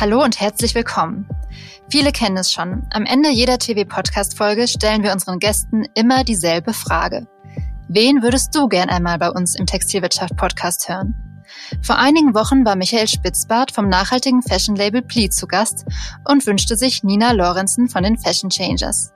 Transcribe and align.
Hallo 0.00 0.24
und 0.24 0.40
herzlich 0.40 0.74
willkommen. 0.74 1.28
Viele 1.90 2.10
kennen 2.10 2.38
es 2.38 2.50
schon. 2.50 2.86
Am 2.88 3.04
Ende 3.04 3.28
jeder 3.28 3.58
TV-Podcast-Folge 3.58 4.66
stellen 4.66 5.02
wir 5.02 5.12
unseren 5.12 5.38
Gästen 5.38 5.84
immer 5.94 6.24
dieselbe 6.24 6.72
Frage. 6.72 7.26
Wen 7.86 8.22
würdest 8.22 8.54
du 8.54 8.66
gern 8.66 8.88
einmal 8.88 9.18
bei 9.18 9.30
uns 9.30 9.56
im 9.56 9.66
Textilwirtschaft-Podcast 9.66 10.88
hören? 10.88 11.44
Vor 11.82 11.98
einigen 11.98 12.34
Wochen 12.34 12.64
war 12.64 12.76
Michael 12.76 13.08
Spitzbart 13.08 13.72
vom 13.72 13.90
nachhaltigen 13.90 14.40
Fashion-Label 14.40 15.02
Pli 15.02 15.28
zu 15.28 15.46
Gast 15.46 15.84
und 16.26 16.46
wünschte 16.46 16.76
sich 16.76 17.02
Nina 17.02 17.32
Lorenzen 17.32 17.90
von 17.90 18.02
den 18.02 18.16
Fashion 18.16 18.48
Changers. 18.48 19.12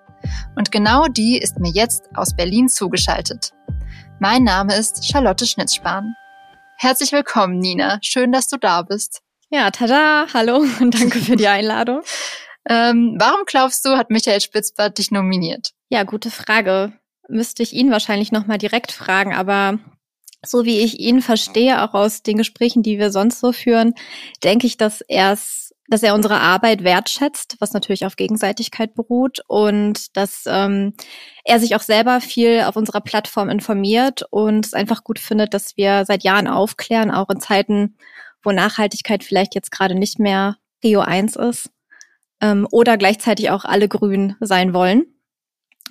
Und 0.54 0.70
genau 0.70 1.06
die 1.06 1.38
ist 1.38 1.58
mir 1.60 1.72
jetzt 1.72 2.10
aus 2.14 2.36
Berlin 2.36 2.68
zugeschaltet. 2.68 3.52
Mein 4.18 4.44
Name 4.44 4.74
ist 4.74 5.10
Charlotte 5.10 5.46
Schnitzspahn. 5.46 6.14
Herzlich 6.76 7.10
willkommen, 7.12 7.58
Nina. 7.58 7.96
Schön, 8.02 8.32
dass 8.32 8.48
du 8.48 8.58
da 8.58 8.82
bist. 8.82 9.22
Ja, 9.54 9.70
tada, 9.70 10.26
hallo 10.34 10.64
und 10.80 11.00
danke 11.00 11.20
für 11.20 11.36
die 11.36 11.46
Einladung. 11.46 12.00
ähm, 12.68 13.14
warum 13.20 13.42
glaubst 13.46 13.84
du, 13.84 13.96
hat 13.96 14.10
Michael 14.10 14.40
Spitzbart 14.40 14.98
dich 14.98 15.12
nominiert? 15.12 15.70
Ja, 15.90 16.02
gute 16.02 16.32
Frage. 16.32 16.92
Müsste 17.28 17.62
ich 17.62 17.72
ihn 17.72 17.92
wahrscheinlich 17.92 18.32
nochmal 18.32 18.58
direkt 18.58 18.90
fragen, 18.90 19.32
aber 19.32 19.78
so 20.44 20.64
wie 20.64 20.80
ich 20.80 20.98
ihn 20.98 21.22
verstehe, 21.22 21.84
auch 21.84 21.94
aus 21.94 22.24
den 22.24 22.36
Gesprächen, 22.36 22.82
die 22.82 22.98
wir 22.98 23.12
sonst 23.12 23.38
so 23.38 23.52
führen, 23.52 23.94
denke 24.42 24.66
ich, 24.66 24.76
dass 24.76 25.02
er 25.02 25.38
dass 25.88 26.02
er 26.02 26.14
unsere 26.14 26.40
Arbeit 26.40 26.82
wertschätzt, 26.82 27.56
was 27.60 27.74
natürlich 27.74 28.06
auf 28.06 28.16
Gegenseitigkeit 28.16 28.94
beruht 28.94 29.40
und 29.46 30.16
dass 30.16 30.44
ähm, 30.46 30.94
er 31.44 31.60
sich 31.60 31.76
auch 31.76 31.82
selber 31.82 32.20
viel 32.20 32.62
auf 32.62 32.74
unserer 32.74 33.02
Plattform 33.02 33.50
informiert 33.50 34.24
und 34.30 34.64
es 34.64 34.72
einfach 34.72 35.04
gut 35.04 35.18
findet, 35.18 35.52
dass 35.52 35.76
wir 35.76 36.06
seit 36.06 36.24
Jahren 36.24 36.48
aufklären, 36.48 37.10
auch 37.10 37.28
in 37.28 37.38
Zeiten, 37.38 37.96
wo 38.44 38.52
Nachhaltigkeit 38.52 39.24
vielleicht 39.24 39.54
jetzt 39.54 39.70
gerade 39.70 39.94
nicht 39.94 40.18
mehr 40.18 40.56
Rio 40.82 41.00
1 41.00 41.36
ist 41.36 41.70
ähm, 42.40 42.68
oder 42.70 42.96
gleichzeitig 42.96 43.50
auch 43.50 43.64
alle 43.64 43.88
grün 43.88 44.36
sein 44.40 44.74
wollen 44.74 45.06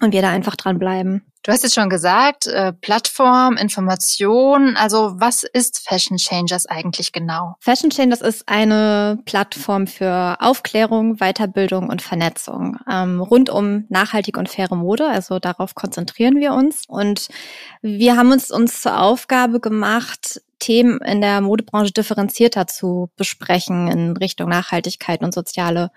und 0.02 0.14
wir 0.14 0.22
da 0.22 0.30
einfach 0.30 0.56
dran 0.56 0.80
bleiben. 0.80 1.26
Du 1.46 1.52
hast 1.52 1.64
jetzt 1.64 1.76
schon 1.76 1.90
gesagt, 1.90 2.48
äh, 2.48 2.72
Plattform, 2.72 3.58
Information. 3.58 4.78
Also 4.78 5.16
was 5.18 5.44
ist 5.44 5.86
Fashion 5.86 6.16
Changers 6.16 6.66
eigentlich 6.68 7.12
genau? 7.12 7.56
Fashion 7.59 7.90
Changers 7.90 8.22
ist 8.22 8.48
eine 8.48 9.20
Plattform 9.26 9.86
für 9.86 10.38
Aufklärung, 10.40 11.18
Weiterbildung 11.18 11.90
und 11.90 12.02
Vernetzung 12.02 12.78
ähm, 12.90 13.20
rund 13.20 13.50
um 13.50 13.86
nachhaltige 13.90 14.40
und 14.40 14.48
faire 14.48 14.78
Mode. 14.78 15.06
Also 15.06 15.40
darauf 15.40 15.76
konzentrieren 15.76 16.38
wir 16.38 16.54
uns. 16.54 16.86
Und 16.88 17.28
wir 17.81 18.16
haben 18.16 18.31
uns 18.31 18.50
uns 18.50 18.80
zur 18.80 19.02
Aufgabe 19.02 19.59
gemacht, 19.59 20.42
Themen 20.64 21.00
in 21.02 21.19
der 21.19 21.42
Modebranche 21.42 21.92
differenzierter 21.92 22.67
zu 22.67 23.09
besprechen 23.17 23.89
in 23.89 24.16
Richtung 24.16 24.47
Nachhaltigkeit 24.47 25.22
und 25.22 25.33
soziale 25.33 25.92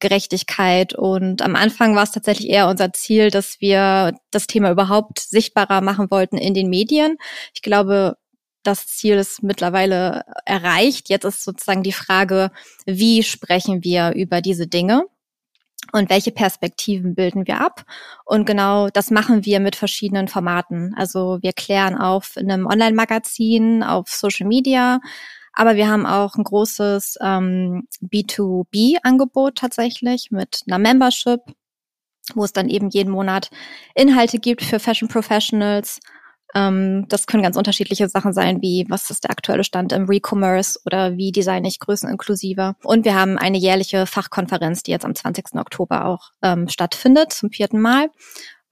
Gerechtigkeit. 0.00 0.92
Und 0.92 1.40
am 1.40 1.54
Anfang 1.54 1.94
war 1.94 2.02
es 2.02 2.10
tatsächlich 2.10 2.50
eher 2.50 2.68
unser 2.68 2.92
Ziel, 2.92 3.30
dass 3.30 3.60
wir 3.60 4.12
das 4.32 4.48
Thema 4.48 4.72
überhaupt 4.72 5.20
sichtbarer 5.20 5.80
machen 5.82 6.10
wollten 6.10 6.36
in 6.36 6.52
den 6.52 6.68
Medien. 6.68 7.16
Ich 7.54 7.62
glaube, 7.62 8.16
das 8.64 8.88
Ziel 8.88 9.16
ist 9.16 9.44
mittlerweile 9.44 10.24
erreicht. 10.44 11.08
Jetzt 11.08 11.24
ist 11.24 11.44
sozusagen 11.44 11.84
die 11.84 11.92
Frage, 11.92 12.50
wie 12.86 13.22
sprechen 13.22 13.84
wir 13.84 14.12
über 14.14 14.40
diese 14.40 14.66
Dinge? 14.66 15.04
Und 15.92 16.10
welche 16.10 16.32
Perspektiven 16.32 17.14
bilden 17.14 17.46
wir 17.46 17.60
ab. 17.60 17.84
Und 18.24 18.46
genau 18.46 18.88
das 18.88 19.10
machen 19.10 19.44
wir 19.44 19.60
mit 19.60 19.76
verschiedenen 19.76 20.28
Formaten. 20.28 20.94
Also 20.96 21.38
wir 21.42 21.52
klären 21.52 21.96
auf 21.96 22.36
in 22.36 22.50
einem 22.50 22.66
Online-Magazin, 22.66 23.82
auf 23.82 24.08
Social 24.08 24.46
Media, 24.46 25.00
aber 25.52 25.76
wir 25.76 25.88
haben 25.88 26.06
auch 26.06 26.36
ein 26.36 26.44
großes 26.44 27.18
ähm, 27.20 27.88
B2B-Angebot 28.00 29.56
tatsächlich 29.56 30.30
mit 30.30 30.62
einer 30.66 30.78
Membership, 30.78 31.40
wo 32.34 32.44
es 32.44 32.52
dann 32.52 32.68
eben 32.68 32.90
jeden 32.90 33.10
Monat 33.10 33.50
Inhalte 33.94 34.38
gibt 34.38 34.62
für 34.62 34.78
Fashion 34.78 35.08
Professionals. 35.08 36.00
Ähm, 36.54 37.06
das 37.08 37.26
können 37.26 37.42
ganz 37.42 37.56
unterschiedliche 37.56 38.08
Sachen 38.08 38.32
sein, 38.32 38.62
wie 38.62 38.86
was 38.88 39.10
ist 39.10 39.24
der 39.24 39.30
aktuelle 39.30 39.64
Stand 39.64 39.92
im 39.92 40.06
Recommerce 40.06 40.80
oder 40.84 41.16
wie 41.16 41.32
designe 41.32 41.68
ich 41.68 41.78
größeninklusiver. 41.78 42.76
Und 42.82 43.04
wir 43.04 43.14
haben 43.14 43.38
eine 43.38 43.58
jährliche 43.58 44.06
Fachkonferenz, 44.06 44.82
die 44.82 44.90
jetzt 44.90 45.04
am 45.04 45.14
20. 45.14 45.54
Oktober 45.56 46.06
auch 46.06 46.30
ähm, 46.42 46.68
stattfindet, 46.68 47.32
zum 47.32 47.50
vierten 47.50 47.80
Mal, 47.80 48.08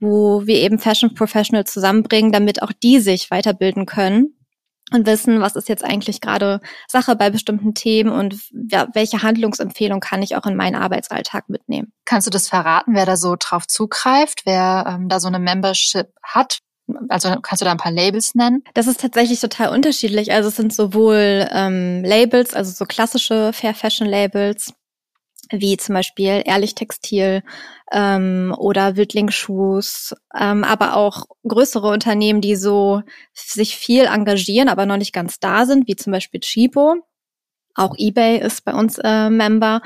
wo 0.01 0.47
wir 0.47 0.57
eben 0.57 0.79
Fashion 0.79 1.15
Professionals 1.15 1.73
zusammenbringen, 1.73 2.33
damit 2.33 2.63
auch 2.63 2.73
die 2.73 2.99
sich 3.01 3.31
weiterbilden 3.31 3.87
können 3.87 4.37
und 4.93 5.07
wissen, 5.07 5.41
was 5.41 5.57
ist 5.57 5.69
jetzt 5.69 5.85
eigentlich 5.85 6.21
gerade 6.21 6.61
Sache 6.87 7.17
bei 7.17 7.31
bestimmten 7.31 7.75
Themen 7.75 8.11
und 8.11 8.35
welche 8.95 9.23
Handlungsempfehlung 9.23 10.01
kann 10.01 10.23
ich 10.23 10.37
auch 10.37 10.47
in 10.47 10.55
meinen 10.55 10.77
Arbeitsalltag 10.77 11.49
mitnehmen. 11.49 11.93
Kannst 12.05 12.27
du 12.27 12.31
das 12.31 12.49
verraten, 12.49 12.95
wer 12.95 13.05
da 13.05 13.17
so 13.17 13.35
drauf 13.39 13.67
zugreift, 13.67 14.43
wer 14.45 14.85
ähm, 14.87 15.09
da 15.09 15.19
so 15.19 15.27
eine 15.27 15.41
Membership 15.41 16.09
hat? 16.23 16.61
Also 17.09 17.35
kannst 17.43 17.63
du 17.63 17.65
da 17.65 17.73
ein 17.73 17.79
paar 17.79 17.93
Labels 17.93 18.35
nennen? 18.35 18.63
Das 18.75 18.87
ist 18.87 19.01
tatsächlich 19.01 19.41
total 19.41 19.75
unterschiedlich. 19.75 20.33
Also 20.33 20.49
es 20.49 20.57
sind 20.57 20.73
sowohl 20.73 21.49
ähm, 21.51 22.05
Labels, 22.05 22.55
also 22.55 22.73
so 22.73 22.85
klassische 22.85 23.53
Fair 23.53 23.75
Fashion 23.75 24.07
Labels, 24.07 24.73
wie 25.51 25.77
zum 25.77 25.95
Beispiel 25.95 26.43
Ehrlich 26.45 26.75
Textil 26.75 27.43
ähm, 27.93 28.55
oder 28.57 28.97
Wildlingsschuhs, 28.97 30.15
ähm, 30.39 30.65
aber 30.65 30.97
auch 30.97 31.27
größere 31.47 31.89
Unternehmen, 31.89 32.41
die 32.41 32.57
so 32.57 33.03
sich 33.33 33.77
viel 33.77 34.05
engagieren, 34.07 34.69
aber 34.69 34.87
noch 34.87 34.97
nicht 34.97 35.13
ganz 35.13 35.39
da 35.39 35.67
sind, 35.67 35.87
wie 35.87 35.97
zum 35.97 36.13
Beispiel 36.13 36.41
Chibo. 36.41 36.97
Auch 37.77 37.95
eBay 37.97 38.41
ist 38.41 38.65
bei 38.65 38.75
uns 38.75 38.99
äh, 38.99 39.31
Member 39.31 39.83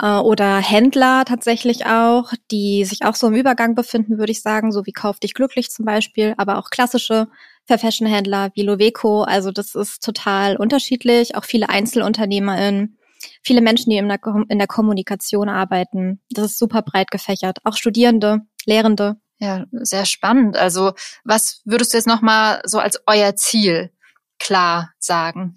äh, 0.00 0.16
oder 0.18 0.58
Händler 0.58 1.24
tatsächlich 1.24 1.86
auch, 1.86 2.32
die 2.50 2.84
sich 2.84 3.04
auch 3.04 3.14
so 3.14 3.26
im 3.26 3.34
Übergang 3.34 3.74
befinden, 3.74 4.18
würde 4.18 4.32
ich 4.32 4.42
sagen, 4.42 4.72
so 4.72 4.86
wie 4.86 4.92
Kauf 4.92 5.18
dich 5.18 5.34
glücklich 5.34 5.70
zum 5.70 5.84
Beispiel, 5.84 6.34
aber 6.36 6.58
auch 6.58 6.70
klassische 6.70 7.28
Fashion 7.66 8.06
Händler 8.06 8.50
wie 8.54 8.62
Loveco. 8.62 9.22
Also 9.22 9.50
das 9.50 9.74
ist 9.74 10.02
total 10.02 10.56
unterschiedlich. 10.56 11.36
Auch 11.36 11.44
viele 11.44 11.68
EinzelunternehmerInnen 11.68 12.98
viele 13.42 13.60
Menschen, 13.60 13.90
die 13.90 13.96
in 13.96 14.08
der, 14.08 14.20
in 14.48 14.58
der 14.58 14.66
Kommunikation 14.66 15.48
arbeiten. 15.48 16.20
Das 16.30 16.46
ist 16.46 16.58
super 16.58 16.82
breit 16.82 17.10
gefächert. 17.10 17.58
Auch 17.64 17.76
Studierende, 17.76 18.40
Lehrende. 18.64 19.16
Ja, 19.38 19.64
sehr 19.72 20.06
spannend. 20.06 20.56
Also 20.56 20.92
was 21.24 21.62
würdest 21.64 21.92
du 21.92 21.96
jetzt 21.98 22.06
nochmal 22.06 22.62
so 22.64 22.78
als 22.78 23.00
euer 23.06 23.34
Ziel 23.34 23.90
klar 24.38 24.92
sagen? 24.98 25.54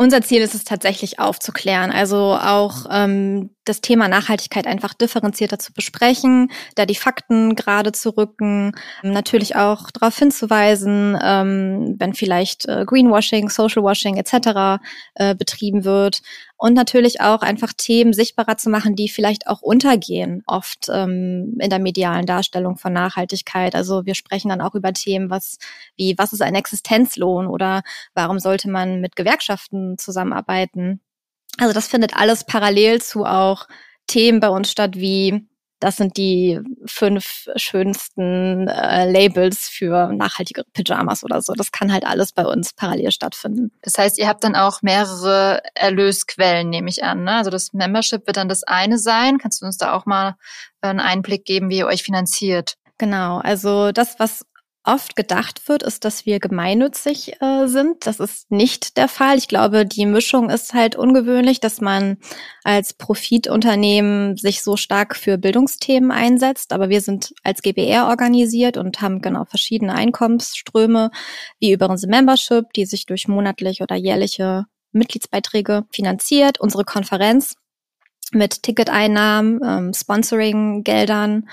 Unser 0.00 0.22
Ziel 0.22 0.42
ist 0.42 0.54
es 0.54 0.62
tatsächlich 0.62 1.18
aufzuklären, 1.18 1.90
also 1.90 2.38
auch 2.40 2.86
ähm, 2.88 3.50
das 3.64 3.80
Thema 3.80 4.06
Nachhaltigkeit 4.06 4.64
einfach 4.68 4.94
differenzierter 4.94 5.58
zu 5.58 5.72
besprechen, 5.72 6.52
da 6.76 6.86
die 6.86 6.94
Fakten 6.94 7.56
gerade 7.56 7.90
zu 7.90 8.10
rücken, 8.10 8.76
natürlich 9.02 9.56
auch 9.56 9.90
darauf 9.90 10.16
hinzuweisen, 10.16 11.18
ähm, 11.20 11.96
wenn 11.98 12.14
vielleicht 12.14 12.66
äh, 12.66 12.84
Greenwashing, 12.86 13.48
Socialwashing 13.48 14.18
etc. 14.18 14.80
Äh, 15.16 15.34
betrieben 15.34 15.84
wird 15.84 16.22
und 16.58 16.74
natürlich 16.74 17.20
auch 17.20 17.40
einfach 17.42 17.72
Themen 17.72 18.12
sichtbarer 18.12 18.56
zu 18.56 18.68
machen, 18.68 18.96
die 18.96 19.08
vielleicht 19.08 19.46
auch 19.46 19.62
untergehen, 19.62 20.42
oft 20.46 20.88
ähm, 20.92 21.56
in 21.60 21.70
der 21.70 21.78
medialen 21.78 22.26
Darstellung 22.26 22.76
von 22.76 22.92
Nachhaltigkeit. 22.92 23.76
Also 23.76 24.04
wir 24.04 24.16
sprechen 24.16 24.48
dann 24.48 24.60
auch 24.60 24.74
über 24.74 24.92
Themen, 24.92 25.30
was 25.30 25.58
wie 25.96 26.18
was 26.18 26.32
ist 26.32 26.42
ein 26.42 26.56
Existenzlohn 26.56 27.46
oder 27.46 27.82
warum 28.12 28.40
sollte 28.40 28.68
man 28.68 29.00
mit 29.00 29.14
Gewerkschaften 29.14 29.98
zusammenarbeiten. 29.98 31.00
Also 31.58 31.72
das 31.72 31.86
findet 31.86 32.16
alles 32.16 32.44
parallel 32.44 33.00
zu 33.00 33.24
auch 33.24 33.68
Themen 34.08 34.40
bei 34.40 34.48
uns 34.48 34.70
statt 34.70 34.96
wie 34.96 35.46
das 35.80 35.96
sind 35.96 36.16
die 36.16 36.60
fünf 36.86 37.48
schönsten 37.56 38.68
äh, 38.68 39.10
Labels 39.10 39.68
für 39.68 40.12
nachhaltige 40.12 40.64
Pyjamas 40.72 41.22
oder 41.22 41.40
so. 41.40 41.52
Das 41.54 41.70
kann 41.70 41.92
halt 41.92 42.04
alles 42.04 42.32
bei 42.32 42.44
uns 42.44 42.72
parallel 42.72 43.12
stattfinden. 43.12 43.70
Das 43.82 43.96
heißt, 43.96 44.18
ihr 44.18 44.28
habt 44.28 44.42
dann 44.42 44.56
auch 44.56 44.82
mehrere 44.82 45.62
Erlösquellen, 45.74 46.68
nehme 46.68 46.90
ich 46.90 47.04
an. 47.04 47.24
Ne? 47.24 47.32
Also 47.36 47.50
das 47.50 47.72
Membership 47.72 48.26
wird 48.26 48.36
dann 48.36 48.48
das 48.48 48.64
eine 48.64 48.98
sein. 48.98 49.38
Kannst 49.38 49.62
du 49.62 49.66
uns 49.66 49.78
da 49.78 49.92
auch 49.92 50.04
mal 50.04 50.34
einen 50.80 51.00
Einblick 51.00 51.44
geben, 51.44 51.70
wie 51.70 51.78
ihr 51.78 51.86
euch 51.86 52.02
finanziert? 52.02 52.74
Genau, 52.98 53.38
also 53.38 53.92
das, 53.92 54.18
was 54.18 54.44
oft 54.88 55.16
gedacht 55.16 55.68
wird, 55.68 55.82
ist, 55.82 56.04
dass 56.04 56.24
wir 56.24 56.40
gemeinnützig 56.40 57.40
äh, 57.42 57.66
sind. 57.66 58.06
Das 58.06 58.20
ist 58.20 58.50
nicht 58.50 58.96
der 58.96 59.08
Fall. 59.08 59.36
Ich 59.36 59.46
glaube, 59.46 59.84
die 59.84 60.06
Mischung 60.06 60.48
ist 60.48 60.72
halt 60.72 60.96
ungewöhnlich, 60.96 61.60
dass 61.60 61.80
man 61.80 62.16
als 62.64 62.94
Profitunternehmen 62.94 64.36
sich 64.38 64.62
so 64.62 64.76
stark 64.76 65.14
für 65.14 65.36
Bildungsthemen 65.36 66.10
einsetzt. 66.10 66.72
Aber 66.72 66.88
wir 66.88 67.02
sind 67.02 67.34
als 67.42 67.60
GBR 67.60 68.06
organisiert 68.06 68.78
und 68.78 69.00
haben 69.02 69.20
genau 69.20 69.44
verschiedene 69.44 69.94
Einkommensströme, 69.94 71.10
wie 71.60 71.72
über 71.72 71.90
unsere 71.90 72.10
Membership, 72.10 72.72
die 72.72 72.86
sich 72.86 73.04
durch 73.04 73.28
monatlich 73.28 73.82
oder 73.82 73.94
jährliche 73.94 74.64
Mitgliedsbeiträge 74.92 75.84
finanziert, 75.92 76.60
unsere 76.60 76.84
Konferenz 76.84 77.56
mit 78.32 78.62
Ticketeinnahmen, 78.62 79.60
ähm, 79.64 79.92
Sponsoring-Geldern 79.94 81.48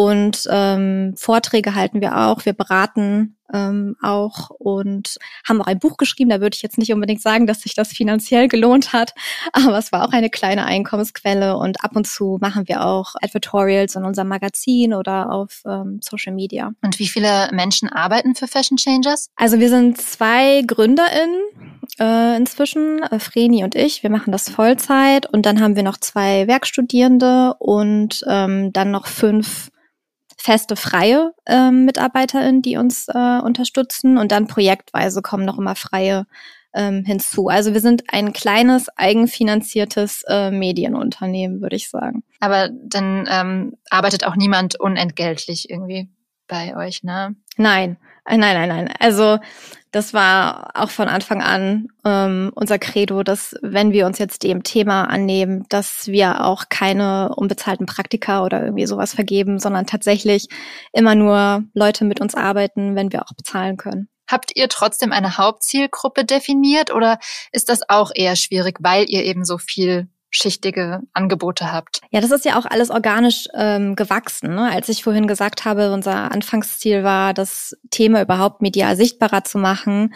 Und 0.00 0.48
ähm, 0.50 1.12
Vorträge 1.14 1.74
halten 1.74 2.00
wir 2.00 2.16
auch, 2.16 2.46
wir 2.46 2.54
beraten 2.54 3.36
ähm, 3.52 3.96
auch 4.00 4.48
und 4.48 5.18
haben 5.46 5.60
auch 5.60 5.66
ein 5.66 5.78
Buch 5.78 5.98
geschrieben. 5.98 6.30
Da 6.30 6.40
würde 6.40 6.54
ich 6.54 6.62
jetzt 6.62 6.78
nicht 6.78 6.90
unbedingt 6.94 7.20
sagen, 7.20 7.46
dass 7.46 7.60
sich 7.60 7.74
das 7.74 7.88
finanziell 7.88 8.48
gelohnt 8.48 8.94
hat, 8.94 9.12
aber 9.52 9.76
es 9.76 9.92
war 9.92 10.08
auch 10.08 10.12
eine 10.12 10.30
kleine 10.30 10.64
Einkommensquelle 10.64 11.58
und 11.58 11.84
ab 11.84 11.96
und 11.96 12.06
zu 12.06 12.38
machen 12.40 12.66
wir 12.66 12.82
auch 12.82 13.14
Advertorials 13.20 13.94
in 13.94 14.06
unserem 14.06 14.28
Magazin 14.28 14.94
oder 14.94 15.30
auf 15.30 15.60
ähm, 15.66 16.00
Social 16.02 16.32
Media. 16.32 16.72
Und 16.80 16.98
wie 16.98 17.08
viele 17.08 17.50
Menschen 17.52 17.90
arbeiten 17.90 18.34
für 18.34 18.46
Fashion 18.46 18.78
Changers? 18.78 19.28
Also 19.36 19.60
wir 19.60 19.68
sind 19.68 20.00
zwei 20.00 20.62
GründerInnen 20.66 21.42
äh, 21.98 22.38
inzwischen, 22.38 23.02
äh, 23.02 23.18
Vreni 23.18 23.64
und 23.64 23.74
ich. 23.74 24.02
Wir 24.02 24.08
machen 24.08 24.32
das 24.32 24.48
Vollzeit 24.48 25.26
und 25.26 25.44
dann 25.44 25.60
haben 25.60 25.76
wir 25.76 25.82
noch 25.82 25.98
zwei 25.98 26.46
Werkstudierende 26.46 27.52
und 27.58 28.24
ähm, 28.26 28.72
dann 28.72 28.92
noch 28.92 29.06
fünf 29.06 29.70
feste 30.40 30.74
freie 30.74 31.32
äh, 31.44 31.70
MitarbeiterInnen, 31.70 32.62
die 32.62 32.78
uns 32.78 33.08
äh, 33.08 33.40
unterstützen 33.40 34.16
und 34.16 34.32
dann 34.32 34.46
projektweise 34.46 35.20
kommen 35.20 35.44
noch 35.44 35.58
immer 35.58 35.74
freie 35.74 36.26
ähm, 36.72 37.04
hinzu. 37.04 37.48
Also 37.48 37.74
wir 37.74 37.80
sind 37.80 38.04
ein 38.08 38.32
kleines, 38.32 38.88
eigenfinanziertes 38.96 40.22
äh, 40.28 40.50
Medienunternehmen, 40.50 41.60
würde 41.60 41.76
ich 41.76 41.90
sagen. 41.90 42.22
Aber 42.38 42.70
dann 42.70 43.28
ähm, 43.30 43.74
arbeitet 43.90 44.24
auch 44.24 44.36
niemand 44.36 44.80
unentgeltlich 44.80 45.68
irgendwie 45.68 46.08
bei 46.50 46.76
euch, 46.76 47.02
ne? 47.02 47.34
Nein, 47.56 47.96
äh, 48.26 48.36
nein, 48.36 48.54
nein, 48.54 48.68
nein. 48.68 48.94
Also 48.98 49.38
das 49.92 50.14
war 50.14 50.70
auch 50.74 50.90
von 50.90 51.08
Anfang 51.08 51.42
an 51.42 51.88
ähm, 52.04 52.52
unser 52.54 52.78
Credo, 52.78 53.22
dass 53.22 53.56
wenn 53.62 53.92
wir 53.92 54.06
uns 54.06 54.18
jetzt 54.18 54.42
dem 54.42 54.62
Thema 54.62 55.04
annehmen, 55.04 55.64
dass 55.68 56.06
wir 56.06 56.44
auch 56.44 56.64
keine 56.68 57.34
unbezahlten 57.34 57.86
Praktika 57.86 58.44
oder 58.44 58.62
irgendwie 58.62 58.86
sowas 58.86 59.14
vergeben, 59.14 59.58
sondern 59.58 59.86
tatsächlich 59.86 60.48
immer 60.92 61.14
nur 61.14 61.64
Leute 61.74 62.04
mit 62.04 62.20
uns 62.20 62.34
arbeiten, 62.34 62.94
wenn 62.94 63.12
wir 63.12 63.22
auch 63.22 63.34
bezahlen 63.36 63.76
können. 63.76 64.08
Habt 64.30 64.52
ihr 64.54 64.68
trotzdem 64.68 65.10
eine 65.10 65.38
Hauptzielgruppe 65.38 66.24
definiert 66.24 66.94
oder 66.94 67.18
ist 67.50 67.68
das 67.68 67.80
auch 67.88 68.12
eher 68.14 68.36
schwierig, 68.36 68.78
weil 68.80 69.06
ihr 69.08 69.24
eben 69.24 69.44
so 69.44 69.58
viel 69.58 70.08
schichtige 70.30 71.00
Angebote 71.12 71.72
habt. 71.72 72.00
Ja, 72.10 72.20
das 72.20 72.30
ist 72.30 72.44
ja 72.44 72.58
auch 72.58 72.66
alles 72.66 72.90
organisch 72.90 73.48
ähm, 73.54 73.96
gewachsen. 73.96 74.54
Ne? 74.54 74.70
Als 74.70 74.88
ich 74.88 75.02
vorhin 75.02 75.26
gesagt 75.26 75.64
habe, 75.64 75.92
unser 75.92 76.30
Anfangsziel 76.32 77.02
war, 77.02 77.34
das 77.34 77.76
Thema 77.90 78.22
überhaupt 78.22 78.62
medial 78.62 78.96
sichtbarer 78.96 79.44
zu 79.44 79.58
machen, 79.58 80.14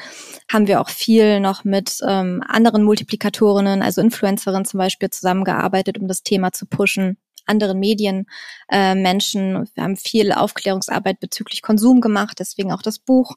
haben 0.50 0.66
wir 0.66 0.80
auch 0.80 0.88
viel 0.88 1.40
noch 1.40 1.64
mit 1.64 1.98
ähm, 2.06 2.42
anderen 2.46 2.84
Multiplikatorinnen, 2.84 3.82
also 3.82 4.00
Influencerinnen 4.00 4.64
zum 4.64 4.78
Beispiel, 4.78 5.10
zusammengearbeitet, 5.10 5.98
um 5.98 6.08
das 6.08 6.22
Thema 6.22 6.52
zu 6.52 6.66
pushen 6.66 7.18
anderen 7.46 7.78
Medien 7.78 8.26
äh, 8.70 8.94
Menschen. 8.94 9.68
Wir 9.74 9.84
haben 9.84 9.96
viel 9.96 10.32
Aufklärungsarbeit 10.32 11.20
bezüglich 11.20 11.62
Konsum 11.62 12.00
gemacht, 12.00 12.36
deswegen 12.38 12.72
auch 12.72 12.82
das 12.82 12.98
Buch. 12.98 13.34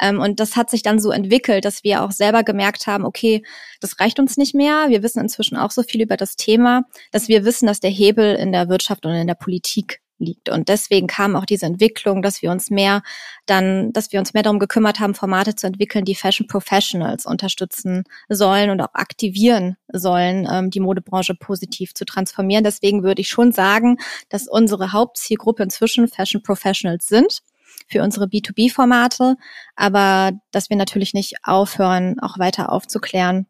Ähm, 0.00 0.20
und 0.20 0.40
das 0.40 0.56
hat 0.56 0.70
sich 0.70 0.82
dann 0.82 1.00
so 1.00 1.10
entwickelt, 1.10 1.64
dass 1.64 1.84
wir 1.84 2.02
auch 2.02 2.12
selber 2.12 2.42
gemerkt 2.42 2.86
haben, 2.86 3.04
okay, 3.04 3.44
das 3.80 4.00
reicht 4.00 4.18
uns 4.18 4.36
nicht 4.36 4.54
mehr. 4.54 4.86
Wir 4.88 5.02
wissen 5.02 5.20
inzwischen 5.20 5.56
auch 5.56 5.70
so 5.70 5.82
viel 5.82 6.02
über 6.02 6.16
das 6.16 6.36
Thema, 6.36 6.84
dass 7.12 7.28
wir 7.28 7.44
wissen, 7.44 7.66
dass 7.66 7.80
der 7.80 7.90
Hebel 7.90 8.34
in 8.34 8.52
der 8.52 8.68
Wirtschaft 8.68 9.06
und 9.06 9.12
in 9.12 9.26
der 9.26 9.34
Politik 9.34 10.00
liegt. 10.20 10.48
Und 10.48 10.68
deswegen 10.68 11.06
kam 11.06 11.34
auch 11.34 11.44
diese 11.44 11.66
Entwicklung, 11.66 12.22
dass 12.22 12.42
wir 12.42 12.50
uns 12.50 12.70
mehr 12.70 13.02
dann, 13.46 13.92
dass 13.92 14.12
wir 14.12 14.20
uns 14.20 14.34
mehr 14.34 14.42
darum 14.42 14.58
gekümmert 14.58 15.00
haben, 15.00 15.14
Formate 15.14 15.56
zu 15.56 15.66
entwickeln, 15.66 16.04
die 16.04 16.14
Fashion 16.14 16.46
Professionals 16.46 17.26
unterstützen 17.26 18.04
sollen 18.28 18.70
und 18.70 18.80
auch 18.80 18.94
aktivieren 18.94 19.76
sollen, 19.92 20.46
ähm, 20.50 20.70
die 20.70 20.80
Modebranche 20.80 21.34
positiv 21.34 21.94
zu 21.94 22.04
transformieren. 22.04 22.64
Deswegen 22.64 23.02
würde 23.02 23.22
ich 23.22 23.28
schon 23.28 23.52
sagen, 23.52 23.96
dass 24.28 24.46
unsere 24.46 24.92
Hauptzielgruppe 24.92 25.62
inzwischen 25.62 26.06
Fashion 26.06 26.42
Professionals 26.42 27.06
sind 27.06 27.40
für 27.88 28.02
unsere 28.02 28.26
B2B-Formate, 28.26 29.36
aber 29.74 30.32
dass 30.50 30.70
wir 30.70 30.76
natürlich 30.76 31.14
nicht 31.14 31.36
aufhören, 31.42 32.20
auch 32.20 32.38
weiter 32.38 32.70
aufzuklären 32.70 33.46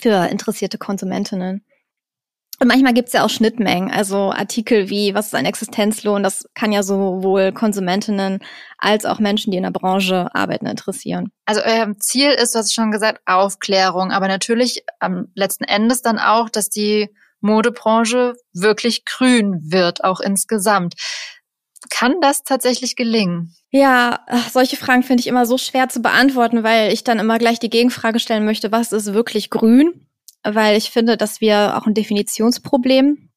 für 0.00 0.26
interessierte 0.28 0.78
Konsumentinnen. 0.78 1.64
Und 2.60 2.66
manchmal 2.66 2.92
gibt's 2.92 3.12
ja 3.12 3.24
auch 3.24 3.30
Schnittmengen, 3.30 3.90
also 3.90 4.32
Artikel 4.32 4.90
wie, 4.90 5.14
was 5.14 5.28
ist 5.28 5.34
ein 5.34 5.44
Existenzlohn, 5.44 6.24
das 6.24 6.44
kann 6.54 6.72
ja 6.72 6.82
sowohl 6.82 7.52
Konsumentinnen 7.52 8.40
als 8.78 9.04
auch 9.04 9.20
Menschen, 9.20 9.52
die 9.52 9.58
in 9.58 9.62
der 9.62 9.70
Branche 9.70 10.28
arbeiten, 10.34 10.66
interessieren. 10.66 11.30
Also 11.46 11.60
euer 11.64 11.94
Ziel 12.00 12.30
ist, 12.30 12.54
du 12.54 12.58
hast 12.58 12.74
schon 12.74 12.90
gesagt, 12.90 13.20
Aufklärung, 13.26 14.10
aber 14.10 14.26
natürlich 14.26 14.82
am 14.98 15.28
letzten 15.34 15.64
Endes 15.64 16.02
dann 16.02 16.18
auch, 16.18 16.50
dass 16.50 16.68
die 16.68 17.08
Modebranche 17.40 18.34
wirklich 18.52 19.04
grün 19.04 19.60
wird, 19.70 20.02
auch 20.02 20.18
insgesamt. 20.18 20.94
Kann 21.90 22.20
das 22.20 22.42
tatsächlich 22.42 22.96
gelingen? 22.96 23.54
Ja, 23.70 24.26
solche 24.50 24.76
Fragen 24.76 25.04
finde 25.04 25.20
ich 25.20 25.28
immer 25.28 25.46
so 25.46 25.58
schwer 25.58 25.88
zu 25.88 26.00
beantworten, 26.00 26.64
weil 26.64 26.92
ich 26.92 27.04
dann 27.04 27.20
immer 27.20 27.38
gleich 27.38 27.60
die 27.60 27.70
Gegenfrage 27.70 28.18
stellen 28.18 28.44
möchte, 28.44 28.72
was 28.72 28.92
ist 28.92 29.14
wirklich 29.14 29.48
grün? 29.48 30.07
Weil 30.42 30.76
ich 30.76 30.90
finde, 30.90 31.16
dass 31.16 31.40
wir 31.40 31.76
auch 31.76 31.86
ein 31.86 31.94
Definitionsproblem 31.94 33.28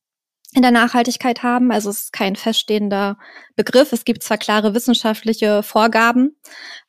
in 0.53 0.61
der 0.61 0.71
Nachhaltigkeit 0.71 1.43
haben. 1.43 1.71
Also 1.71 1.89
es 1.89 2.03
ist 2.03 2.13
kein 2.13 2.35
feststehender 2.35 3.17
Begriff. 3.55 3.93
Es 3.93 4.03
gibt 4.03 4.23
zwar 4.23 4.37
klare 4.37 4.73
wissenschaftliche 4.73 5.63
Vorgaben, 5.63 6.35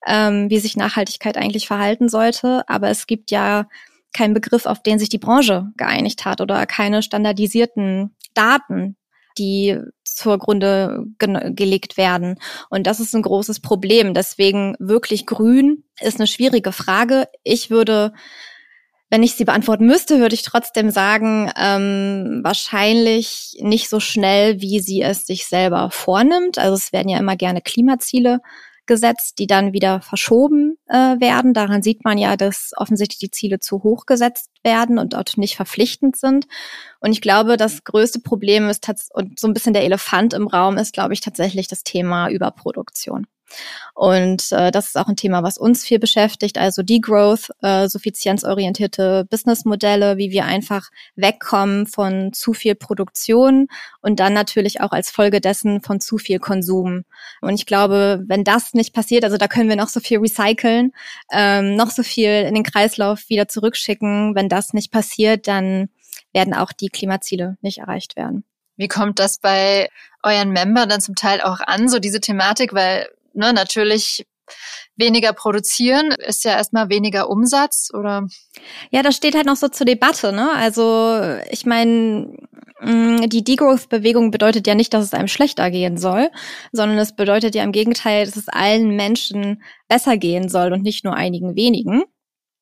ähm, 0.06 0.50
wie 0.50 0.59
sich 0.59 0.76
Nachhaltigkeit 0.76 1.37
eigentlich 1.37 1.69
verhalten 1.69 2.09
sollte, 2.09 2.69
aber 2.69 2.91
es 2.91 3.06
gibt 3.06 3.31
ja 3.31 3.69
keinen 4.12 4.35
Begriff, 4.35 4.67
auf 4.67 4.82
den 4.82 4.99
sich 4.99 5.09
die 5.09 5.19
Branche 5.19 5.69
geeinigt 5.76 6.25
hat 6.25 6.41
oder 6.41 6.67
keine 6.67 7.03
standardisierten 7.03 8.14
Daten, 8.35 8.97
die 9.38 9.79
zur 10.05 10.38
Grunde 10.38 11.05
ge 11.19 11.53
gelegt 11.55 11.97
werden. 11.97 12.38
Und 12.69 12.87
das 12.87 13.00
ist 13.00 13.14
ein 13.14 13.23
großes 13.23 13.61
Problem. 13.61 14.12
Deswegen 14.12 14.76
wirklich 14.79 15.25
grün 15.25 15.85
ist 16.00 16.19
eine 16.19 16.26
schwierige 16.26 16.73
Frage. 16.73 17.29
Ich 17.43 17.70
würde 17.70 18.12
wenn 19.12 19.23
ich 19.23 19.35
sie 19.35 19.44
beantworten 19.44 19.85
müsste, 19.85 20.20
würde 20.20 20.35
ich 20.35 20.41
trotzdem 20.41 20.91
sagen, 20.91 21.53
ähm, 21.59 22.41
wahrscheinlich 22.43 23.59
nicht 23.61 23.91
so 23.91 24.00
schnell, 24.00 24.62
wie 24.62 24.81
sie 24.81 25.03
es 25.03 25.26
sich 25.26 25.47
selber 25.47 25.91
vornimmt. 25.91 26.56
Also 26.56 26.76
es 26.76 26.94
werden 26.94 27.11
ja 27.11 27.19
immer 27.19 27.37
gerne 27.37 27.61
Klimaziele 27.61 28.41
gesetzt, 28.87 29.38
die 29.38 29.47
dann 29.47 29.75
wieder 29.75 30.00
verschoben 30.00 30.79
äh, 30.88 31.20
werden. 31.20 31.53
Daran 31.53 31.82
sieht 31.82 32.06
man 32.06 32.17
ja, 32.17 32.38
dass 32.38 32.70
offensichtlich 32.75 33.19
die 33.19 33.31
Ziele 33.31 33.59
zu 33.59 33.82
hoch 33.82 34.06
gesetzt 34.06 34.49
werden 34.64 34.99
und 34.99 35.12
dort 35.12 35.37
nicht 35.37 35.56
verpflichtend 35.56 36.17
sind. 36.17 36.47
Und 37.00 37.12
ich 37.12 37.20
glaube, 37.20 37.59
das 37.59 37.85
größte 37.85 38.20
Problem 38.20 38.70
ist 38.70 38.88
und 39.12 39.38
so 39.38 39.47
ein 39.47 39.53
bisschen 39.53 39.75
der 39.75 39.85
Elefant 39.85 40.32
im 40.32 40.47
Raum 40.47 40.79
ist, 40.79 40.94
glaube 40.94 41.12
ich, 41.12 41.20
tatsächlich 41.20 41.69
das 41.69 41.85
Thema 41.85 42.31
Überproduktion. 42.31 43.26
Und 43.94 44.52
äh, 44.52 44.70
das 44.70 44.87
ist 44.87 44.96
auch 44.96 45.08
ein 45.08 45.16
Thema, 45.16 45.43
was 45.43 45.58
uns 45.58 45.84
viel 45.84 45.99
beschäftigt, 45.99 46.56
also 46.58 46.82
Degrowth, 46.82 47.50
äh, 47.60 47.88
suffizienzorientierte 47.88 49.26
Businessmodelle, 49.28 50.16
wie 50.16 50.30
wir 50.30 50.44
einfach 50.44 50.88
wegkommen 51.14 51.87
von 51.87 52.32
zu 52.32 52.54
viel 52.54 52.75
Produktion 52.75 53.68
und 54.00 54.18
dann 54.18 54.32
natürlich 54.32 54.80
auch 54.80 54.92
als 54.92 55.11
Folge 55.11 55.40
dessen 55.40 55.82
von 55.82 56.00
zu 56.00 56.18
viel 56.18 56.38
Konsum. 56.38 57.04
Und 57.42 57.54
ich 57.54 57.66
glaube, 57.66 58.23
wenn 58.26 58.44
das 58.44 58.73
nicht 58.73 58.94
passiert, 58.94 59.25
also 59.25 59.37
da 59.37 59.47
können 59.47 59.68
wir 59.68 59.76
noch 59.76 59.88
so 59.88 60.00
viel 60.00 60.18
recyceln, 60.18 60.92
ähm, 61.30 61.76
noch 61.76 61.90
so 61.90 62.02
viel 62.02 62.30
in 62.30 62.54
den 62.54 62.64
Kreislauf 62.64 63.28
wieder 63.28 63.49
zurückschicken. 63.49 64.35
Wenn 64.35 64.49
das 64.49 64.73
nicht 64.73 64.90
passiert, 64.90 65.47
dann 65.49 65.90
werden 66.32 66.54
auch 66.54 66.73
die 66.73 66.88
Klimaziele 66.88 67.59
nicht 67.61 67.78
erreicht 67.78 68.16
werden. 68.16 68.44
Wie 68.76 68.88
kommt 68.88 69.18
das 69.18 69.38
bei 69.38 69.88
euren 70.23 70.50
Membern 70.50 70.88
dann 70.88 71.00
zum 71.00 71.14
Teil 71.14 71.40
auch 71.42 71.61
an, 71.61 71.88
so 71.88 71.99
diese 71.99 72.21
Thematik? 72.21 72.73
Weil 72.73 73.09
ne, 73.34 73.52
natürlich 73.52 74.24
weniger 74.96 75.32
produzieren 75.32 76.12
ist 76.26 76.44
ja 76.44 76.52
erstmal 76.52 76.88
weniger 76.88 77.30
Umsatz 77.30 77.90
oder? 77.94 78.26
Ja, 78.90 79.02
das 79.02 79.16
steht 79.16 79.34
halt 79.34 79.46
noch 79.46 79.56
so 79.56 79.68
zur 79.68 79.86
Debatte, 79.86 80.32
ne? 80.32 80.50
Also 80.54 81.18
ich 81.50 81.64
meine, 81.66 82.36
mm, 82.80 83.28
die 83.28 83.44
Degrowth-Bewegung 83.44 84.30
bedeutet 84.30 84.66
ja 84.66 84.74
nicht, 84.74 84.92
dass 84.94 85.04
es 85.04 85.14
einem 85.14 85.28
schlechter 85.28 85.70
gehen 85.70 85.96
soll, 85.96 86.30
sondern 86.72 86.98
es 86.98 87.14
bedeutet 87.16 87.54
ja 87.54 87.64
im 87.64 87.72
Gegenteil, 87.72 88.26
dass 88.26 88.36
es 88.36 88.48
allen 88.48 88.94
Menschen 88.96 89.62
besser 89.88 90.16
gehen 90.16 90.48
soll 90.48 90.72
und 90.72 90.82
nicht 90.82 91.04
nur 91.04 91.14
einigen 91.14 91.56
wenigen 91.56 92.04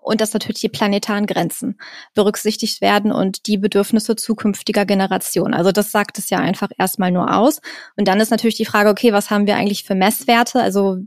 und 0.00 0.20
dass 0.20 0.32
natürlich 0.32 0.60
die 0.60 0.68
planetaren 0.68 1.26
Grenzen 1.26 1.78
berücksichtigt 2.14 2.80
werden 2.80 3.12
und 3.12 3.46
die 3.46 3.58
Bedürfnisse 3.58 4.16
zukünftiger 4.16 4.86
Generationen. 4.86 5.54
Also 5.54 5.72
das 5.72 5.92
sagt 5.92 6.18
es 6.18 6.30
ja 6.30 6.38
einfach 6.38 6.70
erstmal 6.78 7.10
nur 7.10 7.36
aus. 7.36 7.60
Und 7.96 8.08
dann 8.08 8.20
ist 8.20 8.30
natürlich 8.30 8.56
die 8.56 8.64
Frage, 8.64 8.90
okay, 8.90 9.12
was 9.12 9.30
haben 9.30 9.46
wir 9.46 9.56
eigentlich 9.56 9.84
für 9.84 9.94
Messwerte? 9.94 10.60
Also 10.60 10.98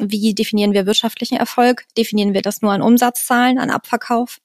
wie 0.00 0.34
definieren 0.34 0.72
wir 0.72 0.86
wirtschaftlichen 0.86 1.36
Erfolg? 1.36 1.84
Definieren 1.96 2.34
wir 2.34 2.42
das 2.42 2.62
nur 2.62 2.72
an 2.72 2.82
Umsatzzahlen, 2.82 3.58
an 3.58 3.70
Abverkauf, 3.70 4.38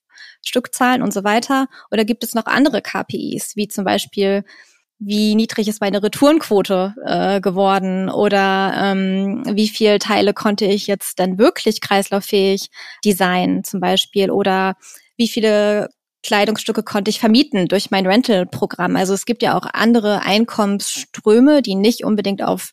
Stückzahlen 0.43 1.01
und 1.01 1.13
so 1.13 1.23
weiter? 1.23 1.67
Oder 1.91 2.05
gibt 2.05 2.23
es 2.23 2.33
noch 2.35 2.45
andere 2.45 2.81
KPIs, 2.81 3.55
wie 3.55 3.67
zum 3.67 3.85
Beispiel 3.85 4.43
wie 4.99 5.35
niedrig 5.35 5.67
ist 5.67 5.81
meine 5.81 6.01
Retourenquote 6.01 6.93
äh, 7.05 7.41
geworden 7.41 8.09
oder 8.09 8.73
ähm, 8.77 9.43
wie 9.51 9.67
viel 9.67 9.99
Teile 9.99 10.33
konnte 10.33 10.65
ich 10.65 10.87
jetzt 10.87 11.19
denn 11.19 11.37
wirklich 11.37 11.81
kreislauffähig 11.81 12.69
designen 13.03 13.63
zum 13.63 13.81
Beispiel 13.81 14.31
oder 14.31 14.75
wie 15.17 15.27
viele 15.27 15.89
Kleidungsstücke 16.23 16.81
konnte 16.81 17.09
ich 17.09 17.19
vermieten 17.19 17.67
durch 17.67 17.91
mein 17.91 18.07
Rental-Programm. 18.07 18.95
Also 18.95 19.13
es 19.13 19.25
gibt 19.25 19.43
ja 19.43 19.55
auch 19.55 19.67
andere 19.71 20.23
Einkommensströme, 20.23 21.61
die 21.61 21.75
nicht 21.75 22.03
unbedingt 22.03 22.41
auf 22.43 22.71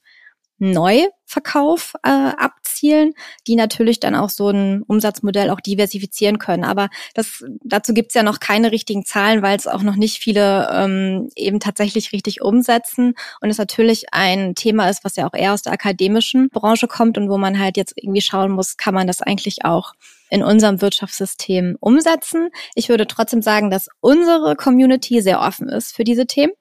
Neuverkauf 0.63 1.95
äh, 2.05 2.09
abzielen, 2.09 3.15
die 3.49 3.57
natürlich 3.57 3.99
dann 3.99 4.15
auch 4.15 4.31
so 4.31 4.49
ein 4.49 4.83
Umsatzmodell 4.83 5.51
auch 5.51 5.61
diversifizieren 5.61 6.39
können. 6.39 6.63
Aber 6.63 6.89
das, 7.15 7.45
dazu 7.65 7.93
gibt's 7.93 8.15
ja 8.15 8.23
noch 8.23 8.39
keine 8.39 8.71
richtigen 8.71 9.05
Zahlen, 9.05 9.43
weil 9.43 9.57
es 9.57 9.67
auch 9.67 9.83
noch 9.83 9.97
nicht 9.97 10.19
viele 10.19 10.71
ähm, 10.73 11.29
eben 11.35 11.59
tatsächlich 11.59 12.13
richtig 12.13 12.43
umsetzen 12.43 13.15
und 13.41 13.51
es 13.51 13.59
natürlich 13.59 14.13
ein 14.13 14.55
Thema 14.55 14.89
ist, 14.89 15.05
was 15.05 15.17
ja 15.17 15.27
auch 15.27 15.35
eher 15.35 15.53
aus 15.53 15.63
der 15.63 15.73
akademischen 15.73 16.49
Branche 16.49 16.87
kommt 16.87 17.19
und 17.19 17.29
wo 17.29 17.39
man 17.39 17.59
halt 17.59 17.77
jetzt 17.77 17.95
irgendwie 17.97 18.21
schauen 18.21 18.53
muss, 18.53 18.77
kann 18.77 18.95
man 18.95 19.09
das 19.09 19.21
eigentlich 19.21 19.65
auch 19.65 19.95
in 20.31 20.45
unserem 20.45 20.81
Wirtschaftssystem 20.81 21.77
umsetzen. 21.81 22.51
Ich 22.77 22.89
würde 22.89 23.09
trotzdem 23.09 23.43
sagen, 23.43 23.69
dass 23.69 23.89
unsere 24.01 24.55
Community 24.55 25.21
sehr 25.23 25.41
offen 25.41 25.69
ist 25.69 25.95
für 25.95 26.05
diese 26.05 26.27
Themen 26.27 26.53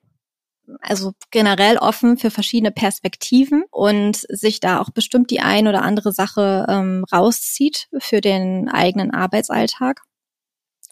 also 0.80 1.14
generell 1.32 1.78
offen 1.78 2.18
für 2.18 2.32
verschiedene 2.32 2.72
Perspektiven 2.72 3.64
und 3.72 4.26
sich 4.30 4.60
da 4.60 4.80
auch 4.80 4.90
bestimmt 4.90 5.32
die 5.32 5.42
ein 5.42 5.68
oder 5.68 5.82
andere 5.82 6.12
Sache 6.12 6.66
ähm, 6.70 7.06
rauszieht 7.12 7.88
für 8.00 8.22
den 8.22 8.70
eigenen 8.70 9.12
Arbeitsalltag 9.12 10.02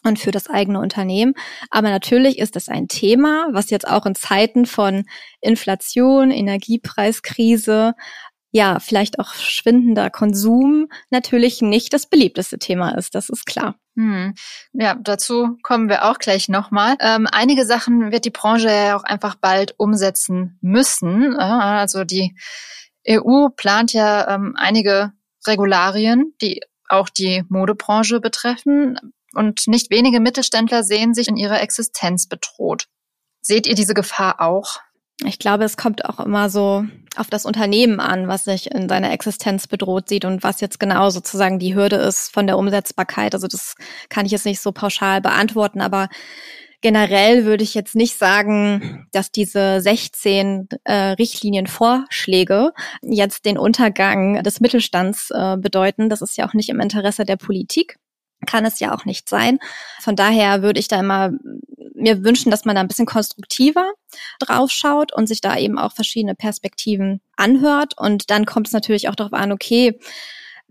und 0.04 0.18
für 0.18 0.30
das 0.30 0.48
eigene 0.48 0.80
Unternehmen. 0.80 1.34
Aber 1.70 1.90
natürlich 1.90 2.38
ist 2.38 2.56
das 2.56 2.68
ein 2.68 2.88
Thema, 2.88 3.48
was 3.52 3.70
jetzt 3.70 3.86
auch 3.86 4.06
in 4.06 4.14
Zeiten 4.14 4.66
von 4.66 5.04
Inflation, 5.40 6.30
Energiepreiskrise, 6.30 7.94
ja, 8.52 8.80
vielleicht 8.80 9.20
auch 9.20 9.34
schwindender 9.34 10.10
Konsum 10.10 10.88
natürlich 11.10 11.62
nicht 11.62 11.92
das 11.92 12.06
beliebteste 12.06 12.58
Thema 12.58 12.96
ist. 12.96 13.14
Das 13.14 13.28
ist 13.28 13.46
klar. 13.46 13.76
Hm. 14.00 14.34
Ja, 14.72 14.94
dazu 14.98 15.58
kommen 15.62 15.90
wir 15.90 16.06
auch 16.06 16.18
gleich 16.18 16.48
nochmal. 16.48 16.96
Ähm, 17.00 17.28
einige 17.30 17.66
Sachen 17.66 18.10
wird 18.12 18.24
die 18.24 18.30
Branche 18.30 18.68
ja 18.68 18.96
auch 18.96 19.04
einfach 19.04 19.34
bald 19.34 19.74
umsetzen 19.78 20.58
müssen. 20.62 21.36
Also 21.36 22.04
die 22.04 22.34
EU 23.06 23.50
plant 23.54 23.92
ja 23.92 24.34
ähm, 24.34 24.54
einige 24.56 25.12
Regularien, 25.46 26.32
die 26.40 26.62
auch 26.88 27.10
die 27.10 27.44
Modebranche 27.50 28.20
betreffen. 28.20 28.98
Und 29.34 29.66
nicht 29.66 29.90
wenige 29.90 30.18
Mittelständler 30.18 30.82
sehen 30.82 31.12
sich 31.12 31.28
in 31.28 31.36
ihrer 31.36 31.60
Existenz 31.60 32.26
bedroht. 32.26 32.86
Seht 33.42 33.66
ihr 33.66 33.74
diese 33.74 33.94
Gefahr 33.94 34.40
auch? 34.40 34.80
Ich 35.26 35.38
glaube, 35.38 35.64
es 35.64 35.76
kommt 35.76 36.04
auch 36.04 36.18
immer 36.20 36.48
so 36.48 36.84
auf 37.16 37.28
das 37.28 37.44
Unternehmen 37.44 38.00
an, 38.00 38.28
was 38.28 38.44
sich 38.44 38.70
in 38.70 38.88
seiner 38.88 39.12
Existenz 39.12 39.66
bedroht 39.66 40.08
sieht 40.08 40.24
und 40.24 40.42
was 40.42 40.60
jetzt 40.60 40.80
genau 40.80 41.10
sozusagen 41.10 41.58
die 41.58 41.74
Hürde 41.74 41.96
ist 41.96 42.32
von 42.32 42.46
der 42.46 42.56
Umsetzbarkeit. 42.56 43.34
Also 43.34 43.46
das 43.46 43.74
kann 44.08 44.24
ich 44.24 44.32
jetzt 44.32 44.46
nicht 44.46 44.60
so 44.60 44.72
pauschal 44.72 45.20
beantworten, 45.20 45.80
aber 45.82 46.08
generell 46.80 47.44
würde 47.44 47.64
ich 47.64 47.74
jetzt 47.74 47.94
nicht 47.94 48.16
sagen, 48.16 49.06
dass 49.12 49.30
diese 49.30 49.80
16 49.80 50.68
äh, 50.84 50.94
Richtlinienvorschläge 50.94 52.72
jetzt 53.02 53.44
den 53.44 53.58
Untergang 53.58 54.42
des 54.42 54.60
Mittelstands 54.60 55.30
äh, 55.30 55.56
bedeuten. 55.58 56.08
Das 56.08 56.22
ist 56.22 56.38
ja 56.38 56.48
auch 56.48 56.54
nicht 56.54 56.70
im 56.70 56.80
Interesse 56.80 57.24
der 57.24 57.36
Politik 57.36 57.98
kann 58.46 58.64
es 58.64 58.80
ja 58.80 58.94
auch 58.94 59.04
nicht 59.04 59.28
sein. 59.28 59.58
Von 60.00 60.16
daher 60.16 60.62
würde 60.62 60.80
ich 60.80 60.88
da 60.88 61.00
immer 61.00 61.30
mir 61.94 62.24
wünschen, 62.24 62.50
dass 62.50 62.64
man 62.64 62.74
da 62.74 62.80
ein 62.80 62.88
bisschen 62.88 63.06
konstruktiver 63.06 63.92
draufschaut 64.38 65.12
und 65.12 65.26
sich 65.26 65.40
da 65.40 65.56
eben 65.56 65.78
auch 65.78 65.92
verschiedene 65.92 66.34
Perspektiven 66.34 67.20
anhört. 67.36 67.94
Und 67.96 68.30
dann 68.30 68.46
kommt 68.46 68.68
es 68.68 68.72
natürlich 68.72 69.08
auch 69.08 69.14
darauf 69.14 69.34
an, 69.34 69.52
okay, 69.52 69.98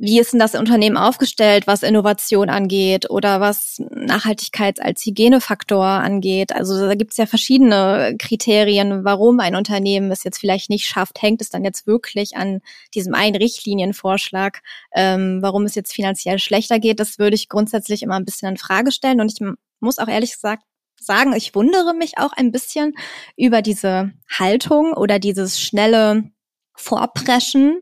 wie 0.02 0.18
ist 0.18 0.32
denn 0.32 0.40
das 0.40 0.56
Unternehmen 0.56 0.96
aufgestellt, 0.96 1.68
was 1.68 1.84
Innovation 1.84 2.50
angeht 2.50 3.10
oder 3.10 3.42
was 3.42 3.82
Nachhaltigkeit 3.92 4.82
als 4.82 5.06
Hygienefaktor 5.06 5.86
angeht? 5.86 6.54
Also 6.56 6.80
da 6.80 6.96
gibt 6.96 7.12
es 7.12 7.18
ja 7.18 7.26
verschiedene 7.26 8.16
Kriterien, 8.18 9.04
warum 9.04 9.42
ein 9.42 9.58
Unternehmen 9.58 10.10
es 10.10 10.24
jetzt 10.24 10.40
vielleicht 10.40 10.70
nicht 10.70 10.86
schafft. 10.86 11.22
Hängt 11.22 11.42
es 11.42 11.50
dann 11.50 11.66
jetzt 11.66 11.86
wirklich 11.86 12.38
an 12.38 12.62
diesem 12.96 13.14
einen 13.14 13.36
Richtlinienvorschlag, 13.36 14.62
ähm, 14.96 15.40
warum 15.42 15.66
es 15.66 15.76
jetzt 15.76 15.94
finanziell 15.94 16.40
schlechter 16.40 16.80
geht? 16.80 17.02
Das 17.02 17.20
würde 17.20 17.36
ich 17.36 17.50
grundsätzlich 17.50 18.02
immer 18.02 18.16
ein 18.16 18.26
bisschen 18.26 18.48
in 18.48 18.58
Frage 18.58 18.94
stellen. 18.94 19.20
Und 19.20 19.34
ich 19.34 19.46
muss 19.82 20.00
auch 20.00 20.08
ehrlich 20.08 20.32
gesagt 20.32 20.64
sagen, 20.98 21.34
ich 21.34 21.54
wundere 21.56 21.94
mich 21.94 22.18
auch 22.18 22.32
ein 22.32 22.54
bisschen 22.54 22.94
über 23.36 23.62
diese 23.62 24.14
Haltung 24.30 24.94
oder 24.94 25.20
dieses 25.20 25.60
schnelle 25.60 26.32
Vorpreschen 26.80 27.82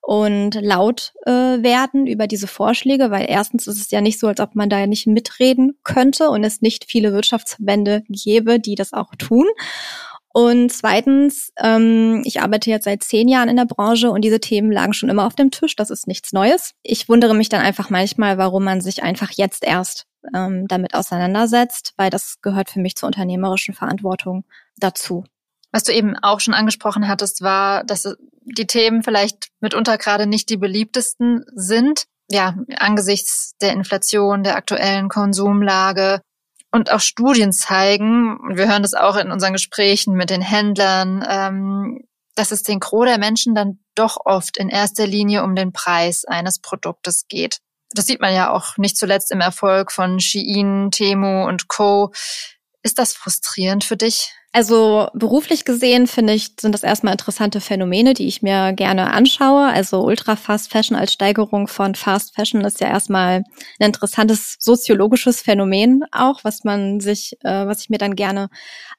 und 0.00 0.54
laut 0.54 1.12
äh, 1.26 1.32
werden 1.32 2.06
über 2.06 2.28
diese 2.28 2.46
Vorschläge, 2.46 3.10
weil 3.10 3.26
erstens 3.28 3.66
ist 3.66 3.80
es 3.80 3.90
ja 3.90 4.00
nicht 4.00 4.20
so, 4.20 4.28
als 4.28 4.38
ob 4.38 4.54
man 4.54 4.70
da 4.70 4.86
nicht 4.86 5.08
mitreden 5.08 5.78
könnte 5.82 6.30
und 6.30 6.44
es 6.44 6.62
nicht 6.62 6.84
viele 6.88 7.12
Wirtschaftsverbände 7.12 8.04
gäbe, 8.08 8.60
die 8.60 8.76
das 8.76 8.92
auch 8.92 9.14
tun. 9.18 9.46
Und 10.32 10.70
zweitens, 10.70 11.50
ähm, 11.58 12.22
ich 12.24 12.40
arbeite 12.40 12.70
jetzt 12.70 12.84
seit 12.84 13.02
zehn 13.02 13.26
Jahren 13.26 13.48
in 13.48 13.56
der 13.56 13.64
Branche 13.64 14.10
und 14.10 14.22
diese 14.22 14.38
Themen 14.38 14.70
lagen 14.70 14.92
schon 14.92 15.08
immer 15.08 15.26
auf 15.26 15.34
dem 15.34 15.50
Tisch. 15.50 15.74
Das 15.74 15.90
ist 15.90 16.06
nichts 16.06 16.32
Neues. 16.32 16.74
Ich 16.82 17.08
wundere 17.08 17.34
mich 17.34 17.48
dann 17.48 17.62
einfach 17.62 17.90
manchmal, 17.90 18.38
warum 18.38 18.62
man 18.62 18.80
sich 18.80 19.02
einfach 19.02 19.32
jetzt 19.32 19.64
erst 19.64 20.06
ähm, 20.34 20.68
damit 20.68 20.94
auseinandersetzt, 20.94 21.94
weil 21.96 22.10
das 22.10 22.36
gehört 22.42 22.70
für 22.70 22.80
mich 22.80 22.94
zur 22.96 23.08
unternehmerischen 23.08 23.74
Verantwortung 23.74 24.44
dazu. 24.76 25.24
Was 25.72 25.82
du 25.82 25.92
eben 25.92 26.16
auch 26.16 26.38
schon 26.38 26.54
angesprochen 26.54 27.08
hattest, 27.08 27.42
war, 27.42 27.82
dass 27.82 28.06
die 28.46 28.66
Themen 28.66 29.02
vielleicht 29.02 29.48
mitunter 29.60 29.98
gerade 29.98 30.26
nicht 30.26 30.48
die 30.48 30.56
beliebtesten 30.56 31.44
sind. 31.54 32.04
Ja, 32.28 32.56
angesichts 32.78 33.52
der 33.60 33.72
Inflation, 33.72 34.42
der 34.42 34.56
aktuellen 34.56 35.08
Konsumlage 35.08 36.20
und 36.72 36.90
auch 36.90 37.00
Studien 37.00 37.52
zeigen, 37.52 38.36
und 38.38 38.56
wir 38.56 38.68
hören 38.68 38.82
das 38.82 38.94
auch 38.94 39.16
in 39.16 39.30
unseren 39.30 39.52
Gesprächen 39.52 40.14
mit 40.14 40.30
den 40.30 40.42
Händlern, 40.42 41.24
ähm, 41.28 42.00
dass 42.34 42.50
es 42.50 42.62
den 42.62 42.80
Gros 42.80 43.06
der 43.06 43.18
Menschen 43.18 43.54
dann 43.54 43.78
doch 43.94 44.18
oft 44.24 44.56
in 44.58 44.68
erster 44.68 45.06
Linie 45.06 45.42
um 45.42 45.54
den 45.54 45.72
Preis 45.72 46.24
eines 46.24 46.58
Produktes 46.58 47.26
geht. 47.28 47.58
Das 47.92 48.06
sieht 48.06 48.20
man 48.20 48.34
ja 48.34 48.50
auch 48.50 48.76
nicht 48.76 48.96
zuletzt 48.96 49.30
im 49.30 49.40
Erfolg 49.40 49.92
von 49.92 50.20
Shein, 50.20 50.90
Temu 50.90 51.46
und 51.46 51.68
Co. 51.68 52.12
Ist 52.82 52.98
das 52.98 53.14
frustrierend 53.14 53.84
für 53.84 53.96
dich? 53.96 54.32
Also 54.56 55.08
beruflich 55.12 55.66
gesehen 55.66 56.06
finde 56.06 56.32
ich, 56.32 56.52
sind 56.58 56.72
das 56.72 56.82
erstmal 56.82 57.12
interessante 57.12 57.60
Phänomene, 57.60 58.14
die 58.14 58.26
ich 58.26 58.40
mir 58.40 58.72
gerne 58.72 59.12
anschaue. 59.12 59.66
Also 59.66 60.02
Ultra 60.02 60.34
Fast 60.34 60.72
Fashion 60.72 60.96
als 60.96 61.12
Steigerung 61.12 61.68
von 61.68 61.94
Fast 61.94 62.34
Fashion 62.34 62.62
ist 62.62 62.80
ja 62.80 62.88
erstmal 62.88 63.44
ein 63.78 63.88
interessantes 63.88 64.56
soziologisches 64.58 65.42
Phänomen 65.42 66.04
auch, 66.10 66.42
was 66.42 66.64
man 66.64 67.00
sich, 67.00 67.34
äh, 67.42 67.66
was 67.66 67.82
ich 67.82 67.90
mir 67.90 67.98
dann 67.98 68.16
gerne 68.16 68.48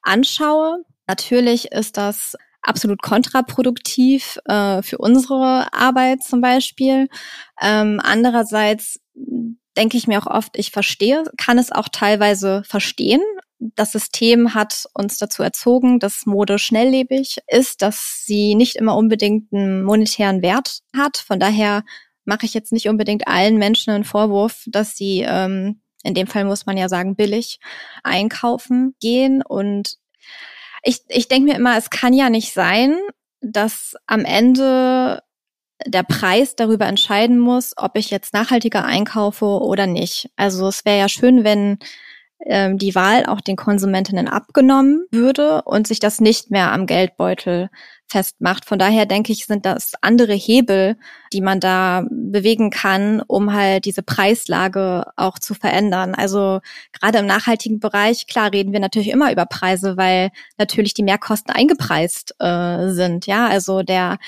anschaue. 0.03 0.83
Natürlich 1.07 1.71
ist 1.71 1.97
das 1.97 2.35
absolut 2.61 3.01
kontraproduktiv 3.01 4.37
äh, 4.45 4.83
für 4.83 4.99
unsere 4.99 5.73
Arbeit 5.73 6.21
zum 6.21 6.39
Beispiel. 6.39 7.07
Ähm, 7.59 7.99
andererseits 8.03 8.99
denke 9.75 9.97
ich 9.97 10.05
mir 10.05 10.21
auch 10.21 10.27
oft, 10.27 10.55
ich 10.55 10.69
verstehe, 10.69 11.23
kann 11.35 11.57
es 11.57 11.71
auch 11.71 11.89
teilweise 11.91 12.61
verstehen, 12.63 13.23
das 13.59 13.91
System 13.91 14.53
hat 14.53 14.85
uns 14.93 15.17
dazu 15.17 15.41
erzogen, 15.43 15.99
dass 15.99 16.25
Mode 16.25 16.59
schnelllebig 16.59 17.39
ist, 17.47 17.81
dass 17.81 18.23
sie 18.25 18.55
nicht 18.55 18.75
immer 18.75 18.95
unbedingt 18.95 19.51
einen 19.51 19.83
monetären 19.83 20.41
Wert 20.41 20.81
hat. 20.95 21.17
Von 21.17 21.39
daher 21.39 21.83
mache 22.25 22.45
ich 22.45 22.53
jetzt 22.53 22.71
nicht 22.71 22.87
unbedingt 22.87 23.27
allen 23.27 23.57
Menschen 23.57 23.91
einen 23.91 24.03
Vorwurf, 24.03 24.63
dass 24.67 24.95
sie, 24.95 25.25
ähm, 25.27 25.81
in 26.03 26.13
dem 26.13 26.27
Fall 26.27 26.45
muss 26.45 26.65
man 26.65 26.77
ja 26.77 26.89
sagen, 26.89 27.15
billig 27.15 27.59
einkaufen 28.03 28.95
gehen. 28.99 29.41
Und 29.41 29.97
ich, 30.83 31.01
ich 31.07 31.27
denke 31.27 31.51
mir 31.51 31.57
immer, 31.57 31.77
es 31.77 31.89
kann 31.89 32.13
ja 32.13 32.29
nicht 32.29 32.53
sein, 32.53 32.95
dass 33.41 33.95
am 34.05 34.23
Ende 34.25 35.23
der 35.85 36.03
Preis 36.03 36.55
darüber 36.55 36.85
entscheiden 36.85 37.39
muss, 37.39 37.73
ob 37.77 37.97
ich 37.97 38.09
jetzt 38.09 38.33
nachhaltiger 38.33 38.83
einkaufe 38.83 39.45
oder 39.45 39.87
nicht. 39.87 40.29
Also 40.35 40.67
es 40.67 40.85
wäre 40.85 40.99
ja 40.99 41.09
schön, 41.09 41.43
wenn 41.43 41.79
ähm, 42.46 42.77
die 42.77 42.96
Wahl 42.96 43.25
auch 43.25 43.41
den 43.41 43.56
Konsumentinnen 43.56 44.27
abgenommen 44.27 45.06
würde 45.12 45.63
und 45.63 45.88
sich 45.88 46.00
das 46.00 46.22
nicht 46.22 46.51
mehr 46.51 46.72
am 46.72 46.86
Geldbeutel 46.86 47.70
festmacht. 48.08 48.65
Von 48.65 48.79
daher 48.79 49.06
denke 49.06 49.34
ich, 49.34 49.46
sind 49.46 49.65
das 49.65 49.94
andere 50.01 50.34
Hebel, 50.34 50.98
die 51.34 51.41
man 51.41 51.60
da 51.60 52.06
bewegen 52.10 52.70
kann, 52.70 53.22
um 53.27 53.53
halt 53.53 53.86
diese 53.86 54.03
Preislage 54.03 55.06
auch 55.15 55.39
zu 55.39 55.53
verändern. 55.53 56.15
Also 56.15 56.60
gerade 56.94 57.20
im 57.20 57.25
nachhaltigen 57.25 57.79
Bereich, 57.79 58.27
klar 58.27 58.53
reden 58.53 58.72
wir 58.72 58.79
natürlich 58.79 59.10
immer 59.10 59.32
über 59.32 59.46
Preise, 59.46 59.98
weil 59.98 60.29
natürlich 60.58 60.94
die 60.94 61.03
Mehrkosten 61.03 61.53
eingepreist 61.53 62.36
äh, 62.39 62.89
sind. 62.89 63.25
Ja, 63.27 63.48
also 63.48 63.84
der 63.84 64.20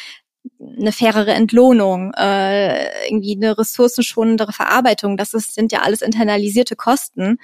eine 0.60 0.92
fairere 0.92 1.34
Entlohnung, 1.34 2.14
äh, 2.16 3.08
irgendwie 3.08 3.36
eine 3.36 3.58
ressourcenschonendere 3.58 4.54
Verarbeitung. 4.54 5.18
Das 5.18 5.34
ist, 5.34 5.54
sind 5.54 5.72
ja 5.72 5.82
alles 5.82 6.02
internalisierte 6.02 6.76
Kosten. 6.76 7.40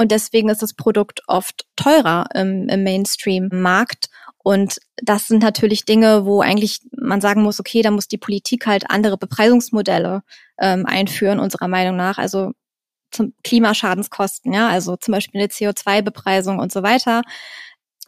Und 0.00 0.12
deswegen 0.12 0.48
ist 0.48 0.62
das 0.62 0.72
Produkt 0.72 1.20
oft 1.26 1.66
teurer 1.76 2.24
im, 2.32 2.70
im 2.70 2.84
Mainstream-Markt. 2.84 4.08
Und 4.42 4.78
das 4.96 5.28
sind 5.28 5.42
natürlich 5.42 5.84
Dinge, 5.84 6.24
wo 6.24 6.40
eigentlich 6.40 6.80
man 6.96 7.20
sagen 7.20 7.42
muss, 7.42 7.60
okay, 7.60 7.82
da 7.82 7.90
muss 7.90 8.08
die 8.08 8.16
Politik 8.16 8.66
halt 8.66 8.88
andere 8.88 9.18
Bepreisungsmodelle 9.18 10.22
ähm, 10.58 10.86
einführen, 10.86 11.38
unserer 11.38 11.68
Meinung 11.68 11.96
nach. 11.96 12.16
Also 12.16 12.52
zum 13.10 13.34
Klimaschadenskosten, 13.44 14.54
ja, 14.54 14.68
also 14.68 14.96
zum 14.96 15.12
Beispiel 15.12 15.38
eine 15.38 15.50
CO2-Bepreisung 15.50 16.60
und 16.60 16.72
so 16.72 16.82
weiter. 16.82 17.20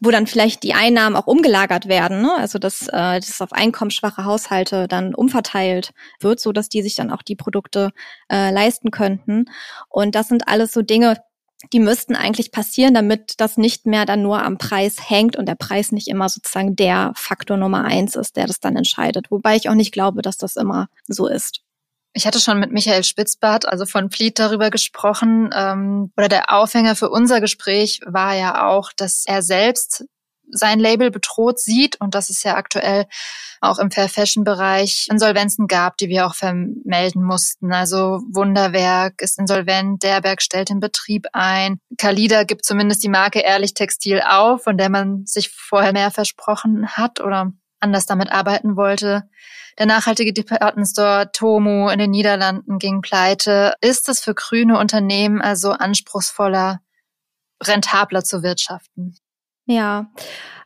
wo 0.01 0.11
dann 0.11 0.27
vielleicht 0.27 0.63
die 0.63 0.75
Einnahmen 0.75 1.15
auch 1.15 1.27
umgelagert 1.27 1.89
werden, 1.89 2.23
ne? 2.23 2.33
also 2.37 2.59
dass 2.59 2.89
äh, 2.89 3.21
das 3.21 3.41
auf 3.43 3.53
einkommensschwache 3.53 4.25
Haushalte 4.25 4.89
dann 4.89 5.15
umverteilt 5.15 5.93
wird, 6.21 6.41
so 6.41 6.53
dass 6.53 6.69
die 6.71 6.83
sich 6.83 6.97
dann 6.97 7.11
auch 7.13 7.23
die 7.23 7.37
Produkte 7.37 7.93
äh, 8.31 8.51
leisten 8.51 8.91
könnten. 8.91 9.45
Und 9.89 10.15
das 10.15 10.29
sind 10.29 10.49
alles 10.49 10.73
so 10.73 10.83
Dinge, 10.83 11.19
die 11.73 11.81
müssten 11.81 12.17
eigentlich 12.17 12.53
passieren, 12.53 12.95
damit 12.95 13.41
das 13.41 13.57
nicht 13.57 13.87
mehr 13.87 14.05
dann 14.07 14.23
nur 14.23 14.43
am 14.43 14.59
Preis 14.59 14.97
hängt 15.09 15.37
und 15.37 15.47
der 15.47 15.55
Preis 15.55 15.93
nicht 15.93 16.09
immer 16.09 16.29
sozusagen 16.29 16.77
der 16.77 17.13
Faktor 17.17 17.57
Nummer 17.57 17.85
eins 17.85 18.17
ist, 18.17 18.37
der 18.37 18.47
das 18.47 18.61
dann 18.61 18.77
entscheidet. 18.77 19.31
Wobei 19.31 19.57
ich 19.57 19.69
auch 19.69 19.75
nicht 19.75 19.93
glaube, 19.93 20.23
dass 20.23 20.37
das 20.37 20.57
immer 20.57 20.89
so 21.07 21.27
ist. 21.27 21.61
Ich 22.15 22.27
hatte 22.27 22.41
schon 22.41 22.61
mit 22.61 22.73
Michael 22.73 23.05
Spitzbart, 23.05 23.67
also 23.67 23.87
von 23.87 24.11
Fleet, 24.11 24.39
darüber 24.39 24.71
gesprochen. 24.71 25.51
Ähm, 25.55 26.13
oder 26.17 26.29
der 26.29 26.53
Aufhänger 26.53 26.95
für 26.95 27.09
unser 27.09 27.41
Gespräch 27.41 28.01
war 28.05 28.35
ja 28.35 28.67
auch, 28.69 28.93
dass 28.95 29.25
er 29.27 29.43
selbst 29.43 30.05
sein 30.53 30.79
Label 30.79 31.11
bedroht 31.11 31.59
sieht 31.59 32.01
und 32.01 32.15
dass 32.15 32.31
es 32.31 32.43
ja 32.43 32.55
aktuell 32.55 33.07
auch 33.61 33.79
im 33.79 33.91
Fair 33.91 34.09
Fashion 34.09 34.45
Bereich 34.45 35.07
Insolvenzen 35.11 35.67
gab, 35.67 35.97
die 35.97 36.09
wir 36.09 36.27
auch 36.27 36.35
vermelden 36.35 37.23
mussten. 37.23 37.73
Also 37.73 38.21
Wunderwerk 38.31 39.21
ist 39.23 39.39
insolvent, 39.39 40.03
Derberg 40.03 40.43
stellt 40.43 40.69
den 40.69 40.81
Betrieb 40.81 41.27
ein. 41.33 41.79
Kalida 41.99 42.45
gibt 42.45 42.65
zumindest 42.65 43.03
die 43.03 43.09
Marke 43.09 43.41
Ehrlich 43.41 43.75
Textil 43.75 44.21
auf, 44.21 44.65
von 44.65 44.77
der 44.77 44.91
man 44.91 45.25
sich 45.27 45.51
vorher 45.51 45.93
mehr 45.93 46.11
versprochen 46.11 46.89
hat 46.89 47.21
oder 47.21 47.53
anders 47.81 48.07
damit 48.07 48.31
arbeiten 48.31 48.77
wollte. 48.77 49.29
Der 49.79 49.87
nachhaltige 49.87 50.33
Department 50.33 50.89
Store 50.89 51.31
Tomu 51.33 51.89
in 51.89 51.99
den 51.99 52.11
Niederlanden 52.11 52.79
ging 52.79 53.01
pleite. 53.01 53.75
Ist 53.81 54.09
es 54.09 54.21
für 54.21 54.35
grüne 54.35 54.79
Unternehmen 54.79 55.41
also 55.41 55.73
anspruchsvoller, 55.73 56.81
rentabler 57.63 58.23
zu 58.23 58.43
wirtschaften? 58.43 59.17
Ja, 59.73 60.11